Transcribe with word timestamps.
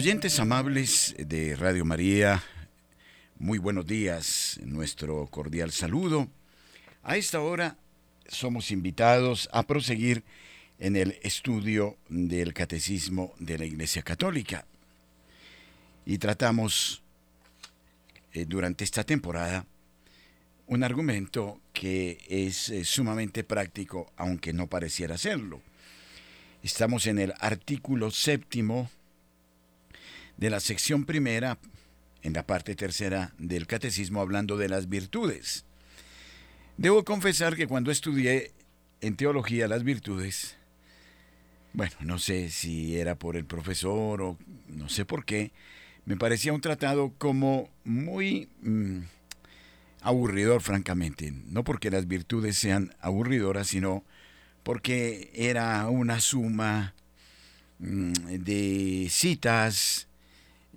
Oyentes 0.00 0.40
amables 0.40 1.14
de 1.18 1.54
Radio 1.56 1.84
María, 1.84 2.42
muy 3.38 3.58
buenos 3.58 3.86
días, 3.86 4.58
nuestro 4.64 5.26
cordial 5.26 5.72
saludo. 5.72 6.26
A 7.02 7.18
esta 7.18 7.42
hora 7.42 7.76
somos 8.26 8.70
invitados 8.70 9.50
a 9.52 9.62
proseguir 9.64 10.24
en 10.78 10.96
el 10.96 11.18
estudio 11.22 11.98
del 12.08 12.54
Catecismo 12.54 13.34
de 13.38 13.58
la 13.58 13.66
Iglesia 13.66 14.00
Católica. 14.00 14.64
Y 16.06 16.16
tratamos 16.16 17.02
eh, 18.32 18.46
durante 18.48 18.84
esta 18.84 19.04
temporada 19.04 19.66
un 20.66 20.82
argumento 20.82 21.60
que 21.74 22.24
es 22.26 22.70
eh, 22.70 22.86
sumamente 22.86 23.44
práctico, 23.44 24.10
aunque 24.16 24.54
no 24.54 24.66
pareciera 24.66 25.18
serlo. 25.18 25.60
Estamos 26.62 27.06
en 27.06 27.18
el 27.18 27.34
artículo 27.38 28.10
séptimo 28.10 28.88
de 30.40 30.50
la 30.50 30.58
sección 30.58 31.04
primera, 31.04 31.58
en 32.22 32.32
la 32.32 32.46
parte 32.46 32.74
tercera 32.74 33.32
del 33.38 33.66
catecismo, 33.66 34.20
hablando 34.20 34.56
de 34.56 34.68
las 34.68 34.88
virtudes. 34.88 35.64
Debo 36.76 37.04
confesar 37.04 37.56
que 37.56 37.66
cuando 37.66 37.90
estudié 37.90 38.52
en 39.02 39.16
teología 39.16 39.68
las 39.68 39.84
virtudes, 39.84 40.56
bueno, 41.72 41.94
no 42.00 42.18
sé 42.18 42.50
si 42.50 42.98
era 42.98 43.14
por 43.14 43.36
el 43.36 43.44
profesor 43.44 44.22
o 44.22 44.38
no 44.68 44.88
sé 44.88 45.04
por 45.04 45.24
qué, 45.24 45.52
me 46.06 46.16
parecía 46.16 46.52
un 46.52 46.60
tratado 46.60 47.12
como 47.18 47.68
muy 47.84 48.48
mm, 48.62 49.00
aburridor, 50.00 50.62
francamente. 50.62 51.32
No 51.46 51.64
porque 51.64 51.90
las 51.90 52.08
virtudes 52.08 52.56
sean 52.56 52.94
aburridoras, 53.00 53.68
sino 53.68 54.04
porque 54.62 55.30
era 55.34 55.86
una 55.88 56.20
suma 56.20 56.94
mm, 57.78 58.12
de 58.38 59.06
citas, 59.10 60.08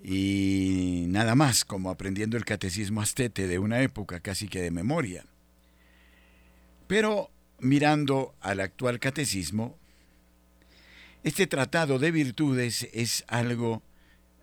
y 0.03 1.05
nada 1.07 1.33
más, 1.33 1.63
como 1.63 1.89
aprendiendo 1.89 2.35
el 2.35 2.43
catecismo 2.43 3.01
astete 3.01 3.47
de 3.47 3.57
una 3.57 3.81
época 3.81 4.19
casi 4.19 4.49
que 4.49 4.61
de 4.61 4.69
memoria. 4.69 5.25
Pero 6.87 7.31
mirando 7.59 8.35
al 8.41 8.59
actual 8.59 8.99
catecismo, 8.99 9.77
este 11.23 11.47
tratado 11.47 11.99
de 11.99 12.11
virtudes 12.11 12.89
es 12.91 13.23
algo 13.29 13.81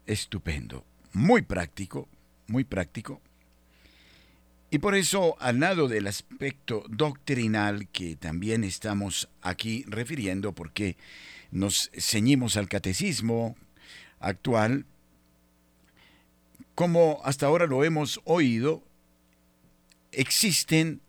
estupendo, 0.06 0.86
muy 1.12 1.42
práctico, 1.42 2.08
muy 2.46 2.64
práctico. 2.64 3.20
Y 4.70 4.78
por 4.78 4.94
eso, 4.94 5.36
al 5.40 5.60
lado 5.60 5.88
del 5.88 6.06
aspecto 6.06 6.84
doctrinal 6.88 7.86
que 7.88 8.16
también 8.16 8.64
estamos 8.64 9.28
aquí 9.42 9.84
refiriendo, 9.88 10.54
porque 10.54 10.96
nos 11.50 11.90
ceñimos 11.98 12.56
al 12.56 12.68
catecismo 12.68 13.56
actual, 14.20 14.86
como 16.80 17.20
hasta 17.24 17.44
ahora 17.44 17.66
lo 17.66 17.84
hemos 17.84 18.22
oído, 18.24 18.82
existen 20.12 21.02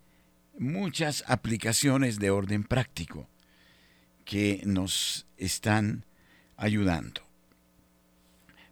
muchas 0.59 1.23
aplicaciones 1.27 2.19
de 2.19 2.29
orden 2.29 2.65
práctico 2.65 3.29
que 4.25 4.63
nos 4.65 5.27
están 5.37 6.03
ayudando. 6.57 7.21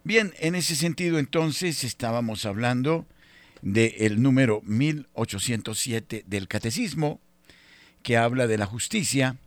Bien, 0.04 0.34
en 0.40 0.54
ese 0.54 0.76
sentido 0.76 1.18
entonces 1.18 1.84
estábamos 1.84 2.44
hablando 2.44 3.06
del 3.62 4.20
número 4.20 4.60
1807 4.66 6.24
del 6.26 6.48
Catecismo, 6.48 7.18
que 8.02 8.18
habla 8.18 8.46
de 8.46 8.58
la 8.58 8.66
justicia 8.66 9.38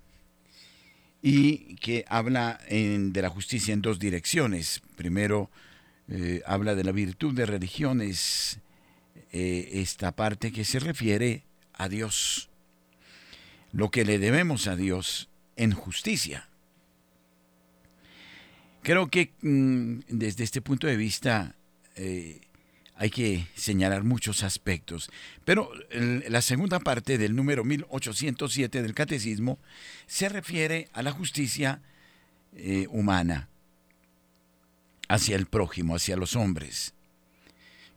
y 1.22 1.76
que 1.76 2.04
habla 2.08 2.60
de 2.67 3.22
la 3.22 3.30
justicia 3.30 3.76
en 3.76 3.84
dos 3.84 4.00
direcciones. 4.00 4.82
Primero, 4.95 5.52
eh, 6.09 6.41
habla 6.45 6.75
de 6.75 6.83
la 6.83 6.91
virtud 6.91 7.33
de 7.33 7.45
religiones, 7.45 8.59
eh, 9.31 9.69
esta 9.73 10.11
parte 10.11 10.52
que 10.52 10.65
se 10.65 10.80
refiere 10.80 11.43
a 11.73 11.87
Dios, 11.87 12.49
lo 13.71 13.89
que 13.89 14.03
le 14.03 14.19
debemos 14.19 14.67
a 14.67 14.75
Dios 14.75 15.30
en 15.55 15.71
justicia. 15.71 16.49
Creo 18.81 19.09
que 19.09 19.31
mm, 19.41 19.99
desde 20.09 20.43
este 20.43 20.61
punto 20.61 20.87
de 20.87 20.97
vista 20.97 21.55
eh, 21.95 22.41
hay 22.95 23.09
que 23.09 23.47
señalar 23.55 24.03
muchos 24.03 24.43
aspectos, 24.43 25.09
pero 25.45 25.71
la 25.89 26.41
segunda 26.41 26.80
parte 26.80 27.17
del 27.17 27.35
número 27.35 27.64
1807 27.64 28.81
del 28.81 28.93
Catecismo 28.93 29.58
se 30.05 30.30
refiere 30.30 30.89
a 30.93 31.02
la 31.02 31.11
justicia 31.11 31.81
humana, 32.89 33.49
hacia 35.14 35.36
el 35.36 35.46
prójimo, 35.46 35.96
hacia 35.96 36.18
los 36.18 36.36
hombres, 36.36 36.96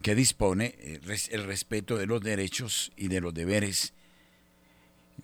que 0.03 0.15
dispone 0.15 0.75
eh, 0.79 1.01
el 1.31 1.45
respeto 1.45 1.97
de 1.97 2.05
los 2.05 2.21
derechos 2.21 2.93
y 2.95 3.09
de 3.09 3.23
los 3.23 3.33
deberes, 3.33 3.95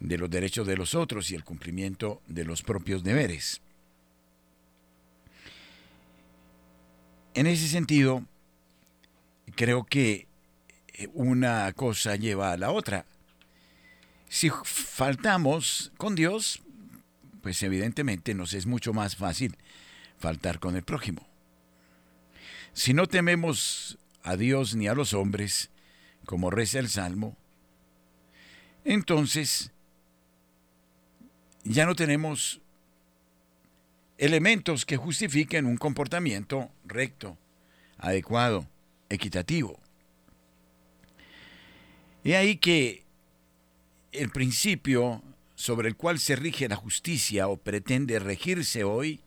de 0.01 0.17
los 0.17 0.31
derechos 0.31 0.67
de 0.67 0.79
los 0.79 0.95
otros 0.95 1.31
y 1.31 1.35
el 1.35 1.45
cumplimiento 1.45 2.23
de 2.29 2.47
los 2.47 2.63
propios 2.63 3.05
deberes. 3.05 3.61
En 7.35 7.47
ese 7.47 7.69
sentido, 7.69 8.25
creo 9.55 9.85
que 9.85 10.27
eh, 10.95 11.09
una 11.13 11.71
cosa 11.75 12.17
lleva 12.17 12.53
a 12.53 12.57
la 12.57 12.71
otra. 12.71 13.05
Si 14.31 14.49
faltamos 14.65 15.93
con 15.99 16.15
Dios, 16.15 16.63
pues 17.43 17.63
evidentemente 17.63 18.33
nos 18.33 18.55
es 18.55 18.65
mucho 18.65 18.95
más 18.95 19.15
fácil 19.15 19.59
faltar 20.19 20.59
con 20.59 20.75
el 20.75 20.85
prójimo. 20.85 21.31
Si 22.75 22.94
no 22.94 23.06
tememos 23.06 23.99
a 24.22 24.37
Dios 24.37 24.75
ni 24.75 24.88
a 24.88 24.94
los 24.94 25.12
hombres, 25.15 25.71
como 26.25 26.50
reza 26.50 26.78
el 26.78 26.88
Salmo, 26.88 27.37
entonces 28.84 29.72
ya 31.65 31.87
no 31.87 31.94
tenemos 31.94 32.61
elementos 34.19 34.87
que 34.87 34.97
justifiquen 34.97 35.66
un 35.66 35.77
comportamiento 35.77 36.71
recto, 36.84 37.37
adecuado, 37.99 38.69
equitativo. 39.09 39.78
Y 42.25 42.32
ahí 42.32 42.56
que 42.56 43.05
el 44.12 44.31
principio 44.31 45.22
sobre 45.55 45.88
el 45.88 45.97
cual 45.97 46.19
se 46.19 46.37
rige 46.37 46.69
la 46.69 46.77
justicia 46.77 47.49
o 47.49 47.56
pretende 47.56 48.19
regirse 48.19 48.84
hoy, 48.84 49.21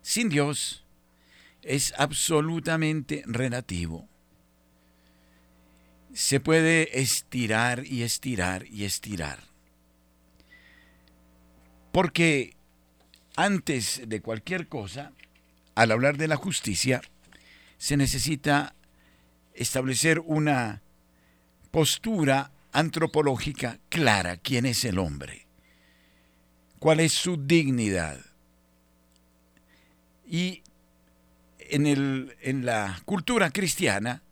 sin 0.00 0.28
Dios, 0.28 0.81
es 1.62 1.94
absolutamente 1.96 3.22
relativo. 3.26 4.08
Se 6.12 6.40
puede 6.40 7.00
estirar 7.00 7.86
y 7.86 8.02
estirar 8.02 8.66
y 8.66 8.84
estirar. 8.84 9.38
Porque 11.92 12.54
antes 13.36 14.02
de 14.06 14.20
cualquier 14.20 14.68
cosa, 14.68 15.12
al 15.74 15.90
hablar 15.90 16.16
de 16.16 16.28
la 16.28 16.36
justicia, 16.36 17.00
se 17.78 17.96
necesita 17.96 18.74
establecer 19.54 20.20
una 20.20 20.82
postura 21.70 22.50
antropológica 22.72 23.78
clara. 23.88 24.36
¿Quién 24.36 24.66
es 24.66 24.84
el 24.84 24.98
hombre? 24.98 25.46
¿Cuál 26.78 27.00
es 27.00 27.12
su 27.12 27.36
dignidad? 27.36 28.18
Y 30.26 30.62
en, 31.72 31.86
el, 31.86 32.36
en 32.42 32.66
la 32.66 33.00
cultura 33.06 33.50
cristiana 33.50 34.22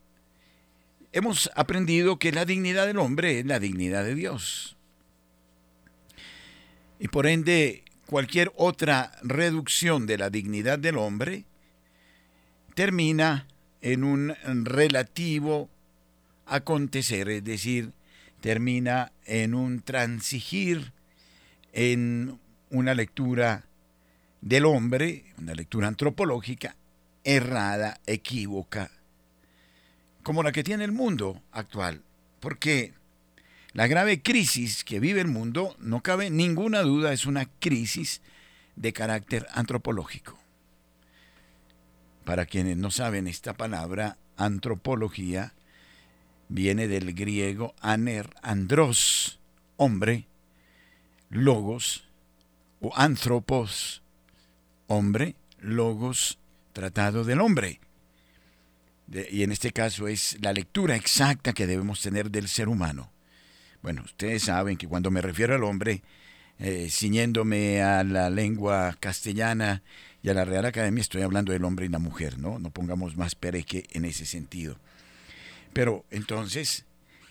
hemos 1.12 1.50
aprendido 1.56 2.18
que 2.18 2.32
la 2.32 2.44
dignidad 2.44 2.86
del 2.86 2.98
hombre 2.98 3.40
es 3.40 3.46
la 3.46 3.58
dignidad 3.58 4.04
de 4.04 4.14
Dios. 4.14 4.76
Y 6.98 7.08
por 7.08 7.26
ende, 7.26 7.82
cualquier 8.06 8.52
otra 8.56 9.12
reducción 9.22 10.06
de 10.06 10.18
la 10.18 10.28
dignidad 10.28 10.78
del 10.78 10.98
hombre 10.98 11.44
termina 12.74 13.46
en 13.80 14.04
un 14.04 14.34
relativo 14.64 15.70
acontecer, 16.44 17.30
es 17.30 17.42
decir, 17.42 17.92
termina 18.42 19.12
en 19.24 19.54
un 19.54 19.80
transigir, 19.80 20.92
en 21.72 22.38
una 22.68 22.94
lectura 22.94 23.64
del 24.42 24.66
hombre, 24.66 25.24
una 25.38 25.54
lectura 25.54 25.88
antropológica, 25.88 26.76
errada, 27.24 28.00
equívoca, 28.06 28.90
como 30.22 30.42
la 30.42 30.52
que 30.52 30.64
tiene 30.64 30.84
el 30.84 30.92
mundo 30.92 31.42
actual. 31.52 32.02
Porque 32.40 32.94
la 33.72 33.86
grave 33.86 34.22
crisis 34.22 34.84
que 34.84 35.00
vive 35.00 35.20
el 35.20 35.28
mundo, 35.28 35.76
no 35.78 36.02
cabe 36.02 36.30
ninguna 36.30 36.82
duda, 36.82 37.12
es 37.12 37.26
una 37.26 37.46
crisis 37.60 38.20
de 38.76 38.92
carácter 38.92 39.46
antropológico. 39.52 40.38
Para 42.24 42.46
quienes 42.46 42.76
no 42.76 42.90
saben 42.90 43.26
esta 43.26 43.54
palabra, 43.54 44.16
antropología 44.36 45.54
viene 46.48 46.88
del 46.88 47.14
griego 47.14 47.74
aner, 47.80 48.30
andros, 48.42 49.38
hombre, 49.76 50.26
logos, 51.28 52.04
o 52.80 52.92
anthropos, 52.96 54.02
hombre, 54.86 55.36
logos, 55.58 56.38
tratado 56.72 57.24
del 57.24 57.40
hombre. 57.40 57.80
y 59.30 59.42
en 59.42 59.50
este 59.50 59.72
caso 59.72 60.06
es 60.06 60.38
la 60.40 60.52
lectura 60.52 60.94
exacta 60.94 61.52
que 61.52 61.66
debemos 61.66 62.00
tener 62.00 62.30
del 62.30 62.48
ser 62.48 62.68
humano. 62.68 63.10
Bueno, 63.82 64.02
ustedes 64.04 64.44
saben 64.44 64.76
que 64.76 64.86
cuando 64.86 65.10
me 65.10 65.22
refiero 65.22 65.54
al 65.54 65.64
hombre, 65.64 66.02
eh, 66.58 66.88
ciñéndome 66.90 67.82
a 67.82 68.04
la 68.04 68.28
lengua 68.28 68.96
castellana 69.00 69.82
y 70.22 70.28
a 70.28 70.34
la 70.34 70.44
Real 70.44 70.66
Academia, 70.66 71.00
estoy 71.00 71.22
hablando 71.22 71.52
del 71.52 71.64
hombre 71.64 71.86
y 71.86 71.88
la 71.88 71.98
mujer, 71.98 72.38
¿no? 72.38 72.58
No 72.58 72.70
pongamos 72.70 73.16
más 73.16 73.34
pereque 73.34 73.86
en 73.92 74.04
ese 74.04 74.26
sentido. 74.26 74.78
Pero 75.72 76.04
entonces, 76.10 76.84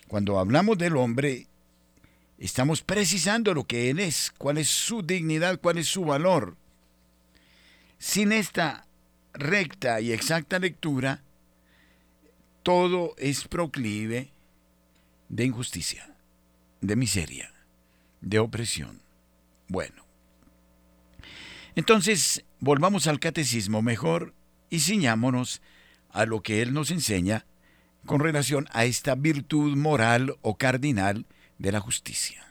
cuando 0.07 0.39
hablamos 0.39 0.80
del 0.80 0.97
hombre, 0.97 1.47
estamos 2.39 2.81
precisando 2.81 3.53
lo 3.53 3.65
que 3.65 3.92
él 3.92 4.00
es, 4.00 4.33
cuál 4.35 4.57
es 4.57 4.69
su 4.69 5.03
dignidad, 5.03 5.59
cuál 5.62 5.77
es 5.77 5.88
su 5.88 6.03
valor. 6.03 6.57
Sin 8.00 8.31
esta 8.31 8.88
recta 9.34 10.02
y 10.02 10.12
exacta 10.12 10.60
lectura, 10.60 11.22
todo 12.64 13.16
es 13.18 13.48
proclive 13.48 14.31
de 15.30 15.46
injusticia, 15.46 16.16
de 16.81 16.96
miseria, 16.96 17.52
de 18.22 18.40
opresión. 18.40 19.02
Bueno, 19.68 20.04
entonces 21.76 22.44
volvamos 22.60 23.08
al 23.08 23.20
catecismo 23.20 23.81
mejor 23.81 24.34
y 24.70 24.80
ciñámonos 24.80 25.62
a 26.12 26.26
lo 26.26 26.42
que 26.42 26.62
él 26.62 26.74
nos 26.74 26.92
enseña 26.92 27.46
con 28.06 28.20
relación 28.20 28.68
a 28.72 28.86
esta 28.86 29.16
virtud 29.16 29.78
moral 29.78 30.36
o 30.42 30.58
cardinal 30.58 31.26
de 31.58 31.72
la 31.72 31.80
justicia. 31.80 32.46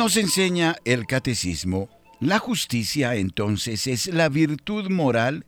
Nos 0.00 0.16
enseña 0.16 0.76
el 0.86 1.06
catecismo, 1.06 1.90
la 2.20 2.38
justicia 2.38 3.16
entonces 3.16 3.86
es 3.86 4.06
la 4.06 4.30
virtud 4.30 4.88
moral 4.88 5.44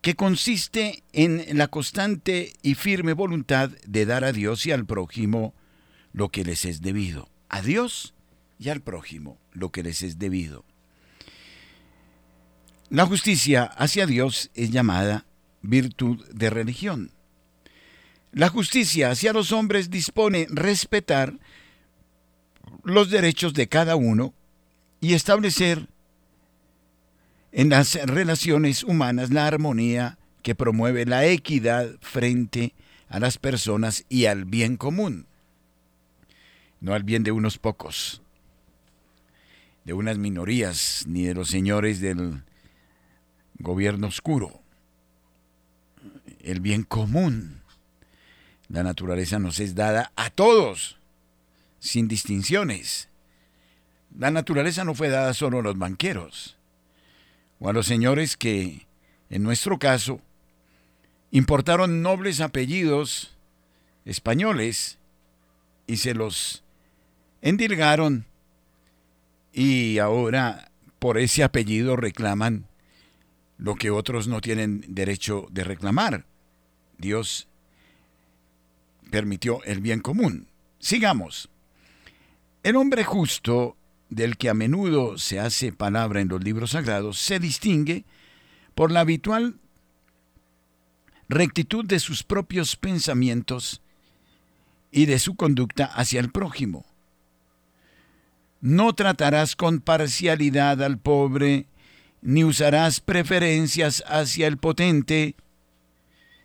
que 0.00 0.14
consiste 0.14 1.02
en 1.12 1.44
la 1.58 1.68
constante 1.68 2.54
y 2.62 2.76
firme 2.76 3.12
voluntad 3.12 3.68
de 3.86 4.06
dar 4.06 4.24
a 4.24 4.32
Dios 4.32 4.64
y 4.64 4.72
al 4.72 4.86
prójimo 4.86 5.52
lo 6.14 6.30
que 6.30 6.44
les 6.44 6.64
es 6.64 6.80
debido. 6.80 7.28
A 7.50 7.60
Dios 7.60 8.14
y 8.58 8.70
al 8.70 8.80
prójimo 8.80 9.36
lo 9.52 9.70
que 9.70 9.82
les 9.82 10.02
es 10.02 10.18
debido. 10.18 10.64
La 12.88 13.04
justicia 13.04 13.64
hacia 13.64 14.06
Dios 14.06 14.50
es 14.54 14.70
llamada 14.70 15.26
virtud 15.60 16.24
de 16.32 16.48
religión. 16.48 17.10
La 18.32 18.48
justicia 18.48 19.10
hacia 19.10 19.34
los 19.34 19.52
hombres 19.52 19.90
dispone 19.90 20.46
respetar 20.48 21.34
los 22.82 23.10
derechos 23.10 23.54
de 23.54 23.68
cada 23.68 23.96
uno 23.96 24.34
y 25.00 25.14
establecer 25.14 25.88
en 27.52 27.70
las 27.70 27.94
relaciones 27.94 28.82
humanas 28.82 29.30
la 29.30 29.46
armonía 29.46 30.18
que 30.42 30.54
promueve 30.54 31.06
la 31.06 31.24
equidad 31.26 31.90
frente 32.00 32.74
a 33.08 33.20
las 33.20 33.38
personas 33.38 34.04
y 34.08 34.26
al 34.26 34.44
bien 34.44 34.76
común, 34.76 35.26
no 36.80 36.94
al 36.94 37.04
bien 37.04 37.22
de 37.22 37.32
unos 37.32 37.58
pocos, 37.58 38.22
de 39.84 39.92
unas 39.92 40.18
minorías, 40.18 41.04
ni 41.06 41.24
de 41.24 41.34
los 41.34 41.48
señores 41.48 42.00
del 42.00 42.42
gobierno 43.58 44.08
oscuro, 44.08 44.60
el 46.40 46.60
bien 46.60 46.82
común. 46.82 47.62
La 48.68 48.82
naturaleza 48.82 49.38
nos 49.38 49.60
es 49.60 49.74
dada 49.74 50.12
a 50.16 50.30
todos 50.30 50.98
sin 51.84 52.08
distinciones. 52.08 53.10
La 54.18 54.30
naturaleza 54.30 54.84
no 54.84 54.94
fue 54.94 55.10
dada 55.10 55.34
solo 55.34 55.58
a 55.58 55.62
los 55.62 55.76
banqueros 55.76 56.56
o 57.58 57.68
a 57.68 57.74
los 57.74 57.86
señores 57.86 58.38
que, 58.38 58.86
en 59.28 59.42
nuestro 59.42 59.78
caso, 59.78 60.20
importaron 61.30 62.00
nobles 62.00 62.40
apellidos 62.40 63.36
españoles 64.06 64.98
y 65.86 65.98
se 65.98 66.14
los 66.14 66.64
endilgaron 67.42 68.24
y 69.52 69.98
ahora 69.98 70.70
por 70.98 71.18
ese 71.18 71.44
apellido 71.44 71.96
reclaman 71.96 72.66
lo 73.58 73.74
que 73.74 73.90
otros 73.90 74.26
no 74.26 74.40
tienen 74.40 74.84
derecho 74.88 75.48
de 75.50 75.64
reclamar. 75.64 76.24
Dios 76.96 77.46
permitió 79.10 79.62
el 79.64 79.80
bien 79.82 80.00
común. 80.00 80.48
Sigamos. 80.78 81.50
El 82.64 82.76
hombre 82.76 83.04
justo, 83.04 83.76
del 84.08 84.38
que 84.38 84.48
a 84.48 84.54
menudo 84.54 85.18
se 85.18 85.38
hace 85.38 85.70
palabra 85.70 86.22
en 86.22 86.28
los 86.28 86.42
libros 86.42 86.70
sagrados, 86.70 87.18
se 87.18 87.38
distingue 87.38 88.06
por 88.74 88.90
la 88.90 89.00
habitual 89.00 89.56
rectitud 91.28 91.84
de 91.84 91.98
sus 91.98 92.22
propios 92.22 92.76
pensamientos 92.76 93.82
y 94.90 95.04
de 95.04 95.18
su 95.18 95.34
conducta 95.34 95.84
hacia 95.84 96.20
el 96.20 96.32
prójimo. 96.32 96.86
No 98.62 98.94
tratarás 98.94 99.56
con 99.56 99.80
parcialidad 99.80 100.82
al 100.82 100.96
pobre, 100.96 101.66
ni 102.22 102.44
usarás 102.44 103.00
preferencias 103.00 104.02
hacia 104.06 104.46
el 104.46 104.56
potente, 104.56 105.36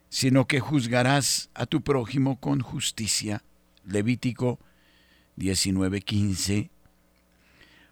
sino 0.10 0.48
que 0.48 0.60
juzgarás 0.60 1.50
a 1.54 1.66
tu 1.66 1.80
prójimo 1.82 2.42
con 2.42 2.60
justicia. 2.60 3.42
Levítico 3.86 4.60
19:15. 5.40 6.70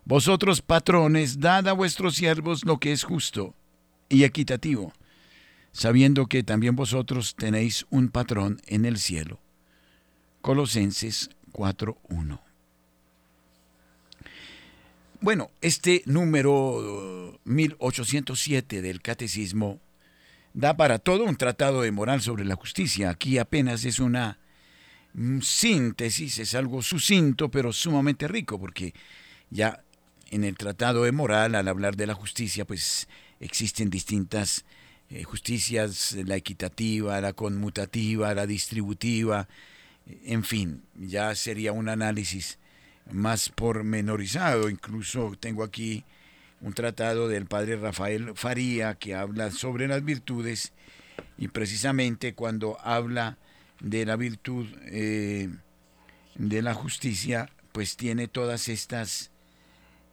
Vosotros, 0.06 0.62
patrones, 0.62 1.40
dad 1.40 1.68
a 1.68 1.74
vuestros 1.74 2.16
siervos 2.16 2.66
lo 2.66 2.78
que 2.78 2.92
es 2.92 3.04
justo 3.04 3.56
y 4.10 4.24
equitativo, 4.24 4.94
sabiendo 5.72 6.28
que 6.28 6.44
también 6.44 6.76
vosotros 6.76 7.36
tenéis 7.36 7.86
un 7.90 8.10
patrón 8.10 8.62
en 8.68 8.86
el 8.86 9.00
cielo. 9.00 9.40
Colosenses 10.42 11.30
4:1. 11.52 12.40
Bueno, 15.20 15.50
este 15.62 16.04
número 16.06 17.40
1807 17.44 18.82
del 18.82 19.02
Catecismo 19.02 19.80
da 20.54 20.78
para 20.78 21.00
todo 21.00 21.24
un 21.24 21.36
tratado 21.36 21.82
de 21.82 21.92
moral 21.92 22.22
sobre 22.22 22.46
la 22.46 22.56
justicia. 22.56 23.10
Aquí 23.10 23.40
apenas 23.40 23.84
es 23.84 24.00
una 24.00 24.38
síntesis, 25.42 26.40
es 26.40 26.56
algo 26.56 26.82
sucinto, 26.82 27.50
pero 27.50 27.74
sumamente 27.74 28.28
rico, 28.28 28.60
porque 28.60 28.94
ya 29.50 29.84
en 30.30 30.44
el 30.44 30.58
Tratado 30.58 31.04
de 31.04 31.12
Moral, 31.12 31.56
al 31.56 31.68
hablar 31.68 31.96
de 31.96 32.08
la 32.08 32.14
justicia, 32.14 32.66
pues 32.66 33.08
existen 33.40 33.90
distintas 33.90 34.66
eh, 35.10 35.24
justicias, 35.24 36.14
la 36.26 36.36
equitativa, 36.36 37.20
la 37.22 37.34
conmutativa, 37.34 38.34
la 38.34 38.46
distributiva, 38.46 39.48
en 40.26 40.44
fin, 40.44 40.84
ya 40.96 41.34
sería 41.36 41.72
un 41.72 41.90
análisis 41.90 42.60
más 43.12 43.50
pormenorizado. 43.50 44.70
Incluso 44.70 45.34
tengo 45.40 45.64
aquí 45.64 46.04
un 46.62 46.74
tratado 46.74 47.28
del 47.28 47.46
padre 47.46 47.78
Rafael 47.78 48.32
Faría 48.36 48.96
que 48.96 49.16
habla 49.16 49.52
sobre 49.52 49.88
las 49.88 50.04
virtudes 50.04 50.74
y 51.38 51.50
precisamente 51.50 52.34
cuando 52.34 52.80
habla 52.82 53.38
de 53.80 54.06
la 54.06 54.16
virtud 54.16 54.68
eh, 54.86 55.50
de 56.36 56.62
la 56.62 56.74
justicia, 56.74 57.50
pues 57.72 57.98
tiene 57.98 58.28
todas 58.28 58.70
estas, 58.70 59.32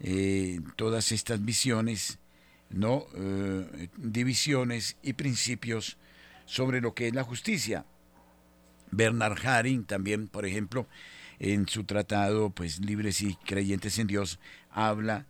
eh, 0.00 0.60
todas 0.76 1.12
estas 1.12 1.44
visiones, 1.44 2.18
¿no? 2.70 3.06
Eh, 3.14 3.88
divisiones 3.96 4.96
y 5.02 5.14
principios 5.14 5.96
sobre 6.46 6.80
lo 6.80 6.94
que 6.94 7.08
es 7.08 7.14
la 7.14 7.24
justicia. 7.24 7.86
Bernard 8.90 9.44
Haring 9.46 9.84
también, 9.84 10.28
por 10.28 10.46
ejemplo, 10.46 10.86
en 11.38 11.68
su 11.68 11.84
tratado, 11.84 12.50
pues 12.50 12.80
Libres 12.80 13.22
y 13.22 13.34
Creyentes 13.34 13.98
en 13.98 14.06
Dios, 14.06 14.38
habla 14.70 15.26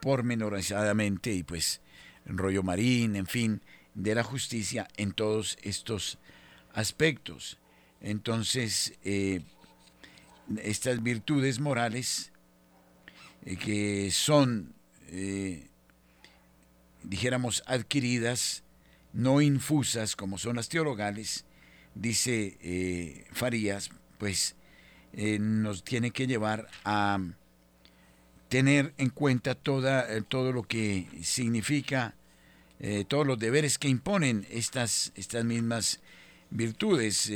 pormenorizadamente 0.00 1.32
y 1.32 1.42
pues 1.42 1.80
rollo 2.24 2.62
marín, 2.62 3.16
en 3.16 3.26
fin, 3.26 3.62
de 3.94 4.14
la 4.14 4.22
justicia 4.22 4.86
en 4.96 5.12
todos 5.12 5.58
estos 5.62 6.18
aspectos. 6.72 7.58
Entonces, 8.00 8.94
eh, 9.04 9.40
estas 10.62 11.02
virtudes 11.02 11.58
morales 11.58 12.32
eh, 13.44 13.56
que 13.56 14.10
son 14.10 14.74
eh, 15.08 15.66
dijéramos, 17.02 17.62
adquiridas, 17.66 18.62
no 19.12 19.40
infusas 19.40 20.16
como 20.16 20.38
son 20.38 20.56
las 20.56 20.68
teologales, 20.68 21.44
dice 21.94 23.24
Farías, 23.32 23.90
pues 24.18 24.54
nos 25.14 25.82
tiene 25.82 26.10
que 26.10 26.26
llevar 26.26 26.68
a 26.84 27.18
tener 28.48 28.92
en 28.98 29.08
cuenta 29.08 29.54
toda, 29.54 30.20
todo 30.22 30.52
lo 30.52 30.62
que 30.62 31.08
significa, 31.22 32.14
todos 33.08 33.26
los 33.26 33.38
deberes 33.38 33.78
que 33.78 33.88
imponen 33.88 34.46
estas, 34.50 35.12
estas 35.16 35.44
mismas 35.44 36.00
virtudes. 36.50 37.30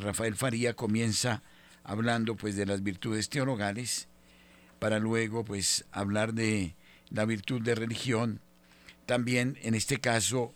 Rafael 0.00 0.36
Faría 0.36 0.74
comienza 0.74 1.42
hablando 1.84 2.36
pues 2.36 2.56
de 2.56 2.66
las 2.66 2.82
virtudes 2.82 3.28
teologales 3.28 4.08
para 4.78 4.98
luego 4.98 5.44
pues 5.44 5.84
hablar 5.92 6.34
de 6.34 6.74
la 7.10 7.24
virtud 7.24 7.62
de 7.62 7.74
religión. 7.74 8.40
También 9.06 9.58
en 9.62 9.74
este 9.74 9.98
caso 9.98 10.54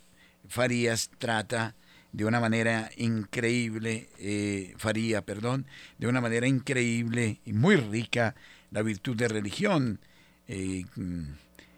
Farías 0.49 1.11
trata 1.19 1.77
de 2.13 2.25
una 2.25 2.41
manera 2.41 2.91
increíble, 2.97 4.09
eh, 4.19 4.75
Faría, 4.77 5.23
perdón, 5.23 5.67
de 5.99 6.09
una 6.09 6.21
manera 6.21 6.49
increíble 6.49 7.41
y 7.45 7.53
muy 7.53 7.77
rica 7.77 8.35
la 8.71 8.83
virtud 8.83 9.17
de 9.17 9.29
religión. 9.29 10.01
Eh, 10.49 10.85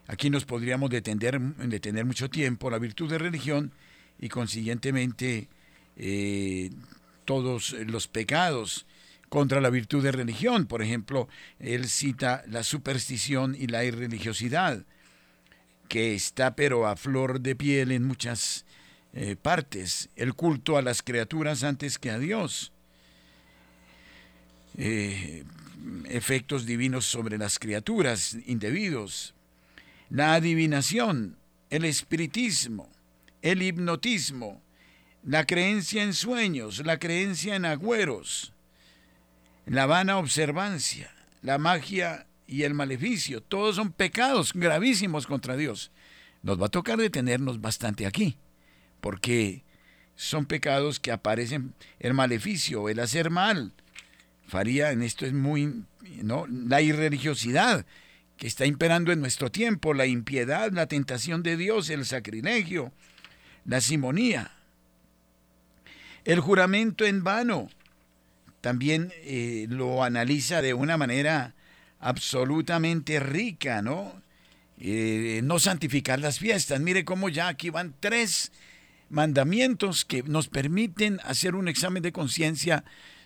aquí 0.07 0.31
nos 0.31 0.47
podríamos 0.47 0.89
detener, 0.89 1.39
detener 1.41 2.07
mucho 2.07 2.31
tiempo 2.31 2.71
la 2.71 2.79
virtud 2.79 3.11
de 3.11 3.19
religión 3.19 3.73
y 4.19 4.31
consiguientemente 4.31 5.49
eh, 5.97 6.71
todos 7.25 7.73
los 7.73 8.09
pecados 8.09 8.87
contra 9.29 9.61
la 9.61 9.71
virtud 9.71 10.03
de 10.03 10.13
religión. 10.13 10.67
Por 10.67 10.83
ejemplo, 10.83 11.29
él 11.59 11.89
cita 11.89 12.45
la 12.47 12.63
superstición 12.63 13.57
y 13.59 13.67
la 13.67 13.85
irreligiosidad, 13.85 14.85
que 15.89 16.15
está 16.15 16.55
pero 16.55 16.87
a 16.87 16.97
flor 16.97 17.41
de 17.41 17.57
piel 17.57 17.93
en 17.93 18.05
muchas 18.05 18.65
eh, 19.15 19.37
partes, 19.37 20.09
el 20.17 20.35
culto 20.35 20.77
a 20.77 20.83
las 20.83 21.03
criaturas 21.03 21.65
antes 21.65 21.99
que 21.99 22.11
a 22.11 22.19
Dios, 22.19 22.73
eh, 24.79 25.45
efectos 26.09 26.67
divinos 26.67 27.05
sobre 27.05 27.39
las 27.39 27.59
criaturas 27.59 28.37
indebidos, 28.47 29.35
la 30.09 30.35
adivinación, 30.35 31.37
el 31.71 31.85
espiritismo, 31.85 32.91
el 33.41 33.63
hipnotismo, 33.63 34.63
la 35.23 35.45
creencia 35.47 36.03
en 36.03 36.15
sueños, 36.15 36.85
la 36.85 36.99
creencia 36.99 37.55
en 37.55 37.65
agüeros, 37.65 38.53
la 39.67 39.87
vana 39.87 40.19
observancia, 40.19 41.13
la 41.43 41.59
magia 41.59 42.27
y 42.47 42.65
el 42.65 42.75
maleficio, 42.75 43.41
todos 43.43 43.77
son 43.77 43.93
pecados 43.93 44.53
gravísimos 44.53 45.27
contra 45.27 45.57
Dios. 45.57 45.93
Nos 46.43 46.61
va 46.61 46.67
a 46.67 46.71
tocar 46.71 46.99
detenernos 46.99 47.61
bastante 47.61 48.07
aquí 48.07 48.37
porque 49.01 49.65
son 50.15 50.47
pecados 50.47 51.01
que 51.01 51.13
aparecen 51.13 51.75
el 51.99 52.15
maleficio, 52.15 52.89
el 52.89 53.01
hacer 53.01 53.31
mal. 53.31 53.73
Faría 54.47 54.93
en 54.93 55.03
esto 55.03 55.27
es 55.27 55.33
muy, 55.33 55.85
¿no? 56.23 56.47
La 56.47 56.81
irreligiosidad 56.81 57.85
que 58.37 58.47
está 58.47 58.67
imperando 58.67 59.13
en 59.13 59.21
nuestro 59.21 59.51
tiempo, 59.51 59.95
la 59.95 60.07
impiedad, 60.07 60.71
la 60.73 60.87
tentación 60.87 61.43
de 61.43 61.57
Dios, 61.57 61.91
el 61.91 62.07
sacrilegio, 62.07 62.93
la 63.65 63.81
simonía, 63.81 64.53
el 66.25 66.41
juramento 66.41 67.05
en 67.05 67.25
vano. 67.25 67.69
También 68.61 69.13
eh, 69.25 69.67
lo 69.69 70.05
analiza 70.05 70.63
de 70.63 70.75
una 70.75 70.97
manera 70.97 71.55
absolutamente 72.01 73.19
rica, 73.21 73.83
¿no? 73.83 74.21
Eh, 74.79 75.41
no 75.45 75.59
santificar 75.59 76.21
las 76.21 76.39
fiestas. 76.39 76.81
Mire 76.81 77.05
cómo 77.05 77.29
ya 77.29 77.49
aquí 77.49 77.71
van 77.71 77.95
tres 77.99 78.53
mandamientos 79.11 80.05
que 80.05 80.23
nos 80.23 80.49
permiten 80.49 81.21
hacer 81.25 81.55
un 81.55 81.69
examen 81.69 82.03
de 82.03 82.13
conciencia 82.13 82.85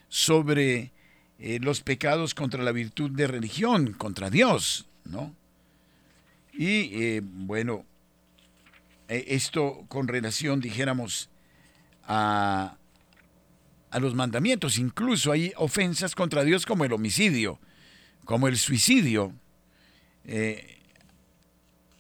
sobre 0.08 0.92
eh, 1.38 1.58
los 1.60 1.82
pecados 1.82 2.34
contra 2.34 2.62
la 2.62 2.72
virtud 2.72 3.10
de 3.10 3.26
religión, 3.26 3.92
contra 3.92 4.30
Dios, 4.30 4.86
¿no? 5.04 5.34
Y 6.58 7.20
bueno, 7.20 7.84
esto 9.08 9.84
con 9.88 10.08
relación, 10.08 10.60
dijéramos, 10.60 11.28
a, 12.08 12.78
a 13.96 14.00
los 14.00 14.14
mandamientos, 14.14 14.76
incluso 14.76 15.32
hay 15.32 15.52
ofensas 15.56 16.14
contra 16.14 16.44
Dios 16.44 16.66
como 16.66 16.84
el 16.84 16.92
homicidio, 16.92 17.58
como 18.26 18.46
el 18.46 18.58
suicidio, 18.58 19.32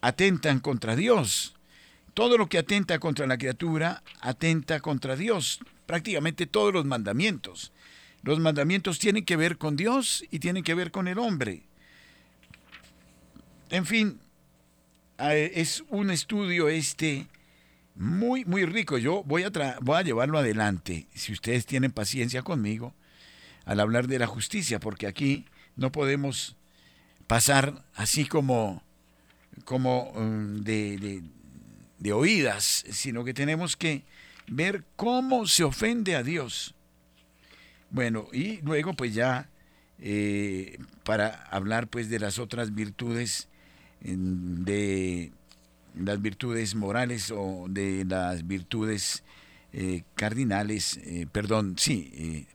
atentan 0.02 0.60
contra 0.60 0.94
Dios 0.94 1.56
todo 2.16 2.38
lo 2.38 2.48
que 2.48 2.56
atenta 2.56 2.98
contra 2.98 3.26
la 3.26 3.36
criatura 3.36 4.02
atenta 4.22 4.80
contra 4.80 5.16
Dios, 5.16 5.60
prácticamente 5.84 6.46
todos 6.46 6.72
los 6.72 6.86
mandamientos. 6.86 7.72
Los 8.22 8.40
mandamientos 8.40 8.98
tienen 8.98 9.26
que 9.26 9.36
ver 9.36 9.58
con 9.58 9.76
Dios 9.76 10.24
y 10.30 10.38
tienen 10.38 10.64
que 10.64 10.74
ver 10.74 10.90
con 10.90 11.08
el 11.08 11.18
hombre. 11.18 11.64
En 13.68 13.84
fin, 13.84 14.18
es 15.18 15.84
un 15.90 16.10
estudio 16.10 16.68
este 16.68 17.26
muy, 17.96 18.44
muy 18.44 18.64
rico. 18.64 18.98
Yo 18.98 19.22
voy 19.24 19.42
a, 19.42 19.50
voy 19.80 19.96
a 19.98 20.02
llevarlo 20.02 20.38
adelante, 20.38 21.06
si 21.14 21.32
ustedes 21.32 21.66
tienen 21.66 21.92
paciencia 21.92 22.42
conmigo, 22.42 22.94
al 23.64 23.80
hablar 23.80 24.06
de 24.06 24.18
la 24.18 24.26
justicia, 24.26 24.78
porque 24.78 25.06
aquí 25.06 25.46
no 25.76 25.90
podemos 25.90 26.56
pasar 27.26 27.84
así 27.94 28.26
como, 28.26 28.82
como 29.64 30.10
um, 30.12 30.62
de, 30.62 31.22
de 31.98 32.12
oídas, 32.12 32.84
sino 32.90 33.24
que 33.24 33.34
tenemos 33.34 33.76
que 33.76 34.04
ver 34.46 34.84
cómo 34.96 35.46
se 35.46 35.64
ofende 35.64 36.14
a 36.14 36.22
Dios. 36.22 36.74
Bueno, 37.90 38.28
y 38.32 38.60
luego 38.62 38.94
pues 38.94 39.14
ya 39.14 39.48
eh, 39.98 40.78
para 41.04 41.44
hablar 41.50 41.88
pues 41.88 42.08
de 42.08 42.18
las 42.18 42.38
otras 42.38 42.74
virtudes, 42.74 43.48
de 44.00 45.32
las 45.96 46.20
virtudes 46.20 46.74
morales 46.74 47.30
o 47.30 47.66
de 47.68 48.04
las 48.04 48.46
virtudes 48.46 49.24
eh, 49.72 50.02
cardinales, 50.14 50.98
eh, 50.98 51.26
perdón, 51.30 51.76
sí, 51.78 52.46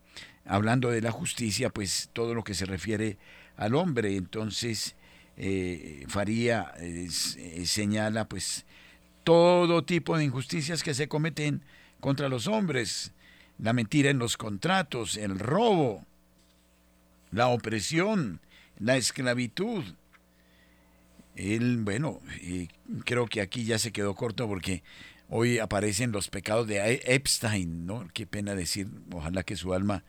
hablando 0.45 0.89
de 0.89 1.01
la 1.01 1.12
justicia, 1.12 1.69
pues 1.69 2.10
todo 2.13 2.33
lo 2.33 2.43
que 2.43 2.53
se 2.53 2.65
refiere 2.65 3.17
al 3.57 3.75
hombre, 3.75 4.15
entonces 4.15 4.95
Faría 6.07 6.71
señala 7.63 8.25
pues 8.25 8.65
todo 9.24 9.83
tipo 9.83 10.17
de 10.17 10.25
injusticias 10.25 10.83
que 10.83 10.93
se 10.93 11.07
cometen 11.07 11.63
contra 12.00 12.29
los 12.29 12.48
hombres, 12.48 13.13
la 13.60 13.74
mentira 13.74 14.10
en 14.10 14.19
los 14.19 14.38
contratos, 14.38 15.17
el 15.17 15.39
robo, 15.39 16.05
la 17.31 17.48
opresión, 17.48 18.41
la 18.79 18.98
esclavitud. 18.98 19.83
Él, 21.41 21.79
bueno, 21.81 22.21
creo 23.05 23.27
que 23.27 23.41
aquí 23.41 23.63
ya 23.63 23.79
se 23.79 23.91
quedó 23.91 24.15
corto 24.15 24.48
porque 24.48 24.83
hoy 25.29 25.60
aparecen 25.60 26.12
los 26.12 26.29
pecados 26.29 26.67
de 26.67 26.77
e-, 26.77 27.01
Epstein, 27.15 27.86
¿no? 27.86 28.07
Qué 28.13 28.25
pena 28.27 28.55
decir, 28.55 28.88
ojalá 29.13 29.43
que 29.43 29.55
su 29.55 29.74
alma 29.74 30.03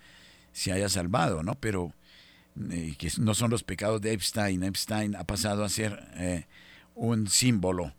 se 0.52 0.72
haya 0.72 0.88
salvado, 0.88 1.42
¿no? 1.42 1.54
Pero 1.54 1.94
eh, 2.70 2.94
que 2.98 3.10
no 3.18 3.34
son 3.34 3.50
los 3.50 3.62
pecados 3.62 4.00
de 4.00 4.12
Epstein. 4.12 4.62
Epstein 4.62 5.16
ha 5.16 5.24
pasado 5.24 5.64
a 5.64 5.68
ser 5.68 5.98
eh, 6.16 6.46
un 6.94 7.28
símbolo 7.28 7.94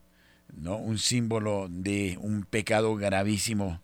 ¿no? 0.56 0.78
un 0.78 0.98
símbolo 0.98 1.68
de 1.70 2.18
un 2.22 2.44
pecado 2.44 2.96
gravísimo 2.96 3.82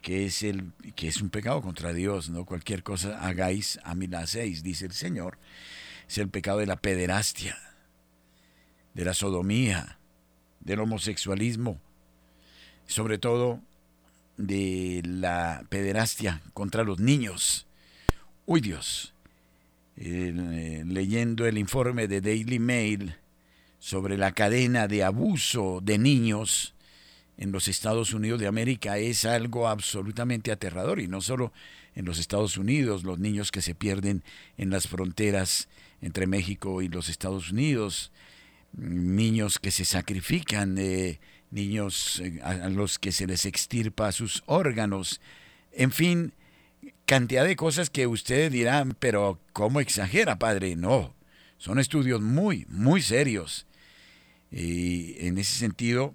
que 0.00 0.26
es 0.26 0.42
el 0.42 0.72
que 0.96 1.08
es 1.08 1.22
un 1.22 1.30
pecado 1.30 1.62
contra 1.62 1.92
Dios, 1.92 2.28
no 2.28 2.44
cualquier 2.44 2.82
cosa 2.82 3.20
hagáis 3.20 3.78
a 3.84 3.94
mí 3.94 4.08
la 4.08 4.20
hacéis, 4.20 4.64
dice 4.64 4.86
el 4.86 4.92
Señor. 4.92 5.38
Es 6.08 6.18
el 6.18 6.28
pecado 6.28 6.58
de 6.58 6.66
la 6.66 6.74
pederastia, 6.74 7.56
de 8.94 9.04
la 9.04 9.14
sodomía, 9.14 9.98
del 10.60 10.80
homosexualismo, 10.80 11.80
sobre 12.86 13.18
todo 13.18 13.60
de 14.36 15.02
la 15.04 15.64
pederastia 15.68 16.42
contra 16.54 16.84
los 16.84 16.98
niños. 16.98 17.66
Uy 18.46 18.60
Dios, 18.60 19.14
eh, 19.96 20.84
leyendo 20.86 21.46
el 21.46 21.58
informe 21.58 22.08
de 22.08 22.20
Daily 22.20 22.58
Mail, 22.58 23.16
sobre 23.82 24.16
la 24.16 24.30
cadena 24.30 24.86
de 24.86 25.02
abuso 25.02 25.80
de 25.82 25.98
niños 25.98 26.72
en 27.36 27.50
los 27.50 27.66
Estados 27.66 28.14
Unidos 28.14 28.38
de 28.38 28.46
América 28.46 28.98
es 28.98 29.24
algo 29.24 29.66
absolutamente 29.66 30.52
aterrador. 30.52 31.00
Y 31.00 31.08
no 31.08 31.20
solo 31.20 31.52
en 31.96 32.04
los 32.04 32.20
Estados 32.20 32.56
Unidos, 32.56 33.02
los 33.02 33.18
niños 33.18 33.50
que 33.50 33.60
se 33.60 33.74
pierden 33.74 34.22
en 34.56 34.70
las 34.70 34.86
fronteras 34.86 35.68
entre 36.00 36.28
México 36.28 36.80
y 36.80 36.86
los 36.86 37.08
Estados 37.08 37.50
Unidos, 37.50 38.12
niños 38.72 39.58
que 39.58 39.70
se 39.70 39.84
sacrifican, 39.84 40.76
eh, 40.78 41.20
niños 41.50 42.20
eh, 42.20 42.40
a 42.42 42.68
los 42.68 42.98
que 42.98 43.12
se 43.12 43.26
les 43.26 43.44
extirpa 43.46 44.12
sus 44.12 44.42
órganos, 44.46 45.20
en 45.72 45.90
fin, 45.90 46.32
cantidad 47.06 47.44
de 47.44 47.56
cosas 47.56 47.90
que 47.90 48.06
ustedes 48.06 48.52
dirán, 48.52 48.96
pero 48.98 49.38
¿cómo 49.52 49.80
exagera, 49.80 50.38
padre? 50.38 50.76
No, 50.76 51.14
son 51.58 51.78
estudios 51.78 52.20
muy, 52.20 52.66
muy 52.68 53.02
serios 53.02 53.66
Y 54.50 55.14
en 55.26 55.38
ese 55.38 55.58
sentido, 55.58 56.12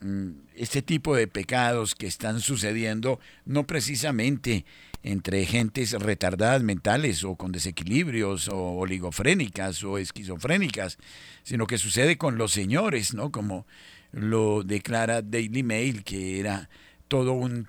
mm, 0.00 0.30
este 0.54 0.82
tipo 0.82 1.14
de 1.14 1.28
pecados 1.28 1.94
que 1.94 2.06
están 2.06 2.40
sucediendo 2.40 3.20
no 3.44 3.66
precisamente 3.66 4.64
entre 5.06 5.46
gentes 5.46 5.92
retardadas 5.92 6.64
mentales 6.64 7.22
o 7.22 7.36
con 7.36 7.52
desequilibrios 7.52 8.48
o 8.48 8.72
oligofrénicas 8.72 9.84
o 9.84 9.98
esquizofrénicas, 9.98 10.98
sino 11.44 11.68
que 11.68 11.78
sucede 11.78 12.18
con 12.18 12.38
los 12.38 12.50
señores, 12.50 13.14
¿no? 13.14 13.30
Como 13.30 13.66
lo 14.10 14.64
declara 14.64 15.22
Daily 15.22 15.62
Mail, 15.62 16.02
que 16.02 16.40
era 16.40 16.68
todo 17.06 17.34
un, 17.34 17.68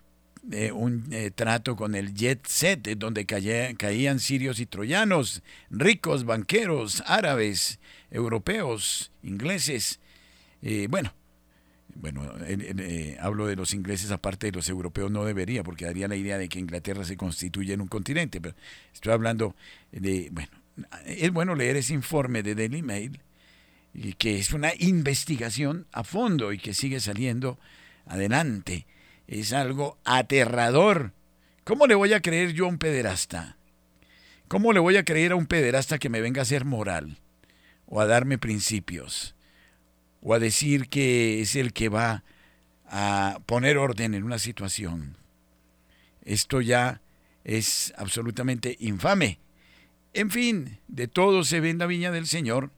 eh, 0.52 0.72
un 0.72 1.06
eh, 1.12 1.30
trato 1.30 1.76
con 1.76 1.94
el 1.94 2.16
jet 2.16 2.44
set, 2.48 2.98
donde 2.98 3.28
caían 3.28 4.20
sirios 4.20 4.60
y 4.60 4.66
troyanos, 4.66 5.44
ricos, 5.70 6.26
banqueros, 6.26 7.04
árabes, 7.06 7.80
europeos, 8.10 9.12
ingleses. 9.22 10.00
Eh, 10.64 10.88
bueno, 10.90 11.14
bueno, 12.00 12.24
hablo 13.20 13.48
de 13.48 13.56
los 13.56 13.74
ingleses 13.74 14.12
aparte 14.12 14.48
de 14.48 14.52
los 14.54 14.70
europeos, 14.70 15.12
no 15.12 15.26
debería, 15.26 15.64
porque 15.64 15.86
daría 15.86 16.08
la 16.08 16.16
idea 16.16 16.38
de 16.38 16.48
que 16.48 16.60
Inglaterra 16.60 17.04
se 17.04 17.18
constituye 17.18 17.74
en 17.74 17.82
un 17.82 17.88
continente, 17.88 18.40
pero 18.40 18.56
estoy 18.94 19.14
hablando 19.14 19.56
de, 19.92 20.30
bueno, 20.32 20.52
es 21.06 21.32
bueno 21.32 21.56
leer 21.56 21.78
ese 21.78 21.94
informe 21.94 22.44
de 22.44 22.56
Daily 22.56 22.82
Mail, 22.84 23.20
que 24.18 24.38
es 24.38 24.54
una 24.54 24.72
investigación 24.78 25.88
a 25.92 26.04
fondo 26.04 26.54
y 26.54 26.60
que 26.60 26.74
sigue 26.74 27.00
saliendo 27.00 27.58
adelante. 28.06 28.86
Es 29.28 29.54
algo 29.54 29.98
aterrador. 30.06 31.14
¿Cómo 31.64 31.88
le 31.88 31.96
voy 31.96 32.14
a 32.14 32.22
creer 32.22 32.54
yo 32.54 32.66
a 32.66 32.70
un 32.70 32.78
pederasta? 32.78 33.58
¿Cómo 34.48 34.72
le 34.72 34.80
voy 34.80 34.98
a 34.98 35.04
creer 35.04 35.32
a 35.32 35.36
un 35.36 35.48
pederasta 35.48 35.98
que 35.98 36.10
me 36.10 36.22
venga 36.22 36.44
a 36.44 36.46
ser 36.46 36.64
moral? 36.64 37.18
O 37.88 38.00
a 38.00 38.06
darme 38.06 38.38
principios? 38.38 39.36
O 40.30 40.34
a 40.34 40.40
decir 40.40 40.90
que 40.90 41.40
es 41.40 41.56
el 41.56 41.72
que 41.72 41.88
va 41.88 42.26
a 42.86 43.40
poner 43.46 43.78
orden 43.78 44.14
en 44.14 44.26
una 44.26 44.40
situación. 44.40 45.16
Esto 46.26 46.60
ya 46.60 47.00
es 47.46 47.94
absolutamente 47.96 48.76
infame. 48.82 49.40
En 50.14 50.30
fin, 50.30 50.80
de 50.90 51.08
todo 51.08 51.46
se 51.46 51.62
ve 51.62 51.70
en 51.70 51.78
la 51.78 51.86
viña 51.86 52.12
del 52.12 52.28
Señor 52.28 52.72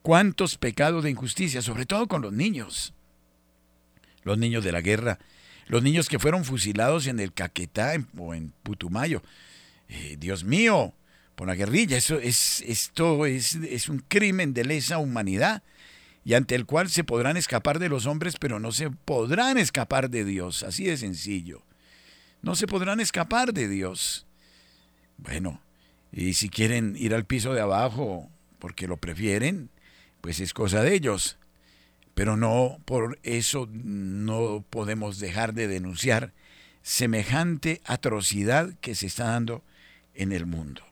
cuántos 0.00 0.56
pecados 0.56 1.04
de 1.04 1.10
injusticia, 1.10 1.60
sobre 1.60 1.84
todo 1.84 2.08
con 2.08 2.22
los 2.22 2.32
niños. 2.32 2.94
Los 4.22 4.38
niños 4.38 4.64
de 4.64 4.72
la 4.72 4.80
guerra, 4.80 5.18
los 5.66 5.82
niños 5.82 6.08
que 6.08 6.18
fueron 6.18 6.46
fusilados 6.46 7.08
en 7.08 7.20
el 7.20 7.34
Caquetá 7.34 7.92
o 8.16 8.32
en 8.32 8.54
Putumayo. 8.62 9.22
Eh, 9.90 10.16
Dios 10.18 10.44
mío, 10.44 10.94
por 11.34 11.46
la 11.46 11.56
guerrilla, 11.56 11.98
eso 11.98 12.18
es, 12.18 12.62
esto 12.66 13.26
es, 13.26 13.56
es 13.56 13.90
un 13.90 13.98
crimen 13.98 14.54
de 14.54 14.64
lesa 14.64 14.96
humanidad 14.96 15.62
y 16.26 16.34
ante 16.34 16.56
el 16.56 16.66
cual 16.66 16.90
se 16.90 17.04
podrán 17.04 17.36
escapar 17.36 17.78
de 17.78 17.88
los 17.88 18.06
hombres, 18.06 18.34
pero 18.40 18.58
no 18.58 18.72
se 18.72 18.90
podrán 18.90 19.58
escapar 19.58 20.10
de 20.10 20.24
Dios, 20.24 20.64
así 20.64 20.82
de 20.82 20.96
sencillo. 20.96 21.62
No 22.42 22.56
se 22.56 22.66
podrán 22.66 22.98
escapar 22.98 23.52
de 23.52 23.68
Dios. 23.68 24.26
Bueno, 25.18 25.62
y 26.10 26.34
si 26.34 26.48
quieren 26.48 26.96
ir 26.98 27.14
al 27.14 27.26
piso 27.26 27.54
de 27.54 27.60
abajo 27.60 28.28
porque 28.58 28.88
lo 28.88 28.96
prefieren, 28.96 29.70
pues 30.20 30.40
es 30.40 30.52
cosa 30.52 30.82
de 30.82 30.94
ellos. 30.94 31.38
Pero 32.14 32.36
no 32.36 32.80
por 32.84 33.20
eso 33.22 33.68
no 33.70 34.64
podemos 34.68 35.20
dejar 35.20 35.54
de 35.54 35.68
denunciar 35.68 36.32
semejante 36.82 37.80
atrocidad 37.84 38.74
que 38.80 38.96
se 38.96 39.06
está 39.06 39.26
dando 39.26 39.62
en 40.12 40.32
el 40.32 40.44
mundo. 40.44 40.82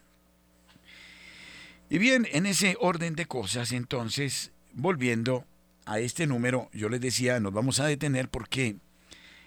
Y 1.91 1.99
bien, 1.99 2.29
en 2.31 2.47
ese 2.47 2.77
orden 2.79 3.17
de 3.17 3.27
cosas, 3.27 3.73
entonces, 3.73 4.53
volviendo 4.75 5.45
a 5.87 5.99
este 5.99 6.27
número, 6.27 6.71
yo 6.73 6.89
les 6.89 7.01
decía, 7.01 7.41
nos 7.41 7.53
vamos 7.53 7.81
a 7.81 7.87
detener 7.87 8.29
porque 8.29 8.77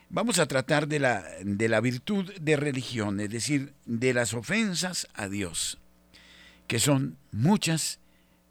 vamos 0.09 0.39
a 0.39 0.47
tratar 0.47 0.87
de 0.87 0.99
la, 0.99 1.23
de 1.43 1.69
la 1.69 1.81
virtud 1.81 2.33
de 2.39 2.55
religión, 2.55 3.19
es 3.19 3.29
decir, 3.29 3.73
de 3.85 4.13
las 4.13 4.33
ofensas 4.33 5.07
a 5.13 5.27
Dios, 5.27 5.79
que 6.67 6.79
son 6.79 7.17
muchas 7.31 7.99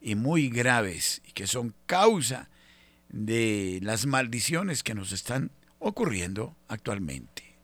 y 0.01 0.15
muy 0.15 0.49
graves 0.49 1.23
y 1.27 1.33
que 1.33 1.47
son 1.47 1.75
causa 1.87 2.49
de 3.09 3.79
las 3.83 4.07
maldiciones 4.07 4.83
que 4.83 4.95
nos 4.95 5.13
están 5.13 5.51
ocurriendo 5.79 6.57
actualmente. 6.69 7.57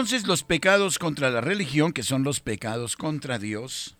Entonces 0.00 0.26
los 0.26 0.44
pecados 0.44 0.98
contra 0.98 1.28
la 1.28 1.42
religión, 1.42 1.92
que 1.92 2.02
son 2.02 2.24
los 2.24 2.40
pecados 2.40 2.96
contra 2.96 3.38
Dios, 3.38 3.98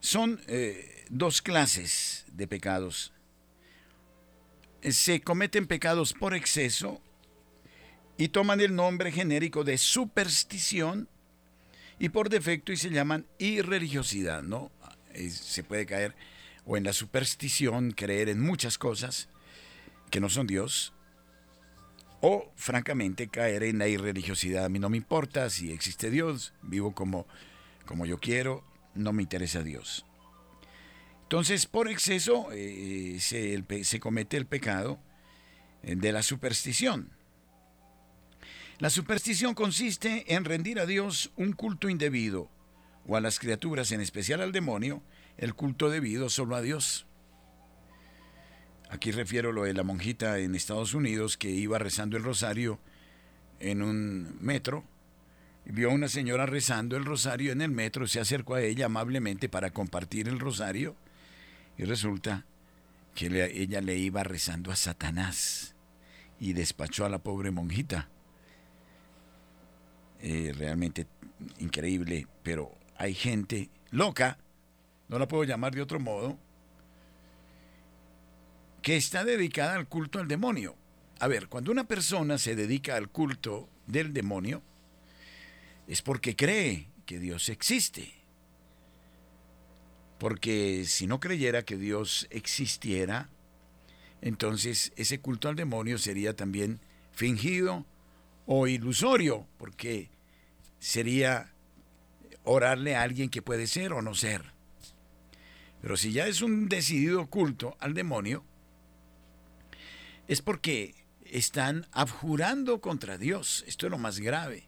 son 0.00 0.40
eh, 0.48 1.04
dos 1.10 1.42
clases 1.42 2.24
de 2.32 2.48
pecados. 2.48 3.12
Se 4.82 5.20
cometen 5.20 5.68
pecados 5.68 6.12
por 6.12 6.34
exceso 6.34 7.00
y 8.18 8.30
toman 8.30 8.60
el 8.60 8.74
nombre 8.74 9.12
genérico 9.12 9.62
de 9.62 9.78
superstición 9.78 11.08
y 12.00 12.08
por 12.08 12.28
defecto 12.28 12.72
y 12.72 12.76
se 12.76 12.90
llaman 12.90 13.28
irreligiosidad, 13.38 14.42
¿no? 14.42 14.72
Eh, 15.12 15.30
se 15.30 15.62
puede 15.62 15.86
caer 15.86 16.16
o 16.64 16.76
en 16.76 16.82
la 16.82 16.92
superstición, 16.92 17.92
creer 17.92 18.28
en 18.28 18.40
muchas 18.40 18.76
cosas 18.76 19.28
que 20.10 20.18
no 20.18 20.28
son 20.28 20.48
Dios, 20.48 20.92
o 22.22 22.52
francamente 22.54 23.28
caer 23.28 23.64
en 23.64 23.78
la 23.78 23.88
irreligiosidad. 23.88 24.64
A 24.64 24.68
mí 24.68 24.78
no 24.78 24.88
me 24.88 24.96
importa 24.96 25.50
si 25.50 25.72
existe 25.72 26.08
Dios, 26.08 26.54
vivo 26.62 26.94
como, 26.94 27.26
como 27.84 28.06
yo 28.06 28.18
quiero, 28.20 28.64
no 28.94 29.12
me 29.12 29.22
interesa 29.22 29.62
Dios. 29.62 30.06
Entonces, 31.24 31.66
por 31.66 31.88
exceso 31.88 32.48
eh, 32.52 33.16
se, 33.18 33.64
se 33.84 34.00
comete 34.00 34.36
el 34.36 34.46
pecado 34.46 35.00
eh, 35.82 35.96
de 35.96 36.12
la 36.12 36.22
superstición. 36.22 37.10
La 38.78 38.88
superstición 38.88 39.54
consiste 39.54 40.32
en 40.34 40.44
rendir 40.44 40.78
a 40.78 40.86
Dios 40.86 41.32
un 41.36 41.52
culto 41.52 41.88
indebido, 41.88 42.50
o 43.04 43.16
a 43.16 43.20
las 43.20 43.40
criaturas, 43.40 43.90
en 43.90 44.00
especial 44.00 44.40
al 44.42 44.52
demonio, 44.52 45.02
el 45.38 45.54
culto 45.54 45.90
debido 45.90 46.28
solo 46.28 46.54
a 46.54 46.62
Dios. 46.62 47.06
Aquí 48.92 49.10
refiero 49.10 49.52
lo 49.52 49.62
de 49.62 49.72
la 49.72 49.84
monjita 49.84 50.38
en 50.38 50.54
Estados 50.54 50.92
Unidos 50.92 51.38
que 51.38 51.48
iba 51.48 51.78
rezando 51.78 52.18
el 52.18 52.22
rosario 52.22 52.78
en 53.58 53.80
un 53.80 54.36
metro. 54.38 54.84
Vio 55.64 55.90
a 55.90 55.94
una 55.94 56.08
señora 56.08 56.44
rezando 56.44 56.98
el 56.98 57.06
rosario 57.06 57.52
en 57.52 57.62
el 57.62 57.70
metro, 57.70 58.06
se 58.06 58.20
acercó 58.20 58.56
a 58.56 58.60
ella 58.60 58.86
amablemente 58.86 59.48
para 59.48 59.70
compartir 59.70 60.28
el 60.28 60.38
rosario 60.38 60.94
y 61.78 61.84
resulta 61.84 62.44
que 63.14 63.28
ella 63.54 63.80
le 63.80 63.96
iba 63.96 64.24
rezando 64.24 64.70
a 64.70 64.76
Satanás 64.76 65.74
y 66.38 66.52
despachó 66.52 67.06
a 67.06 67.08
la 67.08 67.18
pobre 67.18 67.50
monjita. 67.50 68.10
Eh, 70.20 70.52
realmente 70.54 71.06
increíble, 71.60 72.26
pero 72.42 72.76
hay 72.98 73.14
gente 73.14 73.70
loca, 73.90 74.36
no 75.08 75.18
la 75.18 75.28
puedo 75.28 75.44
llamar 75.44 75.74
de 75.74 75.80
otro 75.80 75.98
modo, 75.98 76.38
que 78.82 78.96
está 78.96 79.24
dedicada 79.24 79.76
al 79.76 79.88
culto 79.88 80.18
al 80.18 80.28
demonio. 80.28 80.76
A 81.20 81.28
ver, 81.28 81.48
cuando 81.48 81.70
una 81.70 81.84
persona 81.84 82.36
se 82.36 82.56
dedica 82.56 82.96
al 82.96 83.08
culto 83.08 83.68
del 83.86 84.12
demonio, 84.12 84.62
es 85.86 86.02
porque 86.02 86.34
cree 86.34 86.88
que 87.06 87.20
Dios 87.20 87.48
existe. 87.48 88.12
Porque 90.18 90.84
si 90.84 91.06
no 91.06 91.20
creyera 91.20 91.64
que 91.64 91.76
Dios 91.76 92.26
existiera, 92.30 93.28
entonces 94.20 94.92
ese 94.96 95.20
culto 95.20 95.48
al 95.48 95.56
demonio 95.56 95.98
sería 95.98 96.34
también 96.34 96.80
fingido 97.12 97.86
o 98.46 98.66
ilusorio, 98.66 99.46
porque 99.58 100.10
sería 100.80 101.52
orarle 102.44 102.96
a 102.96 103.02
alguien 103.02 103.30
que 103.30 103.42
puede 103.42 103.68
ser 103.68 103.92
o 103.92 104.02
no 104.02 104.14
ser. 104.14 104.52
Pero 105.80 105.96
si 105.96 106.12
ya 106.12 106.26
es 106.26 106.42
un 106.42 106.68
decidido 106.68 107.26
culto 107.26 107.76
al 107.80 107.94
demonio, 107.94 108.44
es 110.32 110.40
porque 110.40 110.94
están 111.26 111.86
abjurando 111.92 112.80
contra 112.80 113.18
Dios. 113.18 113.64
Esto 113.66 113.86
es 113.86 113.90
lo 113.90 113.98
más 113.98 114.18
grave. 114.18 114.64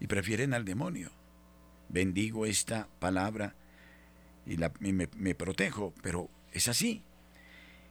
Y 0.00 0.06
prefieren 0.06 0.54
al 0.54 0.64
demonio. 0.64 1.12
Bendigo 1.90 2.46
esta 2.46 2.88
palabra 2.98 3.54
y, 4.46 4.56
me, 4.56 5.08
me 5.14 5.34
protejo, 5.34 5.92
pero 6.02 6.30
es 6.52 6.68
así. 6.68 7.02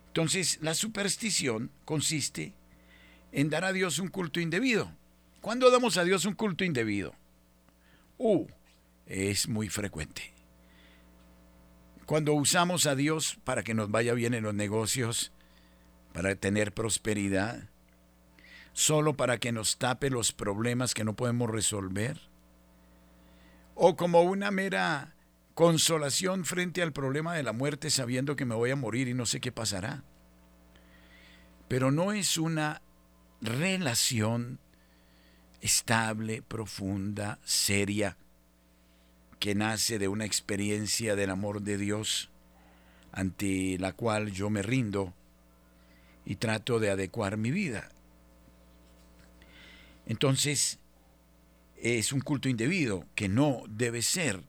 Entonces, 0.07 0.57
la 0.61 0.73
superstición 0.73 1.71
consiste 1.85 2.55
en 3.31 3.51
dar 3.51 3.63
a 3.63 3.73
Dios 3.73 3.99
un 3.99 4.07
culto 4.07 4.39
indebido. 4.39 4.91
¿Cuándo 5.39 5.69
damos 5.69 5.97
a 5.97 6.03
Dios 6.03 6.25
un 6.25 6.33
culto 6.33 6.63
indebido? 6.63 7.13
Uh, 8.17 8.47
es 9.05 9.47
muy 9.47 9.69
frecuente. 9.69 10.33
Cuando 12.07 12.33
usamos 12.33 12.87
a 12.87 12.95
Dios 12.95 13.37
para 13.43 13.63
que 13.63 13.75
nos 13.75 13.91
vaya 13.91 14.13
bien 14.15 14.33
en 14.33 14.43
los 14.43 14.55
negocios, 14.55 15.31
para 16.13 16.35
tener 16.35 16.73
prosperidad, 16.73 17.69
solo 18.73 19.15
para 19.15 19.37
que 19.39 19.51
nos 19.51 19.77
tape 19.77 20.09
los 20.09 20.31
problemas 20.31 20.93
que 20.93 21.03
no 21.03 21.15
podemos 21.15 21.49
resolver, 21.49 22.19
o 23.75 23.95
como 23.95 24.21
una 24.21 24.51
mera 24.51 25.15
consolación 25.53 26.45
frente 26.45 26.81
al 26.81 26.93
problema 26.93 27.35
de 27.35 27.43
la 27.43 27.53
muerte 27.53 27.89
sabiendo 27.89 28.35
que 28.35 28.45
me 28.45 28.55
voy 28.55 28.71
a 28.71 28.75
morir 28.75 29.07
y 29.07 29.13
no 29.13 29.25
sé 29.25 29.39
qué 29.39 29.51
pasará. 29.51 30.03
Pero 31.67 31.91
no 31.91 32.11
es 32.11 32.37
una 32.37 32.81
relación 33.41 34.59
estable, 35.61 36.41
profunda, 36.41 37.39
seria, 37.43 38.17
que 39.39 39.55
nace 39.55 39.97
de 39.99 40.07
una 40.07 40.25
experiencia 40.25 41.15
del 41.15 41.29
amor 41.29 41.61
de 41.61 41.77
Dios 41.77 42.29
ante 43.11 43.77
la 43.79 43.93
cual 43.93 44.31
yo 44.31 44.49
me 44.49 44.61
rindo 44.61 45.13
y 46.25 46.35
trato 46.35 46.79
de 46.79 46.89
adecuar 46.89 47.37
mi 47.37 47.51
vida. 47.51 47.89
Entonces, 50.05 50.79
es 51.77 52.13
un 52.13 52.21
culto 52.21 52.49
indebido 52.49 53.05
que 53.15 53.27
no 53.27 53.63
debe 53.67 54.01
ser. 54.01 54.43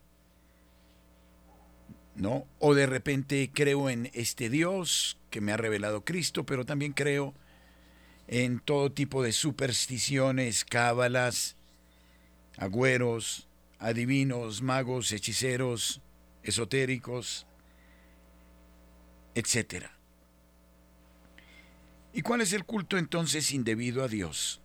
¿No? 2.14 2.46
O 2.58 2.74
de 2.74 2.86
repente 2.86 3.50
creo 3.54 3.88
en 3.88 4.10
este 4.12 4.50
Dios 4.50 5.18
que 5.30 5.40
me 5.40 5.52
ha 5.52 5.56
revelado 5.56 6.04
Cristo, 6.04 6.44
pero 6.44 6.66
también 6.66 6.92
creo 6.92 7.34
en 8.28 8.60
todo 8.60 8.92
tipo 8.92 9.22
de 9.22 9.32
supersticiones, 9.32 10.64
cábalas, 10.64 11.56
agüeros, 12.58 13.48
adivinos, 13.78 14.62
magos, 14.62 15.10
hechiceros, 15.12 16.02
esotéricos, 16.42 17.46
etc. 19.34 19.86
¿Y 22.12 22.22
cuál 22.22 22.40
es 22.40 22.52
el 22.52 22.64
culto 22.64 22.98
entonces 22.98 23.52
indebido 23.52 24.04
a 24.04 24.08
Dios? 24.08 24.60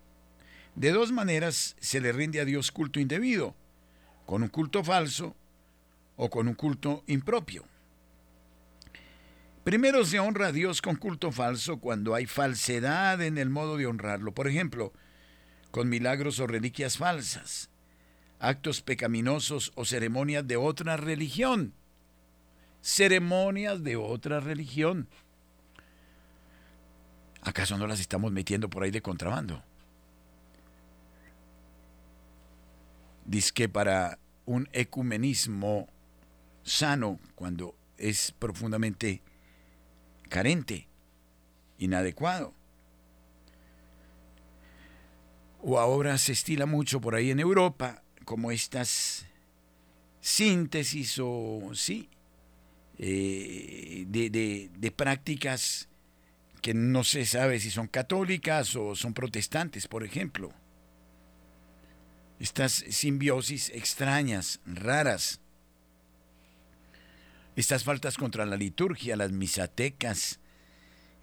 De 0.76 0.92
dos 0.92 1.12
maneras 1.12 1.76
se 1.80 2.02
le 2.02 2.12
rinde 2.12 2.40
a 2.40 2.46
Dios 2.46 2.72
culto 2.72 3.00
indebido, 3.00 3.56
con 4.26 4.44
un 4.44 4.50
culto 4.50 4.84
falso 4.84 5.36
o 6.18 6.30
con 6.30 6.48
un 6.48 6.54
culto 6.54 7.04
impropio. 7.08 7.66
Primero 9.64 10.06
se 10.06 10.20
honra 10.20 10.48
a 10.48 10.52
Dios 10.52 10.82
con 10.82 10.96
culto 10.96 11.32
falso 11.32 11.80
cuando 11.80 12.16
hay 12.16 12.26
falsedad 12.26 13.22
en 13.22 13.38
el 13.38 13.50
modo 13.50 13.76
de 13.76 13.86
honrarlo. 13.86 14.34
Por 14.34 14.48
ejemplo, 14.48 14.94
con 15.72 15.90
milagros 15.90 16.40
o 16.40 16.48
reliquias 16.48 16.98
falsas, 16.98 17.70
actos 18.40 18.82
pecaminosos 18.82 19.74
o 19.76 19.84
ceremonias 19.84 20.48
de 20.48 20.58
otra 20.58 20.96
religión. 20.96 21.74
Ceremonias 22.82 23.84
de 23.84 23.98
otra 23.98 24.40
religión. 24.40 25.10
¿Acaso 27.48 27.78
no 27.78 27.88
las 27.88 28.02
estamos 28.02 28.30
metiendo 28.34 28.70
por 28.70 28.84
ahí 28.84 28.92
de 28.92 29.02
contrabando? 29.02 29.64
que 33.54 33.70
para 33.70 34.20
un 34.46 34.68
ecumenismo 34.74 35.88
sano, 36.64 37.22
cuando 37.36 37.74
es 37.98 38.34
profundamente 38.38 39.22
carente, 40.28 40.90
inadecuado. 41.78 42.54
O 45.62 45.80
ahora 45.80 46.18
se 46.18 46.34
estila 46.34 46.66
mucho 46.66 47.00
por 47.00 47.16
ahí 47.16 47.32
en 47.32 47.40
Europa, 47.40 48.04
como 48.26 48.52
estas 48.52 49.26
síntesis 50.20 51.18
o 51.24 51.72
sí, 51.74 52.10
eh, 52.98 54.04
de 54.06 54.92
prácticas 54.92 55.88
que 56.62 56.74
no 56.74 57.04
se 57.04 57.26
sabe 57.26 57.60
si 57.60 57.70
son 57.70 57.88
católicas 57.88 58.76
o 58.76 58.96
son 58.96 59.14
protestantes, 59.14 59.88
por 59.88 60.04
ejemplo 60.04 60.54
estas 62.40 62.72
simbiosis 62.90 63.70
extrañas, 63.70 64.60
raras, 64.66 65.40
estas 67.56 67.84
faltas 67.84 68.18
contra 68.18 68.46
la 68.46 68.56
liturgia, 68.56 69.16
las 69.16 69.32
misatecas, 69.32 70.40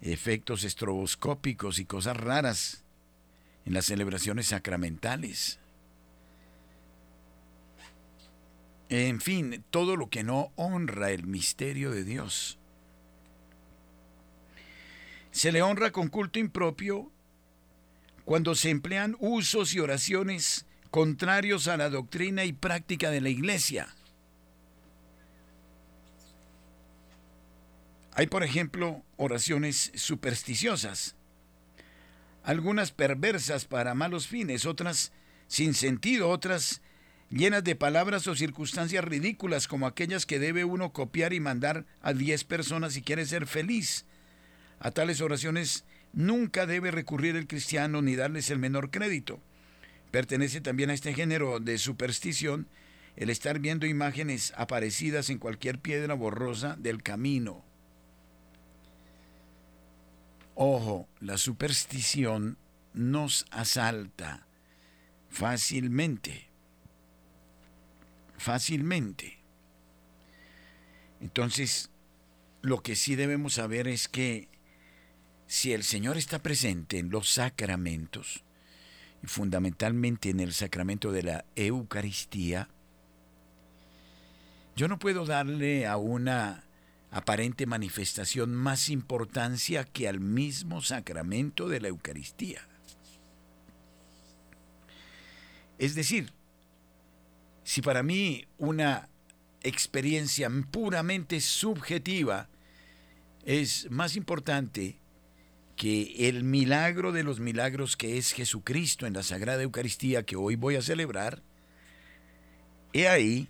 efectos 0.01 0.65
estroboscópicos 0.65 1.79
y 1.79 1.85
cosas 1.85 2.17
raras 2.17 2.83
en 3.65 3.73
las 3.73 3.85
celebraciones 3.85 4.47
sacramentales. 4.47 5.59
En 8.89 9.21
fin, 9.21 9.63
todo 9.71 9.95
lo 9.95 10.09
que 10.09 10.23
no 10.23 10.51
honra 10.57 11.11
el 11.11 11.25
misterio 11.25 11.91
de 11.91 12.03
Dios. 12.03 12.59
Se 15.35 15.51
le 15.51 15.61
honra 15.61 15.91
con 15.91 16.07
culto 16.07 16.39
impropio 16.39 17.11
cuando 18.23 18.55
se 18.55 18.69
emplean 18.69 19.17
usos 19.19 19.73
y 19.73 19.81
oraciones 19.81 20.65
contrarios 20.91 21.67
a 21.67 21.75
la 21.75 21.89
doctrina 21.89 22.45
y 22.45 22.53
práctica 22.53 23.11
de 23.11 23.19
la 23.19 23.27
Iglesia. 23.27 23.93
Hay, 28.13 28.27
por 28.27 28.45
ejemplo, 28.45 29.03
oraciones 29.17 29.91
supersticiosas, 29.95 31.17
algunas 32.41 32.91
perversas 32.91 33.65
para 33.65 33.93
malos 33.93 34.27
fines, 34.27 34.65
otras 34.65 35.11
sin 35.49 35.73
sentido, 35.73 36.29
otras 36.29 36.81
llenas 37.29 37.65
de 37.65 37.75
palabras 37.75 38.25
o 38.27 38.37
circunstancias 38.37 39.03
ridículas 39.03 39.67
como 39.67 39.85
aquellas 39.85 40.25
que 40.25 40.39
debe 40.39 40.63
uno 40.63 40.93
copiar 40.93 41.33
y 41.33 41.41
mandar 41.41 41.85
a 42.01 42.13
diez 42.13 42.45
personas 42.45 42.93
si 42.93 43.01
quiere 43.01 43.25
ser 43.25 43.47
feliz. 43.47 44.05
A 44.79 44.91
tales 44.91 45.21
oraciones 45.21 45.85
nunca 46.13 46.65
debe 46.65 46.91
recurrir 46.91 47.35
el 47.35 47.47
cristiano 47.47 48.01
ni 48.01 48.15
darles 48.15 48.49
el 48.49 48.59
menor 48.59 48.91
crédito. 48.91 49.39
Pertenece 50.11 50.61
también 50.61 50.89
a 50.89 50.93
este 50.93 51.13
género 51.13 51.59
de 51.59 51.77
superstición 51.77 52.67
el 53.15 53.29
estar 53.29 53.59
viendo 53.59 53.85
imágenes 53.85 54.53
aparecidas 54.57 55.29
en 55.29 55.39
cualquier 55.39 55.79
piedra 55.79 56.13
borrosa 56.13 56.75
del 56.77 57.01
camino. 57.01 57.63
Ojo, 60.53 61.07
la 61.19 61.37
superstición 61.37 62.57
nos 62.93 63.45
asalta 63.51 64.47
fácilmente, 65.29 66.47
fácilmente. 68.37 69.37
Entonces, 71.19 71.89
lo 72.61 72.81
que 72.81 72.95
sí 72.95 73.15
debemos 73.15 73.55
saber 73.55 73.87
es 73.89 74.07
que 74.07 74.47
si 75.47 75.73
el 75.73 75.83
Señor 75.83 76.17
está 76.17 76.39
presente 76.39 76.97
en 76.97 77.09
los 77.09 77.29
sacramentos, 77.29 78.43
fundamentalmente 79.23 80.29
en 80.29 80.39
el 80.39 80.53
sacramento 80.53 81.11
de 81.11 81.23
la 81.23 81.45
Eucaristía, 81.55 82.69
yo 84.75 84.87
no 84.87 84.99
puedo 84.99 85.25
darle 85.25 85.87
a 85.87 85.97
una 85.97 86.63
aparente 87.11 87.65
manifestación 87.65 88.53
más 88.53 88.89
importancia 88.89 89.85
que 89.85 90.07
al 90.09 90.19
mismo 90.19 90.81
sacramento 90.81 91.69
de 91.69 91.79
la 91.79 91.87
Eucaristía. 91.87 92.67
Es 95.77 95.95
decir, 95.95 96.33
si 97.63 97.81
para 97.81 98.03
mí 98.03 98.45
una 98.57 99.09
experiencia 99.63 100.49
puramente 100.71 101.39
subjetiva 101.39 102.49
es 103.45 103.89
más 103.89 104.15
importante 104.15 104.99
que 105.75 106.29
el 106.29 106.43
milagro 106.43 107.11
de 107.11 107.23
los 107.23 107.39
milagros 107.39 107.97
que 107.97 108.17
es 108.17 108.31
Jesucristo 108.31 109.05
en 109.05 109.13
la 109.13 109.23
Sagrada 109.23 109.63
Eucaristía 109.63 110.23
que 110.23 110.35
hoy 110.35 110.55
voy 110.55 110.75
a 110.75 110.81
celebrar, 110.81 111.43
he 112.93 113.07
ahí 113.07 113.49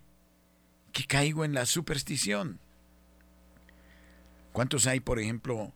que 0.92 1.06
caigo 1.06 1.46
en 1.46 1.54
la 1.54 1.66
superstición. 1.66 2.60
¿Cuántos 4.54 4.88
hay, 4.88 5.02
por 5.02 5.20
ejemplo, 5.20 5.74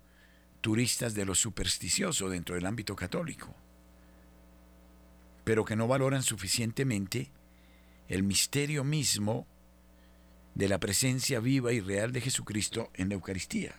turistas 0.61 1.13
de 1.13 1.25
lo 1.25 1.35
supersticioso 1.35 2.29
dentro 2.29 2.55
del 2.55 2.65
ámbito 2.65 2.95
católico? 2.95 3.53
Pero 5.43 5.65
que 5.65 5.75
no 5.75 5.87
valoran 5.87 6.23
suficientemente 6.23 7.31
el 8.07 8.23
misterio 8.23 8.83
mismo 8.83 9.45
de 10.55 10.67
la 10.67 10.79
presencia 10.79 11.39
viva 11.39 11.73
y 11.73 11.79
real 11.79 12.11
de 12.11 12.21
Jesucristo 12.21 12.89
en 12.95 13.09
la 13.09 13.15
Eucaristía. 13.15 13.75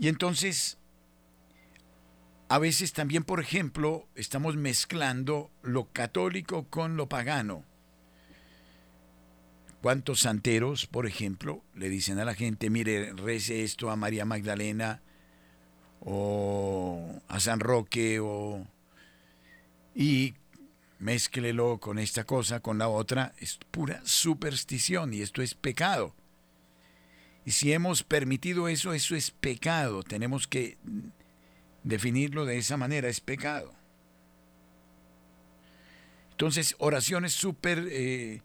Y 0.00 0.08
entonces, 0.08 0.78
a 2.48 2.58
veces 2.58 2.94
también, 2.94 3.22
por 3.22 3.38
ejemplo, 3.38 4.08
estamos 4.14 4.56
mezclando 4.56 5.50
lo 5.62 5.92
católico 5.92 6.66
con 6.70 6.96
lo 6.96 7.06
pagano. 7.06 7.64
¿Cuántos 9.82 10.20
santeros, 10.20 10.86
por 10.86 11.06
ejemplo, 11.06 11.62
le 11.74 11.90
dicen 11.90 12.18
a 12.18 12.24
la 12.24 12.34
gente, 12.34 12.70
mire, 12.70 13.12
rece 13.12 13.62
esto 13.62 13.90
a 13.90 13.96
María 13.96 14.24
Magdalena 14.24 15.02
o 16.00 17.20
a 17.28 17.38
San 17.38 17.60
Roque 17.60 18.20
o... 18.20 18.66
y 19.94 20.32
mézclelo 20.98 21.78
con 21.78 21.98
esta 21.98 22.24
cosa, 22.24 22.60
con 22.60 22.78
la 22.78 22.88
otra, 22.88 23.34
es 23.38 23.58
pura 23.70 24.00
superstición 24.04 25.12
y 25.12 25.20
esto 25.20 25.42
es 25.42 25.52
pecado. 25.52 26.14
Y 27.44 27.52
si 27.52 27.72
hemos 27.72 28.02
permitido 28.02 28.68
eso, 28.68 28.92
eso 28.92 29.14
es 29.14 29.30
pecado. 29.30 30.02
Tenemos 30.02 30.46
que 30.46 30.78
definirlo 31.82 32.44
de 32.44 32.58
esa 32.58 32.76
manera, 32.76 33.08
es 33.08 33.20
pecado. 33.20 33.72
Entonces, 36.32 36.74
oraciones 36.78 37.32
super, 37.32 37.86
eh, 37.90 38.42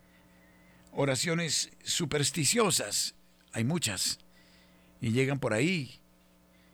oraciones 0.92 1.72
supersticiosas, 1.84 3.16
hay 3.52 3.64
muchas, 3.64 4.20
y 5.02 5.12
llegan 5.12 5.40
por 5.40 5.54
ahí, 5.54 6.00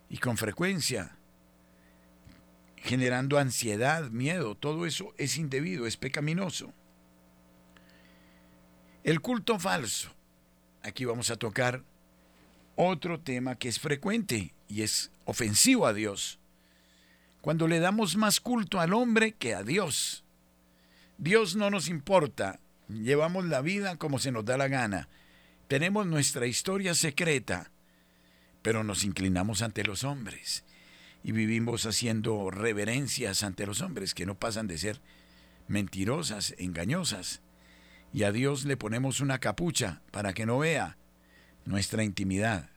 y 0.09 0.17
con 0.17 0.37
frecuencia, 0.37 1.15
generando 2.77 3.37
ansiedad, 3.37 4.09
miedo, 4.09 4.55
todo 4.55 4.85
eso 4.85 5.13
es 5.17 5.37
indebido, 5.37 5.85
es 5.85 5.97
pecaminoso. 5.97 6.73
El 9.03 9.21
culto 9.21 9.59
falso. 9.59 10.11
Aquí 10.83 11.05
vamos 11.05 11.29
a 11.29 11.35
tocar 11.35 11.83
otro 12.83 13.19
tema 13.19 13.55
que 13.55 13.69
es 13.69 13.79
frecuente 13.79 14.55
y 14.67 14.81
es 14.81 15.11
ofensivo 15.25 15.85
a 15.85 15.93
Dios. 15.93 16.39
Cuando 17.41 17.67
le 17.67 17.79
damos 17.79 18.15
más 18.15 18.39
culto 18.39 18.79
al 18.79 18.93
hombre 18.93 19.33
que 19.33 19.53
a 19.53 19.61
Dios. 19.61 20.23
Dios 21.19 21.55
no 21.55 21.69
nos 21.69 21.87
importa, 21.87 22.59
llevamos 22.89 23.45
la 23.45 23.61
vida 23.61 23.97
como 23.97 24.17
se 24.17 24.31
nos 24.31 24.45
da 24.45 24.57
la 24.57 24.67
gana. 24.67 25.09
Tenemos 25.67 26.07
nuestra 26.07 26.47
historia 26.47 26.95
secreta, 26.95 27.69
pero 28.63 28.83
nos 28.83 29.03
inclinamos 29.03 29.61
ante 29.61 29.83
los 29.83 30.03
hombres 30.03 30.63
y 31.23 31.33
vivimos 31.33 31.85
haciendo 31.85 32.49
reverencias 32.49 33.43
ante 33.43 33.67
los 33.67 33.81
hombres 33.81 34.15
que 34.15 34.25
no 34.25 34.39
pasan 34.39 34.65
de 34.65 34.79
ser 34.79 34.99
mentirosas, 35.67 36.55
engañosas. 36.57 37.41
Y 38.11 38.23
a 38.23 38.31
Dios 38.31 38.65
le 38.65 38.75
ponemos 38.75 39.19
una 39.19 39.37
capucha 39.37 40.01
para 40.09 40.33
que 40.33 40.47
no 40.47 40.57
vea 40.57 40.97
nuestra 41.63 42.03
intimidad. 42.03 42.70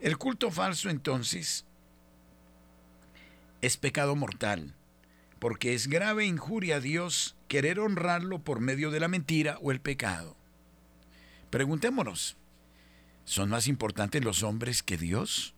El 0.00 0.18
culto 0.18 0.50
falso 0.50 0.90
entonces 0.90 1.64
es 3.62 3.76
pecado 3.78 4.14
mortal, 4.14 4.74
porque 5.38 5.74
es 5.74 5.88
grave 5.88 6.26
injuria 6.26 6.76
a 6.76 6.80
Dios 6.80 7.36
querer 7.48 7.80
honrarlo 7.80 8.40
por 8.40 8.60
medio 8.60 8.90
de 8.90 9.00
la 9.00 9.08
mentira 9.08 9.58
o 9.62 9.72
el 9.72 9.80
pecado. 9.80 10.36
Preguntémonos, 11.50 12.36
¿son 13.24 13.48
más 13.48 13.68
importantes 13.68 14.22
los 14.22 14.42
hombres 14.42 14.82
que 14.82 14.98
Dios? 14.98 15.54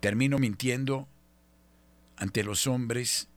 ¿Termino 0.00 0.38
mintiendo 0.38 1.08
ante 2.16 2.42
los 2.42 2.66
hombres 2.66 3.28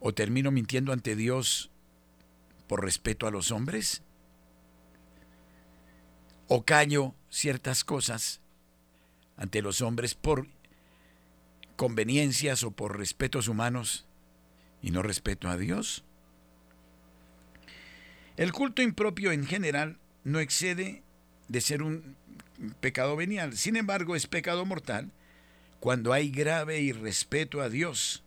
o 0.00 0.12
termino 0.12 0.50
mintiendo 0.50 0.92
ante 0.92 1.16
Dios 1.16 1.70
por 2.66 2.84
respeto 2.84 3.26
a 3.26 3.30
los 3.30 3.50
hombres? 3.50 4.02
¿O 6.48 6.64
callo 6.64 7.14
ciertas 7.28 7.82
cosas 7.84 8.40
ante 9.36 9.62
los 9.62 9.80
hombres 9.80 10.14
por 10.14 10.46
conveniencias 11.76 12.62
o 12.62 12.70
por 12.70 12.96
respetos 12.98 13.48
humanos 13.48 14.06
y 14.82 14.90
no 14.90 15.02
respeto 15.02 15.48
a 15.48 15.56
Dios? 15.56 16.04
El 18.36 18.52
culto 18.52 18.82
impropio 18.82 19.32
en 19.32 19.46
general 19.46 19.98
no 20.22 20.40
excede 20.40 21.02
de 21.48 21.60
ser 21.60 21.82
un 21.82 22.16
pecado 22.80 23.16
venial. 23.16 23.56
Sin 23.56 23.76
embargo, 23.76 24.14
es 24.14 24.26
pecado 24.26 24.64
mortal 24.64 25.10
cuando 25.80 26.12
hay 26.12 26.30
grave 26.30 26.80
irrespeto 26.80 27.60
a 27.60 27.68
Dios 27.68 28.22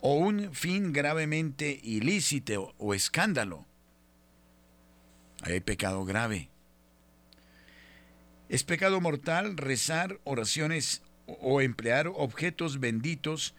o 0.00 0.14
un 0.14 0.54
fin 0.54 0.92
gravemente 0.92 1.80
ilícito 1.82 2.74
o 2.78 2.94
escándalo. 2.94 3.66
hay 5.42 5.60
pecado 5.60 6.04
grave. 6.04 6.49
Es 8.50 8.64
pecado 8.64 9.00
mortal 9.00 9.56
rezar 9.56 10.20
oraciones 10.24 11.00
o 11.26 11.62
emplear 11.62 12.08
objetos 12.08 12.80
benditos 12.80 13.54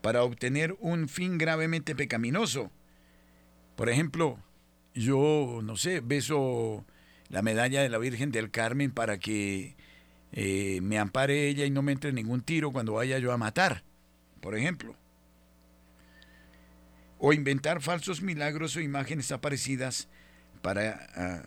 para 0.00 0.24
obtener 0.24 0.74
un 0.80 1.08
fin 1.08 1.38
gravemente 1.38 1.94
pecaminoso. 1.94 2.72
Por 3.76 3.88
ejemplo, 3.88 4.40
yo, 4.94 5.60
no 5.62 5.76
sé, 5.76 6.00
beso 6.00 6.84
la 7.28 7.42
medalla 7.42 7.82
de 7.82 7.88
la 7.88 7.98
Virgen 7.98 8.32
del 8.32 8.50
Carmen 8.50 8.90
para 8.90 9.18
que 9.18 9.76
eh, 10.32 10.80
me 10.82 10.98
ampare 10.98 11.46
ella 11.46 11.64
y 11.64 11.70
no 11.70 11.82
me 11.82 11.92
entre 11.92 12.12
ningún 12.12 12.40
tiro 12.40 12.72
cuando 12.72 12.94
vaya 12.94 13.20
yo 13.20 13.30
a 13.30 13.38
matar, 13.38 13.84
por 14.40 14.56
ejemplo 14.56 14.96
o 17.24 17.32
inventar 17.32 17.80
falsos 17.80 18.20
milagros 18.20 18.74
o 18.74 18.80
imágenes 18.80 19.30
aparecidas 19.30 20.08
para 20.60 21.06
ah, 21.14 21.42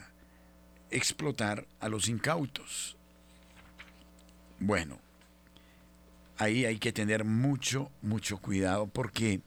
explotar 0.96 1.68
a 1.80 1.90
los 1.90 2.08
incautos. 2.08 2.96
Bueno, 4.60 5.00
ahí 6.38 6.66
hay 6.66 6.80
que 6.80 6.94
tener 6.94 7.26
mucho, 7.26 7.92
mucho 8.02 8.38
cuidado 8.38 8.88
porque 8.88 9.42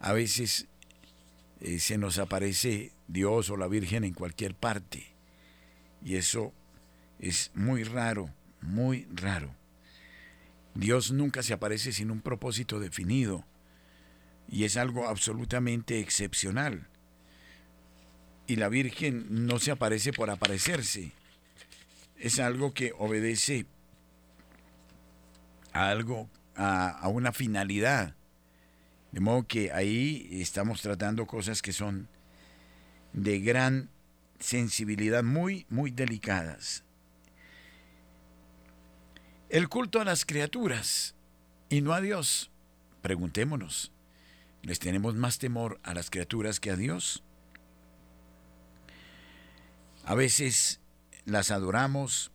a 0.00 0.12
veces 0.12 0.66
eh, 1.60 1.78
se 1.78 1.98
nos 1.98 2.18
aparece 2.18 2.92
Dios 3.08 3.50
o 3.50 3.56
la 3.56 3.68
Virgen 3.68 4.04
en 4.04 4.14
cualquier 4.14 4.54
parte 4.54 5.06
y 6.02 6.16
eso 6.16 6.52
es 7.18 7.50
muy 7.54 7.84
raro, 7.84 8.30
muy 8.60 9.06
raro. 9.12 9.54
Dios 10.74 11.10
nunca 11.10 11.42
se 11.42 11.54
aparece 11.54 11.92
sin 11.92 12.10
un 12.10 12.20
propósito 12.20 12.80
definido 12.80 13.44
y 14.48 14.64
es 14.64 14.76
algo 14.76 15.08
absolutamente 15.08 16.00
excepcional. 16.00 16.88
Y 18.46 18.56
la 18.56 18.68
Virgen 18.68 19.26
no 19.46 19.58
se 19.58 19.70
aparece 19.70 20.12
por 20.12 20.30
aparecerse, 20.30 21.12
es 22.16 22.38
algo 22.38 22.72
que 22.72 22.92
obedece 22.96 23.66
a 25.72 25.90
algo, 25.90 26.30
a, 26.54 26.90
a 26.90 27.08
una 27.08 27.32
finalidad. 27.32 28.14
De 29.12 29.20
modo 29.20 29.46
que 29.46 29.72
ahí 29.72 30.28
estamos 30.32 30.80
tratando 30.80 31.26
cosas 31.26 31.62
que 31.62 31.72
son 31.72 32.08
de 33.12 33.40
gran 33.40 33.90
sensibilidad, 34.38 35.22
muy, 35.22 35.66
muy 35.68 35.90
delicadas. 35.90 36.84
El 39.48 39.68
culto 39.68 40.00
a 40.00 40.04
las 40.04 40.24
criaturas 40.24 41.14
y 41.68 41.80
no 41.80 41.92
a 41.92 42.00
Dios. 42.00 42.50
Preguntémonos, 43.02 43.92
¿Les 44.66 44.80
tenemos 44.80 45.14
más 45.14 45.38
temor 45.38 45.78
a 45.84 45.94
las 45.94 46.10
criaturas 46.10 46.58
que 46.58 46.72
a 46.72 46.76
Dios? 46.76 47.22
A 50.06 50.14
veces 50.14 50.78
las 51.24 51.50
adoramos 51.50 52.30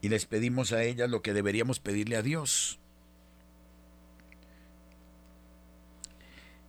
y 0.00 0.08
les 0.08 0.24
pedimos 0.24 0.70
a 0.72 0.84
ellas 0.84 1.10
lo 1.10 1.20
que 1.20 1.34
deberíamos 1.34 1.80
pedirle 1.80 2.14
a 2.14 2.22
Dios. 2.22 2.78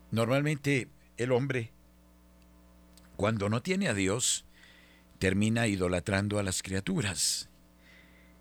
Normalmente 0.09 0.87
el 1.17 1.31
hombre, 1.31 1.71
cuando 3.15 3.47
no 3.47 3.61
tiene 3.61 3.89
a 3.89 3.93
Dios, 3.93 4.43
termina 5.19 5.67
idolatrando 5.67 6.39
a 6.39 6.43
las 6.43 6.63
criaturas. 6.63 7.49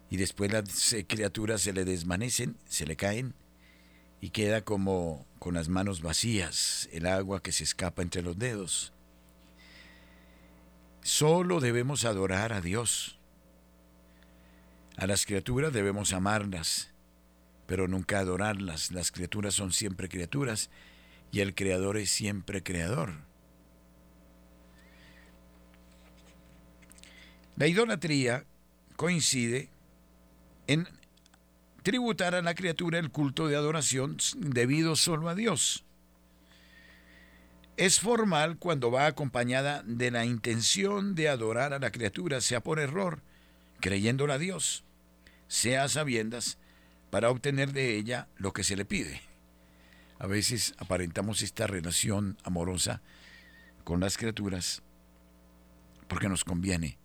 Y 0.09 0.17
después 0.17 0.51
las 0.51 0.95
criaturas 1.07 1.61
se 1.61 1.75
le 1.75 1.85
desvanecen, 1.85 2.57
se 2.67 2.87
le 2.87 2.97
caen, 2.97 3.35
y 4.23 4.31
queda 4.31 4.63
como 4.63 5.27
con 5.39 5.53
las 5.53 5.69
manos 5.69 6.01
vacías, 6.01 6.89
el 6.91 7.05
agua 7.05 7.43
que 7.43 7.53
se 7.53 7.65
escapa 7.65 8.01
entre 8.01 8.23
los 8.23 8.39
dedos. 8.39 8.95
Solo 11.03 11.61
debemos 11.61 12.05
adorar 12.05 12.53
a 12.53 12.61
Dios. 12.61 13.19
A 14.97 15.07
las 15.07 15.27
criaturas 15.27 15.73
debemos 15.73 16.13
amarlas, 16.13 16.91
pero 17.67 17.89
nunca 17.89 18.21
adorarlas. 18.21 18.93
Las 18.93 19.11
criaturas 19.11 19.55
son 19.55 19.73
siempre 19.73 20.09
criaturas 20.09 20.71
y 21.33 21.41
el 21.41 21.55
Creador 21.55 21.97
es 21.97 22.11
siempre 22.11 22.63
Creador. 22.63 23.15
La 27.57 27.67
idolatría 27.67 28.45
coincide 28.97 29.69
en 30.67 30.89
tributar 31.83 32.35
a 32.35 32.43
la 32.43 32.55
criatura 32.55 32.99
el 32.99 33.11
culto 33.11 33.49
de 33.49 33.57
adoración 33.57 34.19
debido 34.37 34.95
solo 34.95 35.29
a 35.29 35.35
Dios. 35.35 35.85
Es 37.83 37.99
formal 37.99 38.59
cuando 38.59 38.93
va 38.93 39.07
acompañada 39.07 39.83
de 39.83 40.13
la 40.13 40.25
intención 40.25 41.17
de 41.17 41.29
adorar 41.29 41.73
a 41.73 41.81
la 41.81 41.91
criatura, 41.91 42.41
sea 42.41 42.63
por 42.63 42.79
error, 42.79 43.23
creyéndola 43.81 44.35
a 44.35 44.39
Dios, 44.39 44.85
sea 45.49 45.83
a 45.83 45.89
sabiendas, 45.89 46.59
para 47.11 47.29
obtener 47.29 47.73
de 47.73 47.97
ella 47.97 48.29
lo 48.37 48.53
que 48.53 48.63
se 48.63 48.77
le 48.77 48.85
pide. 48.85 49.21
A 50.21 50.29
veces 50.29 50.75
aparentamos 50.79 51.43
esta 51.43 51.67
relación 51.67 52.39
amorosa 52.45 53.03
con 53.83 53.99
las 53.99 54.17
criaturas 54.17 54.85
porque 56.07 56.29
nos 56.29 56.45
conviene, 56.45 56.99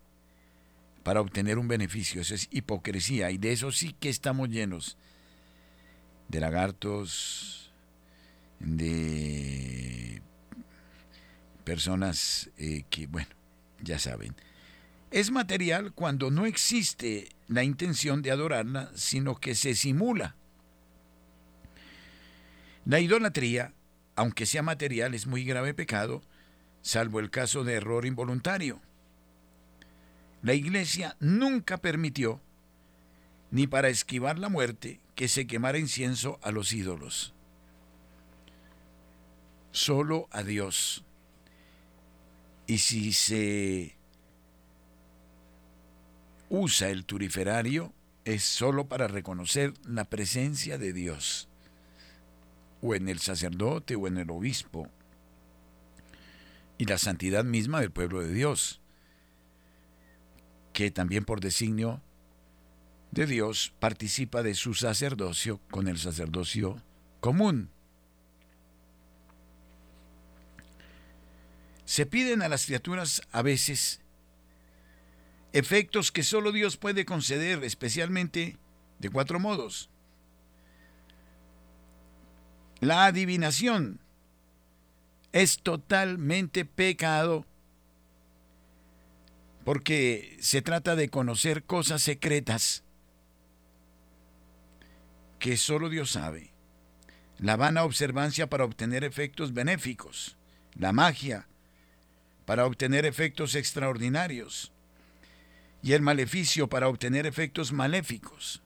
para 1.02 1.22
obtener 1.22 1.58
un 1.58 1.68
beneficio. 1.68 2.22
Eso 2.22 2.36
es 2.36 2.50
hipocresía 2.52 3.32
y 3.32 3.40
de 3.40 3.52
eso 3.52 3.72
sí 3.72 3.96
que 4.00 4.10
estamos 4.10 4.50
llenos. 4.50 4.96
De 6.28 6.40
lagartos, 6.40 7.74
de 8.60 10.22
personas 11.68 12.50
eh, 12.58 12.86
que, 12.90 13.08
bueno, 13.08 13.28
ya 13.82 14.00
saben. 14.00 14.34
Es 15.12 15.32
material 15.32 15.92
cuando 15.92 16.32
no 16.32 16.46
existe 16.46 17.28
la 17.50 17.66
intención 17.66 18.22
de 18.22 18.32
adorarla, 18.32 18.90
sino 18.96 19.36
que 19.36 19.54
se 19.54 19.76
simula. 19.76 20.38
La 22.86 23.02
idolatría, 23.02 23.74
aunque 24.16 24.46
sea 24.46 24.64
material, 24.64 25.14
es 25.14 25.28
muy 25.28 25.44
grave 25.44 25.74
pecado, 25.74 26.22
salvo 26.82 27.20
el 27.20 27.30
caso 27.30 27.66
de 27.66 27.74
error 27.74 28.06
involuntario. 28.06 28.80
La 30.44 30.54
Iglesia 30.54 31.18
nunca 31.20 31.80
permitió, 31.80 32.40
ni 33.52 33.68
para 33.68 33.90
esquivar 33.90 34.40
la 34.40 34.48
muerte, 34.48 35.02
que 35.16 35.28
se 35.28 35.48
quemara 35.48 35.80
incienso 35.80 36.40
a 36.44 36.52
los 36.52 36.72
ídolos. 36.72 37.34
Solo 39.74 40.30
a 40.32 40.44
Dios. 40.44 41.04
Y 42.68 42.80
si 42.80 43.14
se 43.14 43.98
usa 46.50 46.90
el 46.90 47.06
turiferario, 47.06 47.94
es 48.26 48.44
solo 48.44 48.90
para 48.90 49.08
reconocer 49.08 49.74
la 49.86 50.04
presencia 50.04 50.78
de 50.78 50.92
Dios, 50.92 51.48
o 52.82 52.94
en 52.94 53.08
el 53.08 53.20
sacerdote 53.20 53.96
o 53.96 54.08
en 54.08 54.18
el 54.18 54.30
obispo, 54.30 54.90
y 56.78 56.86
la 56.86 56.98
santidad 56.98 57.46
misma 57.46 57.80
del 57.80 57.92
pueblo 57.92 58.22
de 58.22 58.34
Dios, 58.34 58.82
que 60.74 60.92
también 60.92 61.24
por 61.24 61.40
designio 61.40 62.02
de 63.12 63.26
Dios 63.26 63.74
participa 63.80 64.44
de 64.44 64.54
su 64.54 64.74
sacerdocio 64.74 65.62
con 65.72 65.88
el 65.88 65.98
sacerdocio 65.98 66.84
común. 67.22 67.72
Se 71.88 72.06
piden 72.06 72.42
a 72.42 72.50
las 72.50 72.66
criaturas 72.66 73.22
a 73.32 73.42
veces 73.42 74.02
efectos 75.54 76.12
que 76.12 76.22
solo 76.22 76.52
Dios 76.52 76.76
puede 76.76 77.06
conceder, 77.06 77.64
especialmente 77.64 78.58
de 79.00 79.10
cuatro 79.10 79.40
modos. 79.40 79.90
La 82.82 83.06
adivinación 83.06 84.02
es 85.32 85.60
totalmente 85.60 86.66
pecado 86.66 87.46
porque 89.64 90.38
se 90.42 90.62
trata 90.62 90.98
de 90.98 91.08
conocer 91.08 91.64
cosas 91.64 92.02
secretas 92.02 92.84
que 95.40 95.56
solo 95.56 95.88
Dios 95.88 96.12
sabe. 96.12 96.52
La 97.38 97.56
vana 97.56 97.86
observancia 97.86 98.48
para 98.50 98.66
obtener 98.66 99.06
efectos 99.06 99.54
benéficos. 99.54 100.36
La 100.76 100.92
magia 100.92 101.47
para 102.48 102.66
obtener 102.66 103.06
efectos 103.06 103.56
extraordinarios 103.56 104.72
y 105.84 105.92
el 105.92 106.02
maleficio 106.02 106.70
para 106.70 106.88
obtener 106.88 107.26
efectos 107.26 107.74
maléficos. 107.74 108.64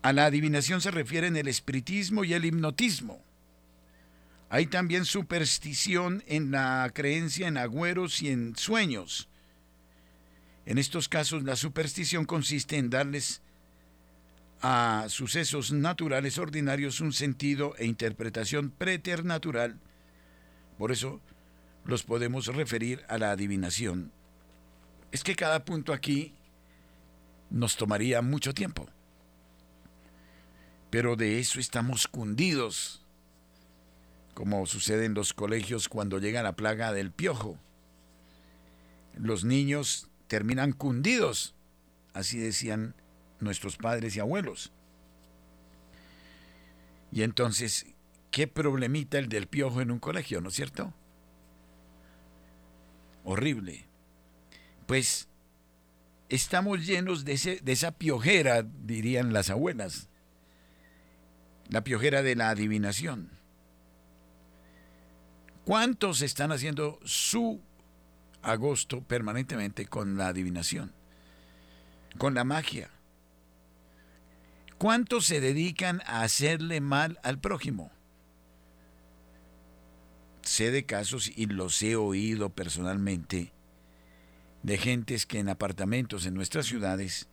A 0.00 0.14
la 0.14 0.24
adivinación 0.24 0.80
se 0.80 0.90
refieren 0.90 1.36
el 1.36 1.48
espiritismo 1.48 2.24
y 2.24 2.32
el 2.32 2.46
hipnotismo. 2.46 3.22
Hay 4.48 4.68
también 4.68 5.04
superstición 5.04 6.24
en 6.26 6.50
la 6.50 6.90
creencia 6.94 7.46
en 7.46 7.58
agüeros 7.58 8.22
y 8.22 8.30
en 8.30 8.56
sueños. 8.56 9.28
En 10.64 10.78
estos 10.78 11.10
casos 11.10 11.42
la 11.42 11.56
superstición 11.56 12.24
consiste 12.24 12.78
en 12.78 12.88
darles 12.88 13.42
a 14.62 15.04
sucesos 15.10 15.72
naturales 15.72 16.38
ordinarios 16.38 17.02
un 17.02 17.12
sentido 17.12 17.74
e 17.76 17.84
interpretación 17.84 18.70
preternatural. 18.70 19.78
Por 20.78 20.92
eso 20.92 21.20
los 21.84 22.02
podemos 22.02 22.46
referir 22.46 23.04
a 23.08 23.18
la 23.18 23.30
adivinación. 23.30 24.12
Es 25.10 25.24
que 25.24 25.36
cada 25.36 25.64
punto 25.64 25.92
aquí 25.92 26.34
nos 27.50 27.76
tomaría 27.76 28.22
mucho 28.22 28.54
tiempo. 28.54 28.88
Pero 30.90 31.16
de 31.16 31.38
eso 31.38 31.60
estamos 31.60 32.06
cundidos, 32.06 33.02
como 34.34 34.66
sucede 34.66 35.04
en 35.04 35.14
los 35.14 35.32
colegios 35.32 35.88
cuando 35.88 36.18
llega 36.18 36.42
la 36.42 36.56
plaga 36.56 36.92
del 36.92 37.12
piojo. 37.12 37.58
Los 39.14 39.44
niños 39.44 40.08
terminan 40.26 40.72
cundidos, 40.72 41.54
así 42.14 42.38
decían 42.38 42.94
nuestros 43.40 43.76
padres 43.76 44.16
y 44.16 44.20
abuelos. 44.20 44.72
Y 47.10 47.22
entonces, 47.22 47.86
¿qué 48.32 48.48
problemita 48.48 49.18
el 49.18 49.28
del 49.28 49.46
piojo 49.46 49.80
en 49.80 49.92
un 49.92 50.00
colegio, 50.00 50.40
no 50.40 50.48
es 50.48 50.56
cierto? 50.56 50.92
horrible. 53.24 53.84
Pues 54.86 55.28
estamos 56.28 56.86
llenos 56.86 57.24
de, 57.24 57.60
de 57.62 57.72
esa 57.72 57.92
piojera, 57.92 58.62
dirían 58.62 59.32
las 59.32 59.50
abuelas, 59.50 60.08
la 61.68 61.84
piojera 61.84 62.22
de 62.22 62.36
la 62.36 62.50
adivinación. 62.50 63.30
¿Cuántos 65.64 66.22
están 66.22 66.50
haciendo 66.50 66.98
su 67.04 67.60
agosto 68.42 69.02
permanentemente 69.02 69.86
con 69.86 70.16
la 70.16 70.28
adivinación? 70.28 70.92
Con 72.18 72.34
la 72.34 72.44
magia. 72.44 72.90
¿Cuántos 74.76 75.26
se 75.26 75.40
dedican 75.40 76.02
a 76.06 76.22
hacerle 76.22 76.80
mal 76.80 77.20
al 77.22 77.38
prójimo? 77.38 77.92
Sé 80.42 80.70
de 80.70 80.84
casos 80.84 81.30
y 81.34 81.46
los 81.46 81.80
he 81.82 81.96
oído 81.96 82.50
personalmente 82.50 83.52
de 84.62 84.78
gentes 84.78 85.26
que 85.26 85.38
en 85.38 85.48
apartamentos 85.48 86.26
en 86.26 86.34
nuestras 86.34 86.66
ciudades 86.66 87.28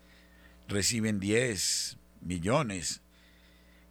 reciben 0.68 1.20
10 1.20 1.98
millones 2.22 3.02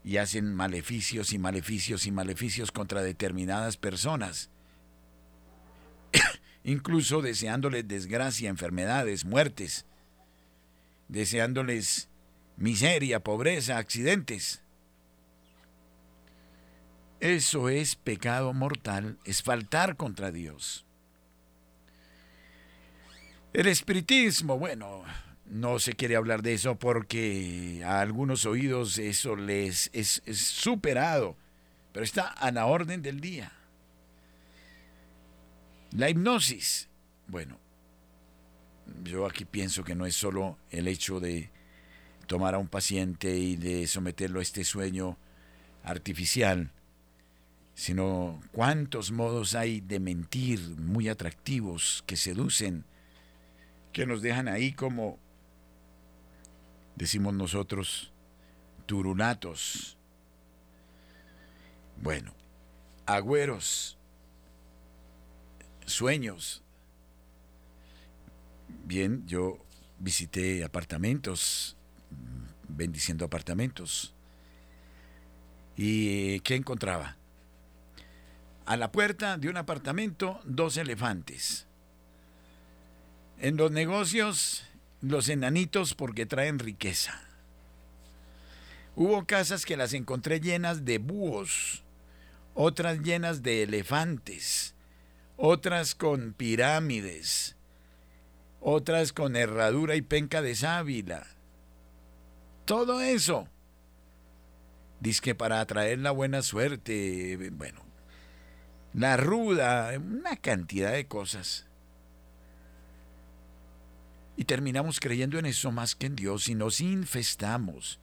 y 0.05 0.17
hacen 0.17 0.55
maleficios 0.55 1.33
y 1.33 1.39
maleficios 1.39 2.07
y 2.07 2.11
maleficios 2.11 2.73
contra 2.73 3.03
determinadas 3.03 3.77
personas, 3.77 4.51
incluso 6.65 7.21
deseándoles 7.21 7.87
desgracia, 7.87 8.49
enfermedades, 8.49 9.25
muertes, 9.25 9.87
deseándoles 11.09 12.09
miseria, 12.57 13.21
pobreza, 13.21 13.79
accidentes. 13.79 14.63
Eso 17.21 17.69
es 17.69 17.97
pecado 17.97 18.53
mortal, 18.53 19.19
es 19.25 19.43
faltar 19.43 19.97
contra 19.97 20.31
Dios. 20.31 20.85
El 23.53 23.67
espiritismo, 23.67 24.57
bueno, 24.57 25.03
no 25.47 25.79
se 25.79 25.95
quiere 25.95 26.15
hablar 26.15 26.43
de 26.43 26.55
eso 26.55 26.79
porque 26.79 27.83
a 27.85 28.01
algunos 28.01 28.47
oídos 28.47 28.99
eso 28.99 29.35
les 29.35 29.91
es, 29.93 30.23
superado, 30.35 31.37
pero 31.93 32.05
está 32.05 32.29
a 32.29 32.53
la 32.53 32.67
orden 32.67 33.03
del 33.03 33.21
día. 33.21 33.53
La 35.91 36.11
hipnosis, 36.11 36.89
bueno, 37.27 37.59
yo 39.03 39.27
aquí 39.27 39.45
pienso 39.45 39.83
que 39.83 39.95
no 39.95 40.07
es 40.07 40.15
solo 40.15 40.57
el 40.71 40.87
hecho 40.87 41.19
de 41.19 41.51
tomar 42.27 42.55
a 42.55 42.59
un 42.59 42.69
paciente 42.69 43.37
y 43.37 43.57
de 43.57 43.87
someterlo 43.87 44.39
a 44.39 44.43
este 44.43 44.63
sueño 44.63 45.17
artificial, 45.83 46.71
sino 47.79 48.41
cuántos 48.51 49.13
modos 49.13 49.55
hay 49.55 49.81
de 49.81 50.01
mentir 50.01 50.59
muy 50.79 51.09
atractivos 51.09 52.03
que 52.09 52.17
seducen, 52.17 52.85
que 53.93 54.05
nos 54.05 54.21
dejan 54.21 54.49
ahí 54.49 54.73
como, 54.73 55.17
decimos 56.97 57.35
nosotros, 57.35 58.13
turulatos. 58.85 59.97
Bueno, 62.03 62.35
agüeros, 63.07 63.97
sueños. 65.87 66.65
Bien, 68.87 69.25
yo 69.25 69.65
visité 70.01 70.65
apartamentos, 70.65 71.77
bendiciendo 72.67 73.25
apartamentos. 73.25 74.17
¿Y 75.77 76.41
qué 76.41 76.57
encontraba? 76.57 77.19
A 78.69 78.77
la 78.77 78.93
puerta 78.93 79.39
de 79.39 79.49
un 79.49 79.57
apartamento, 79.57 80.41
dos 80.45 80.77
elefantes. 80.77 81.67
En 83.39 83.57
los 83.57 83.71
negocios, 83.71 84.63
los 85.01 85.31
enanitos 85.31 85.95
porque 85.95 86.27
traen 86.27 86.59
riqueza. 86.59 87.19
Hubo 88.95 89.25
casas 89.25 89.65
que 89.65 89.79
las 89.79 89.95
encontré 89.95 90.39
llenas 90.39 90.85
de 90.85 90.99
búhos, 90.99 91.83
otras 92.53 93.01
llenas 93.01 93.43
de 93.43 93.63
elefantes, 93.63 94.75
otras 95.39 95.95
con 95.95 96.35
pirámides, 96.35 97.57
otras 98.61 99.15
con 99.15 99.35
herradura 99.35 99.97
y 99.97 100.03
penca 100.03 100.43
de 100.43 100.55
sábila. 100.55 101.27
Todo 102.67 103.01
eso. 103.01 103.49
Dice 105.01 105.23
que 105.23 105.35
para 105.35 105.63
atraer 105.63 106.01
la 106.01 106.11
buena 106.11 106.43
suerte, 106.43 107.49
bueno, 107.53 107.88
la 108.95 109.17
ruda, 109.17 109.93
una 109.99 110.37
cantidad 110.37 110.93
de 110.93 111.07
cosas. 111.07 111.67
Y 114.37 114.45
terminamos 114.45 115.01
creyendo 115.01 115.39
en 115.39 115.47
eso 115.47 115.73
más 115.73 115.95
que 115.95 116.07
en 116.07 116.17
Dios 116.17 116.49
y 116.49 116.55
nos 116.55 116.81
infestamos. 116.81 117.99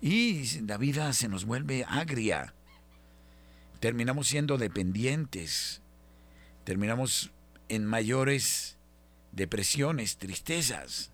Y 0.00 0.60
la 0.60 0.78
vida 0.78 1.12
se 1.12 1.28
nos 1.28 1.44
vuelve 1.44 1.84
agria. 1.86 2.54
Terminamos 3.80 4.28
siendo 4.28 4.58
dependientes. 4.58 5.82
Terminamos 6.64 7.30
en 7.68 7.84
mayores 7.84 8.78
depresiones, 9.32 10.16
tristezas. 10.16 11.10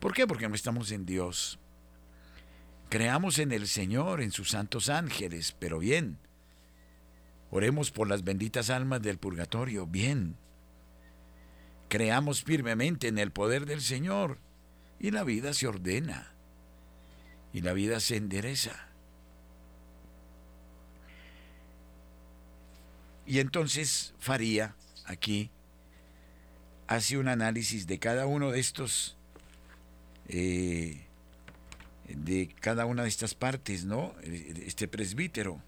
¿Por 0.00 0.14
qué? 0.14 0.26
Porque 0.26 0.48
no 0.48 0.54
estamos 0.54 0.90
en 0.90 1.06
Dios. 1.06 1.60
Creamos 2.92 3.38
en 3.38 3.52
el 3.52 3.68
Señor, 3.68 4.20
en 4.20 4.32
sus 4.32 4.50
santos 4.50 4.90
ángeles, 4.90 5.56
pero 5.58 5.78
bien. 5.78 6.18
Oremos 7.50 7.90
por 7.90 8.06
las 8.06 8.22
benditas 8.22 8.68
almas 8.68 9.00
del 9.00 9.16
purgatorio, 9.16 9.86
bien. 9.86 10.36
Creamos 11.88 12.44
firmemente 12.44 13.08
en 13.08 13.16
el 13.16 13.30
poder 13.30 13.64
del 13.64 13.80
Señor 13.80 14.36
y 15.00 15.10
la 15.10 15.24
vida 15.24 15.54
se 15.54 15.68
ordena 15.68 16.34
y 17.54 17.62
la 17.62 17.72
vida 17.72 17.98
se 17.98 18.16
endereza. 18.16 18.88
Y 23.24 23.38
entonces 23.38 24.12
Faría 24.18 24.76
aquí 25.06 25.50
hace 26.88 27.16
un 27.16 27.28
análisis 27.28 27.86
de 27.86 27.98
cada 27.98 28.26
uno 28.26 28.50
de 28.50 28.60
estos, 28.60 29.16
eh, 30.28 31.06
de 32.08 32.54
cada 32.60 32.86
una 32.86 33.02
de 33.02 33.08
estas 33.08 33.34
partes, 33.34 33.84
¿no? 33.84 34.14
Este 34.22 34.88
presbítero 34.88 35.62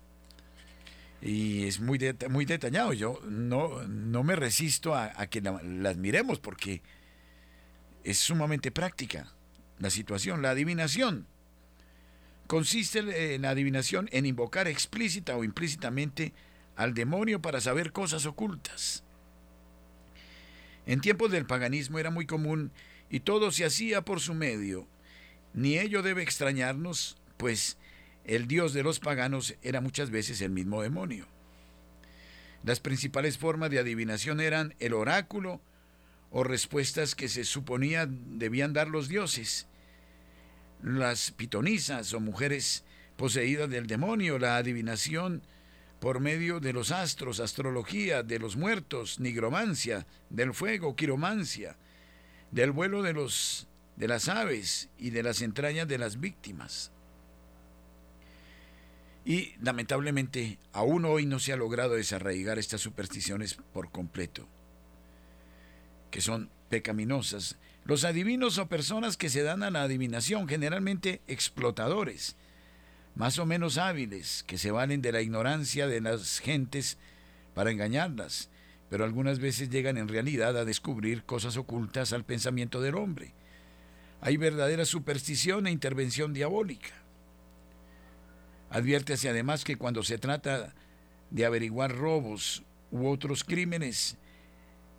y 1.25 1.65
es 1.67 1.81
muy, 1.81 1.99
muy 2.29 2.45
detallado. 2.45 2.93
Yo 2.93 3.19
no, 3.27 3.83
no 3.89 4.23
me 4.23 4.37
resisto 4.37 4.95
a, 4.95 5.27
que 5.27 5.41
las 5.41 5.97
miremos 5.97 6.39
porque 6.39 6.83
es 8.05 8.19
sumamente 8.19 8.71
práctica 8.71 9.33
la 9.79 9.89
situación. 9.89 10.43
La 10.43 10.51
adivinación 10.51 11.27
consiste 12.47 12.99
en 12.99 13.09
eh, 13.11 13.39
la 13.39 13.51
adivinación 13.51 14.11
en 14.13 14.27
invocar 14.27 14.69
explícita 14.69 15.35
o 15.35 15.45
implícitamente 15.45 16.35
al 16.77 16.93
demonio 16.93 17.41
para 17.41 17.63
saber 17.63 17.91
cosas 17.93 18.27
ocultas. 18.27 19.03
En 20.87 21.01
tiempos 21.01 21.31
del 21.31 21.47
paganismo 21.47 21.99
era 21.99 22.11
muy 22.11 22.27
común 22.27 22.71
y 23.09 23.21
todo 23.21 23.51
se 23.51 23.65
hacía 23.65 24.03
por 24.03 24.21
su 24.21 24.35
medio. 24.35 24.87
Ni 25.55 25.79
ello 25.79 26.03
debe 26.03 26.23
extrañarnos, 26.23 27.17
pues 27.37 27.79
el 28.25 28.49
dios 28.49 28.75
de 28.75 28.83
los 28.83 28.99
paganos 28.99 29.55
era 29.63 29.81
muchas 29.81 30.11
veces 30.11 30.41
el 30.41 30.51
mismo 30.51 30.83
demonio. 30.83 31.27
Las 32.65 32.81
principales 32.81 33.39
formas 33.39 33.71
de 33.71 33.79
adivinación 33.79 34.41
eran 34.41 34.75
el 34.81 34.95
oráculo 34.95 35.61
o 36.31 36.43
respuestas 36.43 37.15
que 37.15 37.29
se 37.29 37.45
suponía 37.45 38.07
debían 38.09 38.73
dar 38.73 38.89
los 38.89 39.09
dioses, 39.09 39.69
las 40.83 41.31
pitonisas 41.31 42.13
o 42.15 42.21
mujeres 42.21 42.85
poseídas 43.17 43.71
del 43.71 43.87
demonio, 43.87 44.39
la 44.39 44.57
adivinación 44.57 45.43
por 46.01 46.21
medio 46.21 46.59
de 46.59 46.73
los 46.73 46.91
astros, 46.91 47.39
astrología, 47.39 48.23
de 48.23 48.39
los 48.39 48.57
muertos, 48.57 49.21
nigromancia, 49.21 50.07
del 50.29 50.53
fuego, 50.53 50.97
quiromancia, 50.97 51.77
del 52.51 52.73
vuelo 52.73 53.03
de 53.03 53.13
los 53.13 53.69
de 53.97 54.09
las 54.09 54.29
aves 54.29 54.89
y 54.99 55.11
de 55.11 55.23
las 55.23 55.43
entrañas 55.43 55.89
de 55.89 55.99
las 55.99 56.21
víctimas. 56.21 56.91
Y 59.25 59.55
lamentablemente 59.63 60.59
aún 60.73 61.05
hoy 61.05 61.25
no 61.25 61.39
se 61.39 61.53
ha 61.53 61.57
logrado 61.57 61.95
desarraigar 61.95 62.59
estas 62.59 62.83
supersticiones 62.83 63.55
por 63.73 63.91
completo, 63.91 64.47
que 66.11 66.21
son 66.21 66.51
pecaminosas. 66.69 67.57
Los 67.85 68.05
adivinos 68.05 68.59
o 68.59 68.69
personas 68.69 69.17
que 69.17 69.31
se 69.31 69.43
dan 69.43 69.63
a 69.63 69.71
la 69.71 69.83
adivinación, 69.83 70.49
generalmente 70.49 71.23
explotadores, 71.27 72.37
más 73.15 73.39
o 73.39 73.47
menos 73.47 73.79
hábiles, 73.79 74.43
que 74.47 74.59
se 74.59 74.71
valen 74.71 75.01
de 75.01 75.13
la 75.13 75.23
ignorancia 75.23 75.87
de 75.87 76.01
las 76.01 76.41
gentes 76.41 76.99
para 77.55 77.71
engañarlas, 77.71 78.51
pero 78.91 79.05
algunas 79.05 79.39
veces 79.39 79.71
llegan 79.71 79.97
en 79.97 80.09
realidad 80.09 80.57
a 80.57 80.65
descubrir 80.65 81.25
cosas 81.25 81.57
ocultas 81.57 82.13
al 82.13 82.25
pensamiento 82.25 82.81
del 82.81 82.97
hombre. 82.97 83.33
Hay 84.21 84.37
verdadera 84.37 84.85
superstición 84.85 85.67
e 85.67 85.71
intervención 85.71 86.33
diabólica. 86.33 86.91
Adviértese 88.71 89.29
además 89.29 89.65
que 89.65 89.77
cuando 89.77 90.03
se 90.03 90.19
trata 90.19 90.75
de 91.31 91.45
averiguar 91.45 91.95
robos 91.95 92.63
u 92.91 93.09
otros 93.09 93.45
crímenes, 93.45 94.17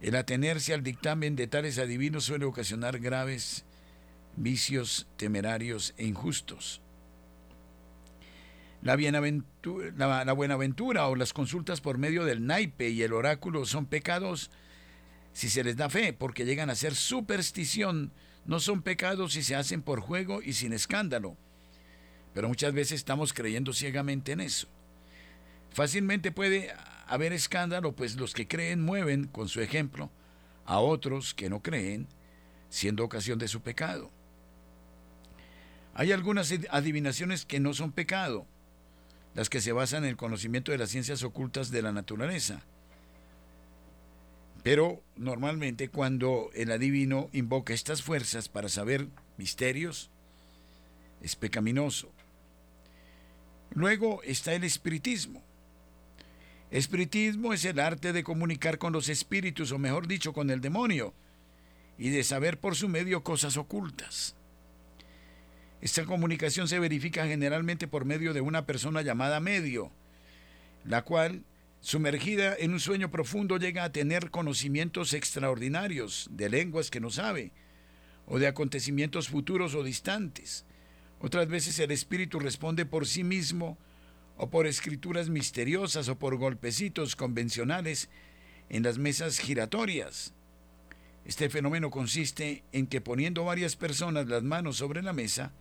el 0.01 0.15
atenerse 0.15 0.73
al 0.73 0.83
dictamen 0.83 1.35
de 1.35 1.47
tales 1.47 1.79
adivinos 1.79 2.25
suele 2.25 2.45
ocasionar 2.45 2.99
graves 2.99 3.65
vicios 4.35 5.07
temerarios 5.17 5.93
e 5.97 6.05
injustos. 6.05 6.81
La, 8.81 8.95
la, 10.25 10.33
buenaventura 10.33 11.07
o 11.07 11.15
las 11.15 11.33
consultas 11.33 11.81
por 11.81 11.97
medio 11.97 12.23
del 12.23 12.45
naipe 12.45 12.89
y 12.89 13.01
el 13.01 13.13
oráculo 13.13 13.65
son 13.65 13.87
pecados 13.87 14.51
si 15.33 15.49
se 15.49 15.63
les 15.63 15.75
da 15.75 15.89
fe, 15.89 16.13
porque 16.13 16.45
llegan 16.45 16.69
a 16.69 16.75
ser 16.75 16.93
superstición, 16.93 18.13
no 18.45 18.59
son 18.59 18.81
pecados 18.81 19.33
si 19.33 19.43
se 19.43 19.55
hacen 19.55 19.81
por 19.81 19.99
juego 19.99 20.41
y 20.41 20.53
sin 20.53 20.73
escándalo. 20.73 21.35
Pero 22.33 22.47
muchas 22.47 22.73
veces 22.73 22.99
estamos 22.99 23.33
creyendo 23.33 23.73
ciegamente 23.73 24.33
en 24.33 24.41
eso. 24.41 24.67
Fácilmente 25.71 26.31
puede 26.31 26.71
haber 27.07 27.33
escándalo, 27.33 27.95
pues 27.95 28.15
los 28.15 28.33
que 28.33 28.47
creen 28.47 28.81
mueven, 28.81 29.25
con 29.27 29.49
su 29.49 29.61
ejemplo, 29.61 30.09
a 30.65 30.79
otros 30.79 31.33
que 31.33 31.49
no 31.49 31.61
creen, 31.61 32.07
siendo 32.69 33.03
ocasión 33.03 33.39
de 33.39 33.47
su 33.47 33.61
pecado. 33.61 34.11
Hay 35.93 36.11
algunas 36.11 36.53
adivinaciones 36.69 37.45
que 37.45 37.59
no 37.59 37.73
son 37.73 37.91
pecado, 37.91 38.45
las 39.33 39.49
que 39.49 39.61
se 39.61 39.71
basan 39.71 40.03
en 40.03 40.11
el 40.11 40.17
conocimiento 40.17 40.71
de 40.71 40.77
las 40.77 40.89
ciencias 40.89 41.23
ocultas 41.23 41.71
de 41.71 41.81
la 41.81 41.91
naturaleza. 41.91 42.61
Pero 44.65 45.03
normalmente 45.15 45.89
cuando 45.89 46.49
el 46.55 46.71
adivino 46.71 47.29
invoca 47.33 47.75
estas 47.75 48.01
fuerzas 48.01 48.49
para 48.49 48.67
saber 48.67 49.07
misterios, 49.37 50.09
es 51.21 51.35
pecaminoso. 51.35 52.11
Luego 53.75 54.23
está 54.23 54.55
el 54.55 54.63
espiritismo. 54.63 55.43
Espiritismo 56.71 57.53
es 57.53 57.63
el 57.63 57.79
arte 57.79 58.11
de 58.11 58.23
comunicar 58.23 58.79
con 58.79 58.91
los 58.91 59.07
espíritus, 59.07 59.71
o 59.71 59.77
mejor 59.77 60.07
dicho, 60.07 60.33
con 60.33 60.49
el 60.49 60.61
demonio, 60.61 61.13
y 61.99 62.09
de 62.09 62.23
saber 62.23 62.59
por 62.59 62.75
su 62.75 62.89
medio 62.89 63.23
cosas 63.23 63.57
ocultas. 63.57 64.35
Esta 65.79 66.05
comunicación 66.05 66.67
se 66.67 66.79
verifica 66.79 67.27
generalmente 67.27 67.87
por 67.87 68.03
medio 68.03 68.33
de 68.33 68.41
una 68.41 68.65
persona 68.65 69.03
llamada 69.03 69.39
medio, 69.39 69.91
la 70.85 71.03
cual, 71.03 71.43
sumergida 71.85 72.55
en 72.57 72.73
un 72.73 72.79
sueño 72.79 73.11
profundo, 73.11 73.59
llega 73.59 73.83
a 73.83 73.91
tener 73.91 74.31
conocimientos 74.31 75.13
extraordinarios 75.13 76.27
de 76.31 76.49
lenguas 76.49 76.89
que 76.89 76.99
no 76.99 77.11
sabe, 77.11 77.51
o 78.25 78.39
de 78.39 78.47
acontecimientos 78.47 79.29
futuros 79.29 79.75
o 79.75 79.83
distantes, 79.83 80.65
otras 81.19 81.47
veces 81.47 81.77
el 81.77 81.91
espíritu 81.91 82.39
responde 82.39 82.87
por 82.87 83.05
sí 83.05 83.23
mismo 83.23 83.77
o 84.35 84.49
por 84.49 84.65
escrituras 84.65 85.29
misteriosas 85.29 86.09
o 86.09 86.17
por 86.17 86.37
golpecitos 86.37 87.15
convencionales 87.15 88.09
en 88.69 88.81
las 88.81 88.97
mesas 88.97 89.37
giratorias. 89.37 90.33
Este 91.23 91.51
fenómeno 91.51 91.91
consiste 91.91 92.63
en 92.71 92.87
que 92.87 92.99
poniendo 92.99 93.43
varias 93.43 93.75
personas 93.75 94.25
las 94.25 94.41
manos 94.41 94.77
sobre 94.77 95.03
la 95.03 95.13
mesa, 95.13 95.53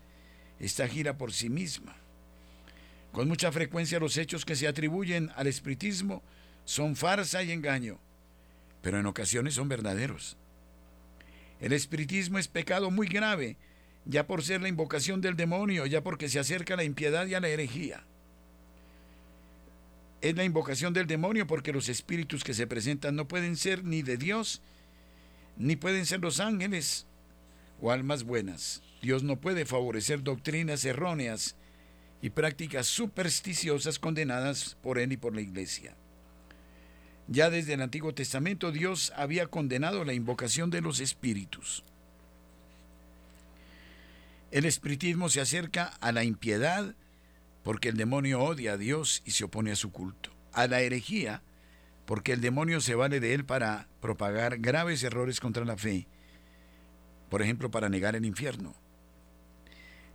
esta 0.59 0.89
gira 0.89 1.18
por 1.18 1.35
sí 1.35 1.51
misma. 1.51 1.95
Con 3.15 3.29
mucha 3.29 3.53
frecuencia 3.53 4.01
los 4.01 4.17
hechos 4.17 4.45
que 4.45 4.57
se 4.57 4.67
atribuyen 4.67 5.31
al 5.37 5.47
espiritismo 5.47 6.21
son 6.65 6.97
farsa 6.97 7.45
y 7.45 7.53
engaño, 7.53 8.01
pero 8.83 8.99
en 8.99 9.07
ocasiones 9.07 9.55
son 9.55 9.69
verdaderos. 9.69 10.37
El 11.61 11.73
espiritismo 11.73 12.39
es 12.39 12.49
pecado 12.49 12.91
muy 12.91 13.07
grave, 13.07 13.57
ya 14.05 14.27
por 14.27 14.43
ser 14.43 14.62
la 14.62 14.69
invocación 14.69 15.21
del 15.21 15.37
demonio, 15.37 15.87
ya 15.87 16.03
porque 16.03 16.29
se 16.29 16.41
acerca 16.41 16.75
a 16.75 16.77
la 16.77 16.83
impiedad 16.83 17.25
y 17.27 17.35
a 17.35 17.41
la 17.41 17.47
herejía. 17.47 18.03
Es 20.21 20.35
la 20.35 20.43
invocación 20.43 20.93
del 20.93 21.07
demonio 21.07 21.47
porque 21.47 21.73
los 21.73 21.89
espíritus 21.89 22.43
que 22.43 22.53
se 22.53 22.67
presentan 22.67 23.15
no 23.15 23.29
pueden 23.29 23.57
ser 23.57 23.85
ni 23.85 24.03
de 24.03 24.17
Dios, 24.17 24.61
ni 25.57 25.77
pueden 25.77 26.05
ser 26.05 26.19
los 26.19 26.41
ángeles 26.41 27.07
o 27.81 27.93
almas 27.93 28.25
buenas. 28.25 28.83
Dios 29.03 29.23
no 29.23 29.37
puede 29.41 29.67
favorecer 29.67 30.25
doctrinas 30.25 30.85
erróneas 30.85 31.55
y 32.25 32.31
prácticas 32.31 32.87
supersticiosas 32.87 33.99
condenadas 33.99 34.79
por 34.81 34.99
él 34.99 35.12
y 35.12 35.18
por 35.18 35.35
la 35.35 35.43
iglesia. 35.43 35.95
Ya 37.29 37.51
desde 37.51 37.75
el 37.75 37.83
Antiguo 37.83 38.14
Testamento 38.14 38.72
Dios 38.72 39.12
había 39.14 39.47
condenado 39.49 40.07
la 40.07 40.14
invocación 40.14 40.70
de 40.70 40.81
los 40.81 41.01
espíritus. 41.01 41.85
El 44.51 44.64
espiritismo 44.64 45.29
se 45.29 45.43
acerca 45.43 45.85
a 46.01 46.12
la 46.12 46.25
impiedad 46.25 46.95
porque 47.62 47.91
el 47.91 47.99
demonio 47.99 48.41
odia 48.41 48.72
a 48.72 48.79
Dios 48.79 49.20
y 49.27 49.33
se 49.33 49.45
opone 49.45 49.72
a 49.72 49.77
su 49.77 49.93
culto. 49.93 50.31
A 50.55 50.66
la 50.66 50.81
herejía 50.81 51.43
porque 52.07 52.33
el 52.33 52.41
demonio 52.41 52.81
se 52.81 52.95
vale 52.95 53.20
de 53.20 53.35
él 53.35 53.45
para 53.45 53.87
propagar 54.01 54.61
graves 54.61 55.03
errores 55.03 55.41
contra 55.41 55.66
la 55.66 55.77
fe, 55.77 56.07
por 57.29 57.43
ejemplo, 57.43 57.70
para 57.70 57.91
negar 57.91 58.16
el 58.16 58.25
infierno. 58.25 58.75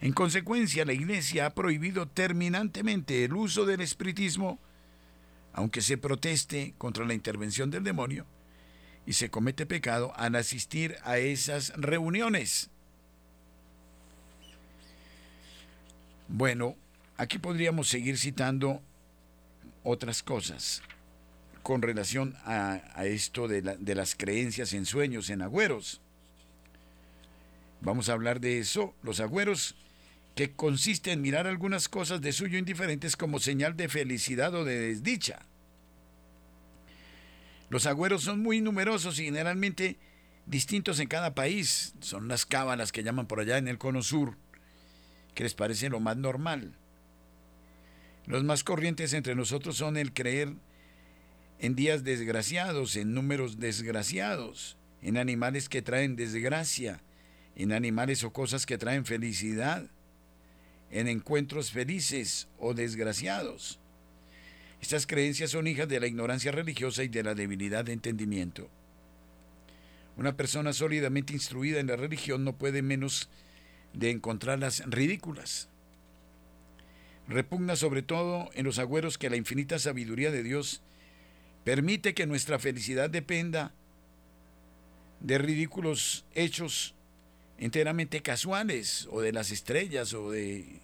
En 0.01 0.13
consecuencia, 0.13 0.85
la 0.85 0.93
Iglesia 0.93 1.45
ha 1.45 1.53
prohibido 1.53 2.07
terminantemente 2.07 3.25
el 3.25 3.33
uso 3.33 3.65
del 3.65 3.81
espiritismo, 3.81 4.59
aunque 5.51 5.81
se 5.81 5.97
proteste 5.97 6.73
contra 6.77 7.05
la 7.05 7.13
intervención 7.13 7.69
del 7.69 7.83
demonio, 7.83 8.25
y 9.05 9.13
se 9.13 9.29
comete 9.29 9.65
pecado 9.65 10.13
al 10.15 10.35
asistir 10.35 10.95
a 11.03 11.17
esas 11.17 11.73
reuniones. 11.75 12.69
Bueno, 16.29 16.75
aquí 17.17 17.39
podríamos 17.39 17.89
seguir 17.89 18.17
citando 18.17 18.81
otras 19.83 20.23
cosas 20.23 20.81
con 21.63 21.81
relación 21.81 22.35
a, 22.45 22.81
esto 23.03 23.47
de, 23.47 23.95
las 23.95 24.15
creencias 24.15 24.73
en 24.73 24.85
sueños, 24.85 25.29
en 25.29 25.41
agüeros. 25.41 26.01
Vamos 27.81 28.09
a 28.09 28.13
hablar 28.13 28.39
de 28.39 28.59
eso. 28.59 28.93
Los 29.03 29.19
agüeros 29.19 29.75
que 30.35 30.51
consiste 30.51 31.11
en 31.11 31.21
mirar 31.21 31.47
algunas 31.47 31.89
cosas 31.89 32.21
de 32.21 32.31
suyo 32.31 32.57
indiferentes 32.57 33.15
como 33.15 33.39
señal 33.39 33.75
de 33.75 33.89
felicidad 33.89 34.53
o 34.55 34.63
de 34.63 34.79
desdicha. 34.79 35.45
Los 37.69 37.85
agüeros 37.85 38.23
son 38.23 38.41
muy 38.41 38.61
numerosos 38.61 39.19
y 39.19 39.25
generalmente 39.25 39.97
distintos 40.45 40.99
en 40.99 41.07
cada 41.07 41.35
país. 41.35 41.93
Son 41.99 42.27
las 42.27 42.45
cábalas 42.45 42.91
que 42.91 43.03
llaman 43.03 43.27
por 43.27 43.39
allá 43.39 43.57
en 43.57 43.67
el 43.67 43.77
cono 43.77 44.01
sur, 44.01 44.37
que 45.35 45.43
les 45.43 45.53
parece 45.53 45.89
lo 45.89 45.99
más 45.99 46.17
normal. 46.17 46.75
Los 48.25 48.43
más 48.43 48.63
corrientes 48.63 49.13
entre 49.13 49.35
nosotros 49.35 49.77
son 49.77 49.97
el 49.97 50.13
creer 50.13 50.53
en 51.59 51.75
días 51.75 52.03
desgraciados, 52.03 52.95
en 52.95 53.13
números 53.13 53.59
desgraciados, 53.59 54.77
en 55.01 55.17
animales 55.17 55.69
que 55.69 55.81
traen 55.81 56.15
desgracia, 56.15 57.01
en 57.55 57.71
animales 57.71 58.23
o 58.23 58.31
cosas 58.31 58.65
que 58.65 58.77
traen 58.77 59.05
felicidad, 59.05 59.89
en 60.91 61.07
encuentros 61.07 61.71
felices 61.71 62.47
o 62.59 62.73
desgraciados. 62.73 63.79
Estas 64.81 65.05
creencias 65.05 65.51
son 65.51 65.67
hijas 65.67 65.87
de 65.87 65.99
la 65.99 66.07
ignorancia 66.07 66.51
religiosa 66.51 67.03
y 67.03 67.09
de 67.09 67.23
la 67.23 67.35
debilidad 67.35 67.85
de 67.85 67.93
entendimiento. 67.93 68.69
Una 70.15 70.35
persona 70.35 70.73
sólidamente 70.73 71.33
instruida 71.33 71.79
en 71.79 71.87
la 71.87 71.95
religión 71.95 72.43
no 72.43 72.53
puede 72.53 72.81
menos 72.81 73.29
de 73.93 74.11
encontrarlas 74.11 74.83
ridículas. 74.87 75.69
Repugna 77.27 77.75
sobre 77.75 78.01
todo 78.01 78.49
en 78.53 78.65
los 78.65 78.79
agüeros 78.79 79.17
que 79.17 79.29
la 79.29 79.35
infinita 79.35 79.79
sabiduría 79.79 80.31
de 80.31 80.43
Dios 80.43 80.81
permite 81.63 82.13
que 82.13 82.25
nuestra 82.25 82.57
felicidad 82.57 83.09
dependa 83.09 83.73
de 85.19 85.37
ridículos 85.37 86.25
hechos 86.33 86.95
enteramente 87.59 88.21
casuales 88.21 89.07
o 89.11 89.21
de 89.21 89.33
las 89.33 89.51
estrellas 89.51 90.13
o 90.13 90.31
de... 90.31 90.79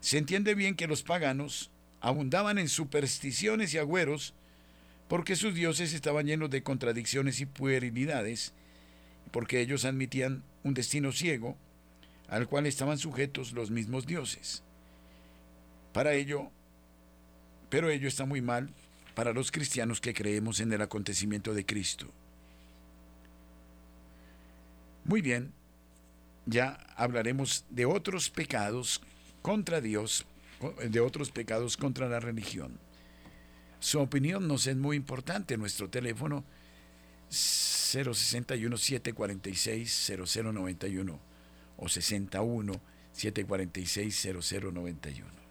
Se 0.00 0.18
entiende 0.18 0.54
bien 0.54 0.74
que 0.74 0.86
los 0.86 1.02
paganos 1.02 1.70
abundaban 2.00 2.58
en 2.58 2.68
supersticiones 2.68 3.72
y 3.72 3.78
agüeros 3.78 4.34
porque 5.08 5.36
sus 5.36 5.54
dioses 5.54 5.92
estaban 5.92 6.26
llenos 6.26 6.50
de 6.50 6.62
contradicciones 6.62 7.40
y 7.40 7.46
puerilidades, 7.46 8.52
porque 9.30 9.60
ellos 9.60 9.84
admitían 9.84 10.42
un 10.62 10.74
destino 10.74 11.12
ciego 11.12 11.56
al 12.28 12.48
cual 12.48 12.66
estaban 12.66 12.98
sujetos 12.98 13.52
los 13.52 13.70
mismos 13.70 14.06
dioses. 14.06 14.62
Para 15.92 16.14
ello, 16.14 16.50
pero 17.68 17.90
ello 17.90 18.08
está 18.08 18.24
muy 18.24 18.40
mal 18.40 18.70
para 19.14 19.32
los 19.32 19.52
cristianos 19.52 20.00
que 20.00 20.14
creemos 20.14 20.60
en 20.60 20.72
el 20.72 20.80
acontecimiento 20.80 21.54
de 21.54 21.66
Cristo. 21.66 22.10
Muy 25.04 25.20
bien, 25.20 25.52
ya 26.46 26.78
hablaremos 26.96 27.64
de 27.70 27.86
otros 27.86 28.30
pecados 28.30 29.02
contra 29.42 29.80
Dios, 29.80 30.26
de 30.88 31.00
otros 31.00 31.30
pecados 31.30 31.76
contra 31.76 32.08
la 32.08 32.20
religión. 32.20 32.78
Su 33.80 34.00
opinión 34.00 34.48
nos 34.48 34.66
es 34.66 34.76
muy 34.76 34.96
importante. 34.96 35.58
Nuestro 35.58 35.90
teléfono 35.90 36.42
061 37.28 38.76
746 38.78 40.12
0091 40.26 41.20
o 41.76 41.88
61 41.88 42.72
746 43.12 44.28
0091. 44.50 45.43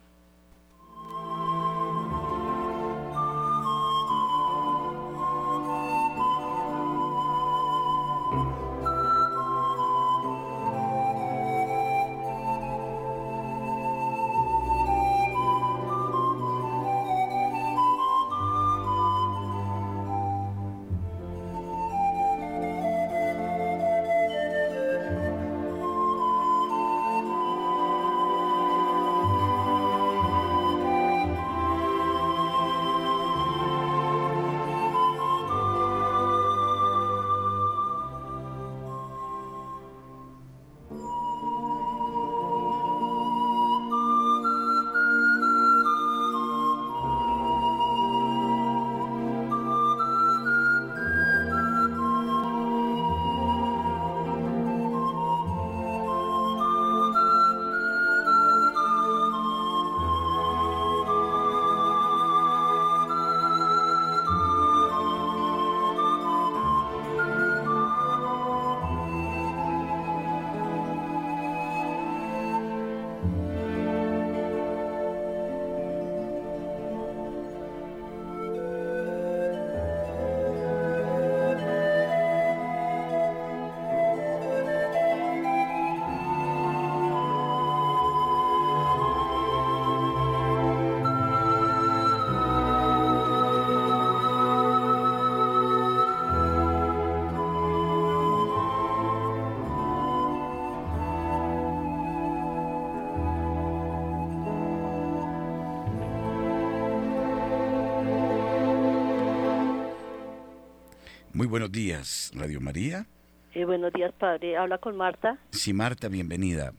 Muy 111.43 111.49
buenos 111.49 111.73
días, 111.73 112.31
Radio 112.33 112.61
María. 112.61 113.05
Eh, 113.53 113.65
buenos 113.65 113.91
días, 113.91 114.13
padre. 114.13 114.55
Habla 114.55 114.77
con 114.77 114.95
Marta. 114.95 115.37
Sí, 115.49 115.73
Marta, 115.73 116.07
bienvenida. 116.07 116.71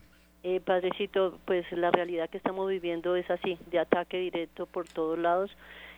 Eh, 0.42 0.58
padrecito, 0.64 1.38
pues 1.44 1.70
la 1.70 1.90
realidad 1.90 2.30
que 2.30 2.38
estamos 2.38 2.66
viviendo 2.70 3.14
es 3.14 3.30
así, 3.30 3.58
de 3.70 3.78
ataque 3.78 4.16
directo 4.16 4.64
por 4.64 4.88
todos 4.88 5.18
lados 5.18 5.50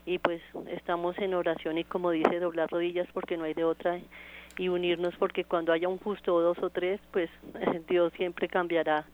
y 0.05 0.19
pues 0.19 0.43
estamos 0.69 1.17
en 1.19 1.35
oración 1.35 1.79
y 1.79 1.85
como 1.85 2.11
dice, 2.11 2.41
doblar 2.41 2.69
rodillas 2.69 3.07
porque 3.15 3.37
no 3.37 3.45
hay 3.45 3.55
de 3.55 3.63
otra 3.63 4.01
y 4.59 4.67
unirnos 4.67 5.15
porque 5.17 5.45
cuando 5.45 5.73
haya 5.73 5.87
un 5.87 5.99
justo 5.99 6.35
o 6.35 6.41
dos 6.41 6.59
o 6.59 6.69
tres, 6.69 7.01
pues 7.13 7.31
Dios 7.89 8.13
siempre 8.17 8.49
cambiará 8.49 9.07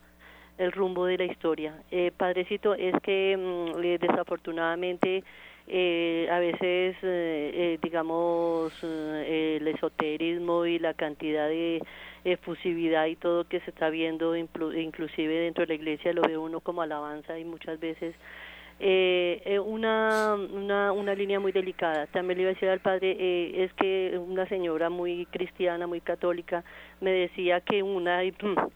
el 0.56 0.72
rumbo 0.72 1.04
de 1.04 1.18
la 1.18 1.24
historia. 1.24 1.74
Eh, 1.90 2.10
padrecito, 2.16 2.72
es 2.74 2.94
que 3.02 3.36
mm, 3.36 3.84
eh, 3.84 3.98
desafortunadamente 4.00 5.24
eh, 5.68 6.28
a 6.30 6.38
veces, 6.38 6.96
eh, 7.02 7.50
eh, 7.54 7.78
digamos, 7.82 8.72
el 8.82 9.66
esoterismo 9.68 10.66
y 10.66 10.78
la 10.78 10.94
cantidad 10.94 11.48
de 11.48 11.82
efusividad 12.24 13.06
y 13.06 13.16
todo 13.16 13.48
que 13.48 13.60
se 13.60 13.70
está 13.70 13.90
viendo, 13.90 14.36
inclusive 14.36 15.34
dentro 15.34 15.62
de 15.62 15.68
la 15.68 15.74
iglesia, 15.74 16.12
lo 16.12 16.22
ve 16.22 16.36
uno 16.36 16.60
como 16.60 16.82
alabanza 16.82 17.38
y 17.38 17.44
muchas 17.44 17.80
veces 17.80 18.14
eh, 18.84 19.60
una, 19.60 20.34
una, 20.34 20.90
una 20.90 21.14
línea 21.14 21.38
muy 21.38 21.52
delicada. 21.52 22.06
También 22.08 22.38
le 22.38 22.42
iba 22.42 22.50
a 22.50 22.54
decir 22.54 22.68
al 22.68 22.80
padre, 22.80 23.16
eh, 23.18 23.64
es 23.64 23.72
que 23.74 24.18
una 24.18 24.46
señora 24.48 24.90
muy 24.90 25.26
cristiana, 25.26 25.86
muy 25.86 26.00
católica, 26.00 26.64
me 27.00 27.12
decía 27.12 27.60
que 27.60 27.82
una, 27.82 28.20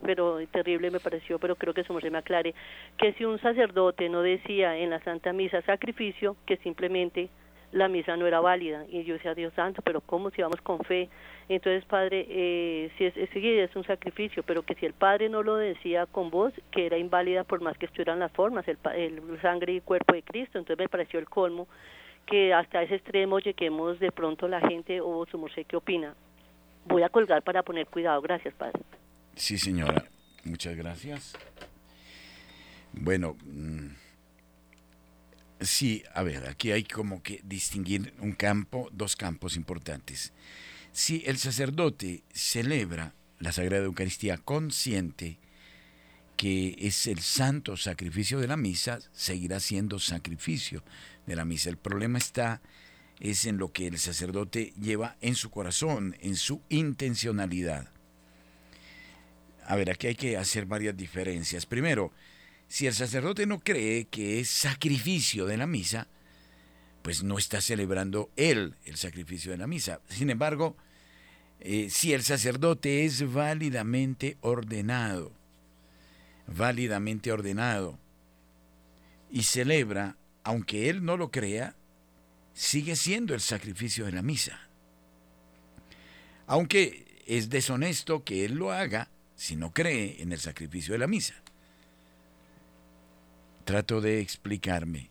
pero 0.01 0.39
terrible 0.47 0.91
me 0.91 1.01
pareció, 1.01 1.39
pero 1.39 1.55
creo 1.55 1.73
que 1.73 1.81
eso 1.81 1.99
se 1.99 2.09
me 2.09 2.19
aclare, 2.19 2.55
que 2.97 3.13
si 3.13 3.25
un 3.25 3.39
sacerdote 3.39 4.07
no 4.07 4.21
decía 4.21 4.77
en 4.77 4.91
la 4.91 5.01
Santa 5.01 5.33
Misa 5.33 5.61
sacrificio, 5.63 6.37
que 6.45 6.55
simplemente 6.57 7.29
la 7.71 7.87
misa 7.87 8.15
no 8.17 8.27
era 8.27 8.39
válida. 8.39 8.85
Y 8.89 9.03
yo 9.03 9.13
decía, 9.13 9.35
Dios 9.35 9.53
santo, 9.53 9.81
pero 9.81 10.01
¿cómo 10.01 10.29
si 10.31 10.41
vamos 10.41 10.61
con 10.61 10.79
fe? 10.79 11.09
Entonces, 11.49 11.85
Padre, 11.85 12.25
eh, 12.29 12.91
si 12.97 13.05
es, 13.05 13.15
es, 13.15 13.29
es 13.33 13.75
un 13.75 13.85
sacrificio, 13.85 14.43
pero 14.43 14.63
que 14.63 14.75
si 14.75 14.85
el 14.85 14.93
Padre 14.93 15.29
no 15.29 15.43
lo 15.43 15.55
decía 15.55 16.05
con 16.05 16.29
voz, 16.29 16.53
que 16.71 16.85
era 16.85 16.97
inválida 16.97 17.43
por 17.43 17.61
más 17.61 17.77
que 17.77 17.85
estuvieran 17.85 18.19
las 18.19 18.31
formas, 18.31 18.67
el, 18.67 18.77
el 18.95 19.41
sangre 19.41 19.73
y 19.73 19.81
cuerpo 19.81 20.13
de 20.13 20.23
Cristo. 20.23 20.57
Entonces 20.57 20.77
me 20.77 20.89
pareció 20.89 21.19
el 21.19 21.29
colmo 21.29 21.67
que 22.25 22.53
hasta 22.53 22.83
ese 22.83 22.95
extremo 22.95 23.39
lleguemos 23.39 23.99
de 23.99 24.11
pronto 24.11 24.47
la 24.47 24.59
gente 24.61 24.99
o 25.01 25.25
su 25.25 25.37
merced, 25.37 25.65
¿qué 25.65 25.77
opina? 25.77 26.13
Voy 26.85 27.03
a 27.03 27.09
colgar 27.09 27.41
para 27.41 27.63
poner 27.63 27.87
cuidado. 27.87 28.21
Gracias, 28.21 28.53
Padre. 28.53 28.81
Sí, 29.35 29.57
señora. 29.57 30.03
Muchas 30.43 30.75
gracias. 30.75 31.37
Bueno, 32.93 33.35
mm, 33.45 33.87
sí, 35.59 36.03
a 36.13 36.23
ver, 36.23 36.47
aquí 36.47 36.71
hay 36.71 36.83
como 36.83 37.21
que 37.21 37.41
distinguir 37.43 38.13
un 38.19 38.33
campo, 38.33 38.89
dos 38.91 39.15
campos 39.15 39.55
importantes. 39.55 40.33
Si 40.91 41.23
el 41.25 41.37
sacerdote 41.37 42.23
celebra 42.33 43.13
la 43.39 43.51
Sagrada 43.51 43.85
Eucaristía 43.85 44.37
consciente 44.37 45.39
que 46.37 46.75
es 46.79 47.07
el 47.07 47.19
santo 47.19 47.77
sacrificio 47.77 48.39
de 48.39 48.47
la 48.47 48.57
misa, 48.57 48.99
seguirá 49.11 49.59
siendo 49.59 49.97
sacrificio 49.99 50.83
de 51.25 51.35
la 51.35 51.45
misa. 51.45 51.69
El 51.69 51.77
problema 51.77 52.19
está 52.19 52.61
es 53.19 53.45
en 53.45 53.57
lo 53.57 53.71
que 53.71 53.87
el 53.87 53.97
sacerdote 53.97 54.73
lleva 54.79 55.17
en 55.21 55.35
su 55.35 55.49
corazón, 55.49 56.15
en 56.21 56.35
su 56.35 56.61
intencionalidad. 56.69 57.89
A 59.65 59.75
ver, 59.75 59.89
aquí 59.89 60.07
hay 60.07 60.15
que 60.15 60.37
hacer 60.37 60.65
varias 60.65 60.95
diferencias. 60.95 61.65
Primero, 61.65 62.11
si 62.67 62.87
el 62.87 62.93
sacerdote 62.93 63.45
no 63.45 63.59
cree 63.59 64.05
que 64.05 64.39
es 64.39 64.49
sacrificio 64.49 65.45
de 65.45 65.57
la 65.57 65.67
misa, 65.67 66.07
pues 67.01 67.23
no 67.23 67.37
está 67.37 67.61
celebrando 67.61 68.29
él 68.35 68.75
el 68.85 68.97
sacrificio 68.97 69.51
de 69.51 69.57
la 69.57 69.67
misa. 69.67 70.01
Sin 70.09 70.29
embargo, 70.29 70.75
eh, 71.59 71.89
si 71.89 72.13
el 72.13 72.23
sacerdote 72.23 73.05
es 73.05 73.31
válidamente 73.31 74.37
ordenado, 74.41 75.31
válidamente 76.47 77.31
ordenado, 77.31 77.97
y 79.31 79.43
celebra, 79.43 80.17
aunque 80.43 80.89
él 80.89 81.03
no 81.03 81.17
lo 81.17 81.31
crea, 81.31 81.75
sigue 82.53 82.95
siendo 82.95 83.33
el 83.33 83.41
sacrificio 83.41 84.05
de 84.05 84.11
la 84.11 84.21
misa. 84.21 84.59
Aunque 86.45 87.23
es 87.25 87.49
deshonesto 87.49 88.23
que 88.23 88.45
él 88.45 88.55
lo 88.55 88.71
haga 88.71 89.09
si 89.35 89.55
no 89.55 89.73
cree 89.73 90.21
en 90.21 90.31
el 90.31 90.39
sacrificio 90.39 90.93
de 90.93 90.99
la 90.99 91.07
misa. 91.07 91.35
Trato 93.67 93.99
de 93.99 94.21
explicarme. 94.21 95.09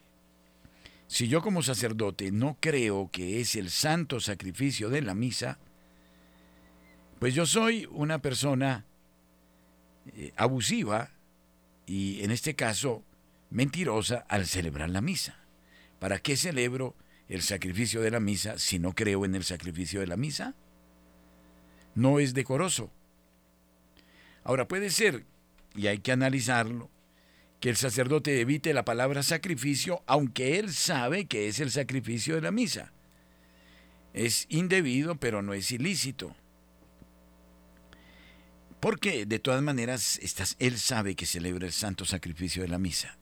Si 1.08 1.28
yo 1.28 1.42
como 1.42 1.62
sacerdote 1.62 2.32
no 2.32 2.56
creo 2.58 3.10
que 3.12 3.38
es 3.38 3.54
el 3.54 3.68
santo 3.68 4.18
sacrificio 4.18 4.88
de 4.88 5.02
la 5.02 5.14
misa, 5.14 5.58
pues 7.18 7.34
yo 7.34 7.44
soy 7.44 7.86
una 7.90 8.22
persona 8.22 8.86
eh, 10.06 10.32
abusiva 10.38 11.10
y 11.84 12.24
en 12.24 12.30
este 12.30 12.54
caso 12.54 13.04
mentirosa 13.50 14.24
al 14.26 14.46
celebrar 14.46 14.88
la 14.88 15.02
misa. 15.02 15.36
¿Para 15.98 16.18
qué 16.20 16.34
celebro 16.34 16.94
el 17.28 17.42
sacrificio 17.42 18.00
de 18.00 18.10
la 18.10 18.20
misa 18.20 18.58
si 18.58 18.78
no 18.78 18.94
creo 18.94 19.26
en 19.26 19.34
el 19.34 19.44
sacrificio 19.44 20.00
de 20.00 20.06
la 20.06 20.16
misa? 20.16 20.54
No 21.94 22.20
es 22.20 22.32
decoroso. 22.32 22.90
Ahora 24.44 24.66
puede 24.66 24.88
ser, 24.88 25.26
y 25.74 25.88
hay 25.88 25.98
que 25.98 26.12
analizarlo, 26.12 26.88
que 27.60 27.70
el 27.70 27.76
sacerdote 27.76 28.40
evite 28.40 28.74
la 28.74 28.84
palabra 28.84 29.22
sacrificio 29.22 30.02
aunque 30.06 30.58
él 30.58 30.72
sabe 30.72 31.26
que 31.26 31.48
es 31.48 31.60
el 31.60 31.70
sacrificio 31.70 32.34
de 32.34 32.42
la 32.42 32.50
misa. 32.50 32.92
Es 34.12 34.46
indebido, 34.48 35.16
pero 35.16 35.42
no 35.42 35.54
es 35.54 35.70
ilícito. 35.72 36.34
Porque 38.80 39.26
de 39.26 39.38
todas 39.38 39.62
maneras 39.62 40.20
él 40.58 40.78
sabe 40.78 41.14
que 41.14 41.26
celebra 41.26 41.66
el 41.66 41.72
santo 41.72 42.04
sacrificio 42.04 42.62
de 42.62 42.68
la 42.68 42.78
misa. 42.78 43.16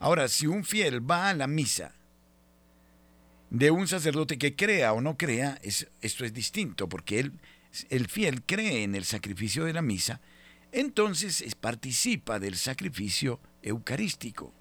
Ahora, 0.00 0.28
si 0.28 0.46
un 0.46 0.64
fiel 0.64 1.08
va 1.08 1.28
a 1.28 1.34
la 1.34 1.46
misa 1.46 1.92
de 3.50 3.70
un 3.70 3.88
sacerdote 3.88 4.38
que 4.38 4.54
crea 4.54 4.92
o 4.92 5.00
no 5.00 5.16
crea, 5.16 5.58
esto 5.62 6.24
es 6.24 6.32
distinto, 6.32 6.88
porque 6.88 7.18
él, 7.18 7.32
el 7.90 8.08
fiel 8.08 8.42
cree 8.42 8.84
en 8.84 8.94
el 8.94 9.04
sacrificio 9.04 9.64
de 9.64 9.72
la 9.72 9.82
misa, 9.82 10.20
entonces 10.72 11.44
participa 11.54 12.38
del 12.38 12.56
sacrificio 12.56 13.40
eucarístico, 13.62 14.52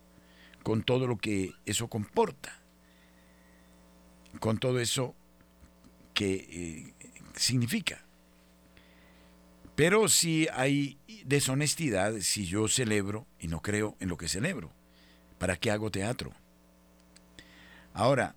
con 0.63 0.83
todo 0.83 1.07
lo 1.07 1.17
que 1.17 1.53
eso 1.65 1.87
comporta, 1.87 2.61
con 4.39 4.57
todo 4.57 4.79
eso 4.79 5.15
que 6.13 6.33
eh, 6.49 6.93
significa. 7.35 8.03
Pero 9.75 10.09
si 10.09 10.47
hay 10.53 10.97
deshonestidad, 11.25 12.19
si 12.21 12.47
yo 12.47 12.67
celebro 12.67 13.27
y 13.39 13.47
no 13.47 13.61
creo 13.61 13.95
en 13.99 14.09
lo 14.09 14.17
que 14.17 14.27
celebro, 14.27 14.73
¿para 15.37 15.55
qué 15.55 15.69
hago 15.69 15.91
teatro? 15.91 16.33
Ahora, 17.93 18.35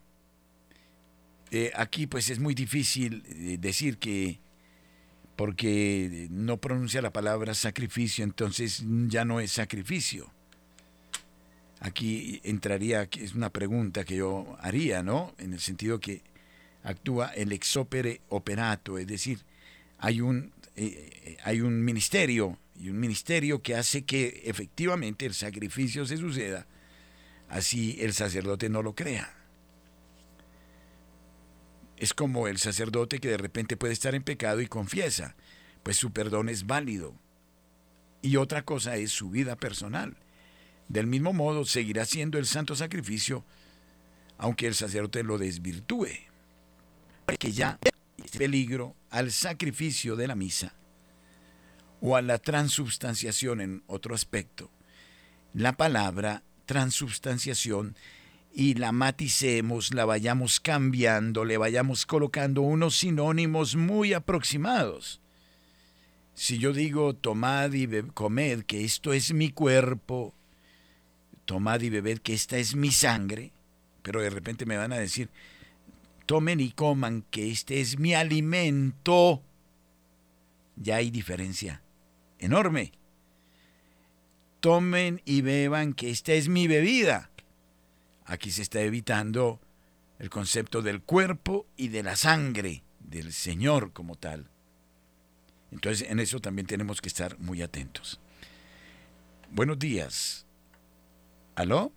eh, 1.50 1.72
aquí 1.74 2.06
pues 2.06 2.30
es 2.30 2.38
muy 2.38 2.54
difícil 2.54 3.24
eh, 3.26 3.56
decir 3.58 3.98
que 3.98 4.38
porque 5.40 6.26
no 6.30 6.58
pronuncia 6.58 7.00
la 7.00 7.14
palabra 7.14 7.54
sacrificio, 7.54 8.24
entonces 8.24 8.84
ya 9.06 9.24
no 9.24 9.40
es 9.40 9.52
sacrificio. 9.52 10.30
Aquí 11.80 12.42
entraría, 12.44 13.08
es 13.18 13.34
una 13.34 13.48
pregunta 13.48 14.04
que 14.04 14.16
yo 14.16 14.58
haría, 14.60 15.02
¿no? 15.02 15.34
En 15.38 15.54
el 15.54 15.60
sentido 15.60 15.98
que 15.98 16.22
actúa 16.82 17.28
el 17.28 17.52
exopere 17.52 18.20
operato, 18.28 18.98
es 18.98 19.06
decir, 19.06 19.38
hay 19.96 20.20
un 20.20 20.52
eh, 20.76 21.38
hay 21.42 21.62
un 21.62 21.86
ministerio 21.86 22.58
y 22.78 22.90
un 22.90 23.00
ministerio 23.00 23.62
que 23.62 23.76
hace 23.76 24.04
que 24.04 24.42
efectivamente 24.44 25.24
el 25.24 25.32
sacrificio 25.32 26.04
se 26.04 26.18
suceda, 26.18 26.66
así 27.48 27.96
el 27.98 28.12
sacerdote 28.12 28.68
no 28.68 28.82
lo 28.82 28.94
crea. 28.94 29.39
Es 32.00 32.14
como 32.14 32.48
el 32.48 32.56
sacerdote 32.56 33.20
que 33.20 33.28
de 33.28 33.36
repente 33.36 33.76
puede 33.76 33.92
estar 33.92 34.14
en 34.14 34.22
pecado 34.22 34.62
y 34.62 34.66
confiesa, 34.66 35.36
pues 35.82 35.98
su 35.98 36.12
perdón 36.12 36.48
es 36.48 36.66
válido. 36.66 37.14
Y 38.22 38.36
otra 38.36 38.62
cosa 38.62 38.96
es 38.96 39.12
su 39.12 39.28
vida 39.28 39.54
personal. 39.54 40.16
Del 40.88 41.06
mismo 41.06 41.34
modo, 41.34 41.66
seguirá 41.66 42.06
siendo 42.06 42.38
el 42.38 42.46
santo 42.46 42.74
sacrificio, 42.74 43.44
aunque 44.38 44.66
el 44.66 44.74
sacerdote 44.74 45.22
lo 45.22 45.36
desvirtúe. 45.36 46.08
Porque 47.26 47.52
ya 47.52 47.78
peligro 48.38 48.96
al 49.10 49.30
sacrificio 49.30 50.16
de 50.16 50.26
la 50.26 50.34
misa 50.34 50.72
o 52.00 52.16
a 52.16 52.22
la 52.22 52.38
transubstanciación 52.38 53.60
en 53.60 53.82
otro 53.86 54.14
aspecto. 54.14 54.70
La 55.52 55.76
palabra 55.76 56.42
transubstanciación 56.64 57.94
y 58.52 58.74
la 58.74 58.92
maticemos, 58.92 59.94
la 59.94 60.04
vayamos 60.04 60.60
cambiando, 60.60 61.44
le 61.44 61.56
vayamos 61.56 62.06
colocando 62.06 62.62
unos 62.62 62.96
sinónimos 62.98 63.76
muy 63.76 64.12
aproximados. 64.12 65.20
Si 66.34 66.58
yo 66.58 66.72
digo 66.72 67.14
tomad 67.14 67.72
y 67.72 67.86
comed 68.14 68.64
que 68.64 68.84
esto 68.84 69.12
es 69.12 69.32
mi 69.32 69.50
cuerpo, 69.50 70.34
tomad 71.44 71.80
y 71.80 71.90
bebed 71.90 72.18
que 72.18 72.32
esta 72.32 72.58
es 72.58 72.74
mi 72.74 72.90
sangre, 72.90 73.52
pero 74.02 74.20
de 74.20 74.30
repente 74.30 74.66
me 74.66 74.76
van 74.76 74.92
a 74.92 74.98
decir, 74.98 75.30
tomen 76.26 76.60
y 76.60 76.70
coman, 76.70 77.24
que 77.30 77.50
este 77.50 77.80
es 77.80 77.98
mi 77.98 78.14
alimento. 78.14 79.42
ya 80.76 80.96
hay 80.96 81.10
diferencia 81.10 81.82
enorme. 82.38 82.92
Tomen 84.60 85.22
y 85.24 85.40
beban 85.40 85.92
que 85.92 86.10
esta 86.10 86.32
es 86.32 86.48
mi 86.48 86.66
bebida. 86.66 87.29
Aquí 88.30 88.52
se 88.52 88.62
está 88.62 88.80
evitando 88.80 89.58
el 90.20 90.30
concepto 90.30 90.82
del 90.82 91.02
cuerpo 91.02 91.66
y 91.76 91.88
de 91.88 92.04
la 92.04 92.14
sangre 92.14 92.84
del 93.00 93.32
Señor 93.32 93.92
como 93.92 94.14
tal. 94.14 94.46
Entonces 95.72 96.08
en 96.08 96.20
eso 96.20 96.38
también 96.38 96.68
tenemos 96.68 97.00
que 97.00 97.08
estar 97.08 97.36
muy 97.40 97.60
atentos. 97.60 98.20
Buenos 99.50 99.80
días. 99.80 100.46
¿Aló? 101.56 101.90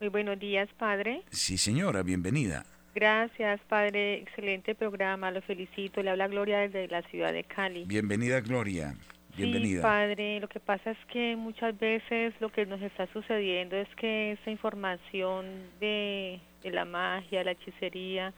Muy 0.00 0.08
buenos 0.08 0.40
días, 0.40 0.66
padre. 0.78 1.22
Sí, 1.30 1.58
señora, 1.58 2.02
bienvenida. 2.02 2.64
Gracias, 2.94 3.60
padre. 3.68 4.22
Excelente 4.22 4.74
programa, 4.74 5.30
lo 5.30 5.42
felicito. 5.42 6.02
Le 6.02 6.08
habla 6.08 6.28
Gloria 6.28 6.60
desde 6.60 6.88
la 6.88 7.02
ciudad 7.10 7.34
de 7.34 7.44
Cali. 7.44 7.84
Bienvenida, 7.84 8.40
Gloria. 8.40 8.94
Bienvenida. 9.36 9.80
Sí, 9.80 9.82
padre. 9.82 10.40
Lo 10.40 10.48
que 10.48 10.60
pasa 10.60 10.90
es 10.92 10.98
que 11.06 11.36
muchas 11.36 11.78
veces 11.78 12.34
lo 12.40 12.50
que 12.50 12.66
nos 12.66 12.80
está 12.80 13.06
sucediendo 13.12 13.76
es 13.76 13.88
que 13.96 14.32
esa 14.32 14.50
información 14.50 15.46
de, 15.80 16.40
de 16.62 16.70
la 16.70 16.84
magia, 16.84 17.44
la 17.44 17.52
hechicería, 17.52 18.32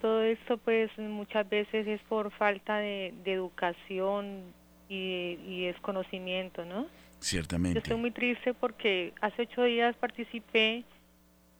todo 0.00 0.22
esto 0.22 0.58
pues 0.58 0.90
muchas 0.98 1.48
veces 1.48 1.86
es 1.86 2.00
por 2.02 2.30
falta 2.32 2.78
de, 2.78 3.14
educación 3.24 4.42
y, 4.88 5.38
y, 5.46 5.66
desconocimiento, 5.66 6.64
¿no? 6.64 6.86
Ciertamente. 7.20 7.76
Yo 7.76 7.82
estoy 7.82 7.96
muy 7.96 8.10
triste 8.10 8.52
porque 8.52 9.12
hace 9.20 9.42
ocho 9.42 9.62
días 9.62 9.94
participé 9.96 10.84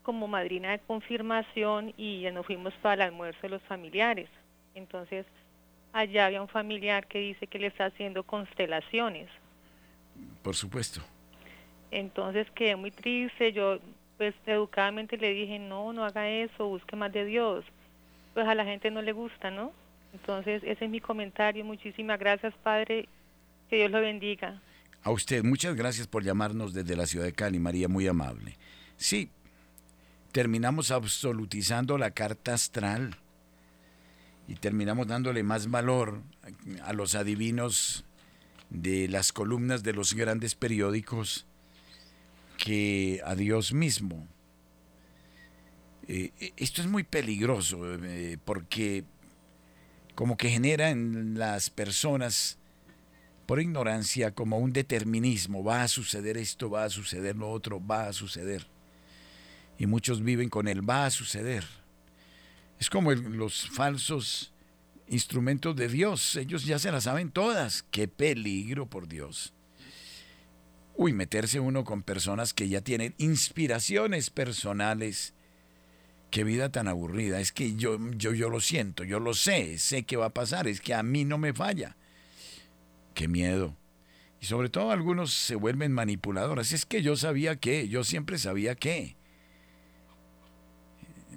como 0.03 0.27
madrina 0.27 0.73
de 0.73 0.81
confirmación 0.81 1.95
y 1.97 2.23
ya 2.23 2.33
nos 2.33 2.45
fuimos 2.45 2.75
para 2.83 2.95
el 2.95 3.13
almuerzo 3.13 3.41
de 3.43 3.51
los 3.51 3.63
familiares. 3.63 4.29
Entonces, 4.75 5.25
allá 5.93 6.27
había 6.27 6.43
un 6.43 6.49
familiar 6.49 7.07
que 7.07 7.19
dice 7.19 7.47
que 7.47 7.59
le 7.59 7.69
está 7.69 7.87
haciendo 7.87 8.23
constelaciones. 8.25 9.29
Por 10.43 10.57
supuesto. 10.57 11.01
Entonces 11.91 12.51
quedé 12.55 12.77
muy 12.77 12.91
triste, 12.91 13.53
yo 13.53 13.79
pues 14.17 14.35
educadamente 14.47 15.17
le 15.17 15.33
dije, 15.33 15.59
no, 15.59 15.93
no 15.93 16.05
haga 16.05 16.29
eso, 16.29 16.69
busque 16.69 16.97
más 16.97 17.13
de 17.13 17.25
Dios. 17.25 17.65
Pues 18.35 18.47
a 18.47 18.55
la 18.55 18.65
gente 18.65 18.91
no 18.91 19.03
le 19.03 19.13
gusta, 19.13 19.51
¿no? 19.51 19.73
Entonces 20.13 20.63
ese 20.65 20.85
es 20.85 20.91
mi 20.91 21.01
comentario. 21.01 21.65
Muchísimas 21.65 22.19
gracias, 22.19 22.55
Padre. 22.63 23.09
Que 23.69 23.77
Dios 23.77 23.91
lo 23.91 24.01
bendiga. 24.01 24.61
A 25.03 25.11
usted, 25.11 25.43
muchas 25.43 25.75
gracias 25.75 26.07
por 26.07 26.23
llamarnos 26.23 26.73
desde 26.73 26.97
la 26.97 27.07
ciudad 27.07 27.25
de 27.27 27.33
Cali, 27.33 27.59
María, 27.59 27.89
muy 27.89 28.07
amable. 28.07 28.57
Sí, 28.97 29.31
terminamos 30.31 30.91
absolutizando 30.91 31.99
la 31.99 32.13
carta 32.13 32.55
astral 32.55 33.17
y 34.53 34.57
terminamos 34.57 35.07
dándole 35.07 35.43
más 35.43 35.71
valor 35.71 36.23
a 36.85 36.93
los 36.93 37.15
adivinos 37.15 38.05
de 38.69 39.09
las 39.09 39.33
columnas 39.33 39.83
de 39.83 39.95
los 39.95 40.13
grandes 40.13 40.55
periódicos 40.55 41.47
que 42.59 43.23
a 43.25 43.35
Dios 43.35 43.73
mismo. 43.73 44.29
Eh, 46.07 46.33
esto 46.59 46.83
es 46.83 46.87
muy 46.87 47.03
peligroso 47.03 47.95
eh, 48.05 48.37
porque 48.45 49.05
como 50.15 50.37
que 50.37 50.51
genera 50.51 50.91
en 50.91 51.39
las 51.39 51.71
personas 51.71 52.59
por 53.47 53.59
ignorancia 53.59 54.35
como 54.35 54.59
un 54.59 54.75
determinismo, 54.75 55.65
va 55.65 55.83
a 55.83 55.89
suceder 55.89 56.37
esto, 56.37 56.69
va 56.69 56.85
a 56.85 56.91
suceder 56.91 57.37
lo 57.37 57.51
otro, 57.51 57.81
va 57.85 58.07
a 58.09 58.13
suceder. 58.13 58.67
Y 59.79 59.87
muchos 59.87 60.23
viven 60.23 60.51
con 60.51 60.69
el 60.69 60.87
va 60.87 61.07
a 61.07 61.11
suceder. 61.11 61.65
Es 62.83 62.91
como 62.91 63.13
los 63.13 63.71
falsos 63.71 64.53
instrumentos 65.07 65.77
de 65.77 65.87
Dios, 65.87 66.35
ellos 66.35 66.65
ya 66.65 66.81
se 66.81 66.91
las 66.91 67.05
saben 67.05 67.31
todas. 67.31 67.85
Qué 67.93 68.09
peligro, 68.09 68.87
por 68.87 69.07
Dios. 69.07 69.55
Uy, 70.97 71.13
meterse 71.13 71.61
uno 71.61 71.85
con 71.85 72.03
personas 72.03 72.53
que 72.53 72.69
ya 72.69 72.81
tienen 72.81 73.15
inspiraciones 73.19 74.31
personales. 74.31 75.33
Qué 76.33 76.43
vida 76.43 76.73
tan 76.73 76.89
aburrida. 76.89 77.39
Es 77.39 77.53
que 77.53 77.77
yo, 77.77 78.01
yo, 78.17 78.33
yo 78.33 78.51
lo 78.51 78.59
siento, 78.59 79.05
yo 79.05 79.21
lo 79.21 79.33
sé, 79.35 79.79
sé 79.79 80.03
que 80.03 80.17
va 80.17 80.27
a 80.27 80.35
pasar, 80.35 80.67
es 80.67 80.81
que 80.81 80.93
a 80.93 81.05
mí 81.05 81.25
no 81.25 81.39
me 81.39 81.53
falla. 81.53 81.97
Qué 83.15 83.29
miedo. 83.29 83.77
Y 84.41 84.47
sobre 84.47 84.71
todo 84.71 84.91
algunos 84.91 85.33
se 85.33 85.55
vuelven 85.55 85.93
manipuladoras. 85.93 86.73
Es 86.73 86.85
que 86.85 87.01
yo 87.01 87.15
sabía 87.15 87.55
que, 87.61 87.89
yo 87.89 88.03
siempre 88.03 88.39
sabía 88.39 88.75
que. 88.75 89.22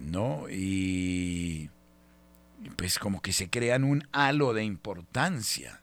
¿No? 0.01 0.49
Y 0.49 1.69
pues 2.75 2.99
como 2.99 3.21
que 3.21 3.33
se 3.33 3.49
crean 3.49 3.83
un 3.83 4.07
halo 4.11 4.53
de 4.53 4.63
importancia. 4.63 5.81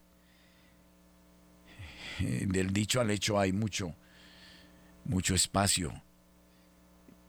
Del 2.19 2.73
dicho 2.73 3.01
al 3.01 3.11
hecho 3.11 3.39
hay 3.39 3.53
mucho, 3.53 3.95
mucho 5.05 5.35
espacio. 5.35 5.93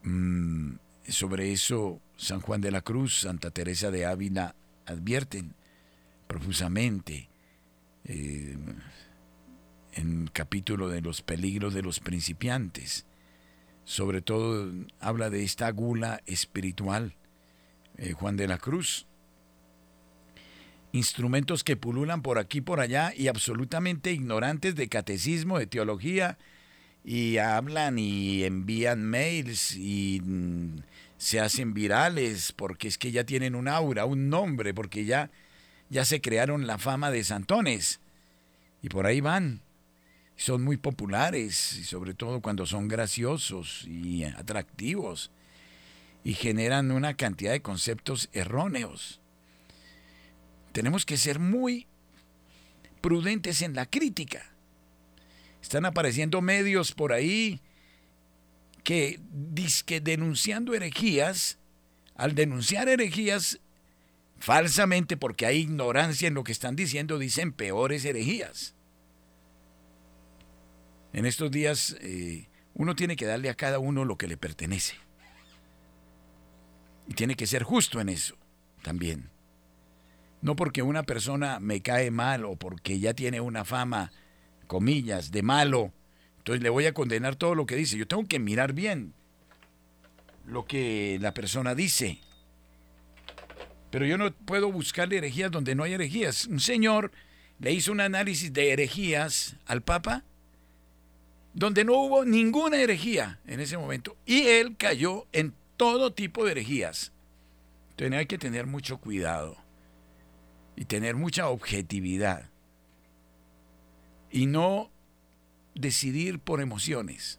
Mm, 0.02 0.74
sobre 1.08 1.52
eso 1.52 2.00
San 2.16 2.40
Juan 2.40 2.60
de 2.60 2.70
la 2.70 2.82
Cruz, 2.82 3.20
Santa 3.20 3.50
Teresa 3.50 3.90
de 3.90 4.06
Ávila 4.06 4.54
advierten 4.86 5.54
profusamente 6.26 7.28
eh, 8.04 8.56
en 9.94 10.26
capítulo 10.32 10.88
de 10.88 11.00
los 11.00 11.22
peligros 11.22 11.74
de 11.74 11.82
los 11.82 12.00
principiantes. 12.00 13.06
Sobre 13.84 14.22
todo 14.22 14.72
habla 15.00 15.30
de 15.30 15.44
esta 15.44 15.70
gula 15.70 16.22
espiritual. 16.26 17.14
Eh, 17.96 18.12
Juan 18.12 18.36
de 18.36 18.48
la 18.48 18.58
Cruz. 18.58 19.06
Instrumentos 20.92 21.64
que 21.64 21.76
pululan 21.76 22.22
por 22.22 22.38
aquí 22.38 22.60
por 22.60 22.80
allá 22.80 23.12
y 23.16 23.28
absolutamente 23.28 24.12
ignorantes 24.12 24.74
de 24.76 24.88
catecismo, 24.88 25.58
de 25.58 25.66
teología, 25.66 26.38
y 27.04 27.38
hablan 27.38 27.98
y 27.98 28.44
envían 28.44 29.04
mails 29.04 29.76
y 29.76 30.22
mm, 30.24 30.76
se 31.18 31.40
hacen 31.40 31.74
virales 31.74 32.52
porque 32.52 32.88
es 32.88 32.96
que 32.96 33.12
ya 33.12 33.24
tienen 33.24 33.54
un 33.54 33.68
aura, 33.68 34.06
un 34.06 34.30
nombre, 34.30 34.72
porque 34.72 35.04
ya 35.04 35.30
ya 35.90 36.04
se 36.04 36.20
crearon 36.20 36.66
la 36.66 36.78
fama 36.78 37.10
de 37.10 37.24
santones. 37.24 38.00
Y 38.82 38.88
por 38.88 39.06
ahí 39.06 39.20
van. 39.20 39.62
Son 40.36 40.62
muy 40.62 40.76
populares, 40.76 41.56
sobre 41.56 42.14
todo 42.14 42.40
cuando 42.40 42.66
son 42.66 42.88
graciosos 42.88 43.84
y 43.86 44.24
atractivos. 44.24 45.30
Y 46.24 46.34
generan 46.34 46.90
una 46.90 47.14
cantidad 47.14 47.52
de 47.52 47.62
conceptos 47.62 48.28
erróneos. 48.32 49.20
Tenemos 50.72 51.06
que 51.06 51.16
ser 51.16 51.38
muy 51.38 51.86
prudentes 53.00 53.62
en 53.62 53.74
la 53.74 53.86
crítica. 53.86 54.50
Están 55.62 55.84
apareciendo 55.84 56.40
medios 56.40 56.92
por 56.92 57.12
ahí 57.12 57.60
que, 58.82 59.20
que 59.86 60.00
denunciando 60.00 60.74
herejías, 60.74 61.58
al 62.16 62.34
denunciar 62.34 62.88
herejías 62.88 63.60
falsamente 64.38 65.16
porque 65.16 65.46
hay 65.46 65.58
ignorancia 65.58 66.28
en 66.28 66.34
lo 66.34 66.44
que 66.44 66.52
están 66.52 66.76
diciendo, 66.76 67.18
dicen 67.18 67.52
peores 67.52 68.04
herejías. 68.04 68.74
En 71.14 71.24
estos 71.24 71.50
días 71.50 71.96
eh, 72.02 72.48
uno 72.74 72.94
tiene 72.94 73.16
que 73.16 73.24
darle 73.24 73.48
a 73.48 73.54
cada 73.54 73.78
uno 73.78 74.04
lo 74.04 74.18
que 74.18 74.28
le 74.28 74.36
pertenece. 74.36 74.96
Y 77.08 77.14
tiene 77.14 77.34
que 77.34 77.46
ser 77.46 77.62
justo 77.62 78.00
en 78.00 78.10
eso 78.10 78.36
también. 78.82 79.30
No 80.42 80.56
porque 80.56 80.82
una 80.82 81.04
persona 81.04 81.58
me 81.58 81.80
cae 81.80 82.10
mal 82.10 82.44
o 82.44 82.56
porque 82.56 82.98
ya 82.98 83.14
tiene 83.14 83.40
una 83.40 83.64
fama, 83.64 84.12
comillas, 84.66 85.30
de 85.30 85.42
malo, 85.42 85.92
entonces 86.36 86.62
le 86.62 86.68
voy 86.68 86.84
a 86.84 86.92
condenar 86.92 87.36
todo 87.36 87.54
lo 87.54 87.64
que 87.64 87.76
dice. 87.76 87.96
Yo 87.96 88.06
tengo 88.06 88.26
que 88.26 88.38
mirar 88.38 88.74
bien 88.74 89.14
lo 90.44 90.66
que 90.66 91.16
la 91.22 91.32
persona 91.32 91.74
dice 91.74 92.20
pero 93.94 94.06
yo 94.06 94.18
no 94.18 94.32
puedo 94.32 94.72
buscar 94.72 95.14
herejías 95.14 95.52
donde 95.52 95.76
no 95.76 95.84
hay 95.84 95.92
herejías. 95.92 96.46
Un 96.46 96.58
señor 96.58 97.12
le 97.60 97.70
hizo 97.70 97.92
un 97.92 98.00
análisis 98.00 98.52
de 98.52 98.72
herejías 98.72 99.54
al 99.66 99.82
Papa 99.82 100.24
donde 101.54 101.84
no 101.84 101.94
hubo 101.94 102.24
ninguna 102.24 102.80
herejía 102.80 103.40
en 103.46 103.60
ese 103.60 103.78
momento. 103.78 104.16
Y 104.26 104.42
él 104.48 104.76
cayó 104.76 105.26
en 105.32 105.54
todo 105.76 106.12
tipo 106.12 106.44
de 106.44 106.52
herejías. 106.52 107.12
Entonces 107.90 108.18
hay 108.18 108.26
que 108.26 108.38
tener 108.38 108.66
mucho 108.66 108.98
cuidado 108.98 109.56
y 110.76 110.84
tener 110.84 111.14
mucha 111.14 111.48
objetividad. 111.48 112.50
Y 114.30 114.46
no 114.46 114.90
decidir 115.76 116.40
por 116.40 116.60
emociones. 116.60 117.38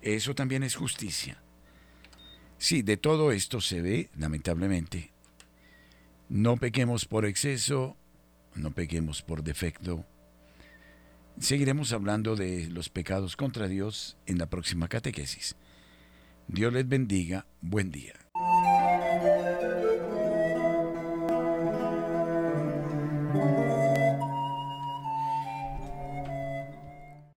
Eso 0.00 0.34
también 0.34 0.64
es 0.64 0.74
justicia. 0.74 1.40
Sí, 2.58 2.82
de 2.82 2.96
todo 2.96 3.30
esto 3.30 3.60
se 3.60 3.80
ve, 3.80 4.10
lamentablemente, 4.16 5.12
no 6.28 6.56
pequemos 6.56 7.04
por 7.04 7.24
exceso, 7.26 7.96
no 8.56 8.72
pequemos 8.72 9.22
por 9.22 9.44
defecto. 9.44 10.04
Seguiremos 11.38 11.92
hablando 11.92 12.36
de 12.36 12.68
los 12.70 12.88
pecados 12.88 13.36
contra 13.36 13.68
Dios 13.68 14.16
en 14.26 14.38
la 14.38 14.46
próxima 14.46 14.88
catequesis. 14.88 15.56
Dios 16.48 16.72
les 16.72 16.88
bendiga. 16.88 17.46
Buen 17.60 17.90
día. 17.90 18.14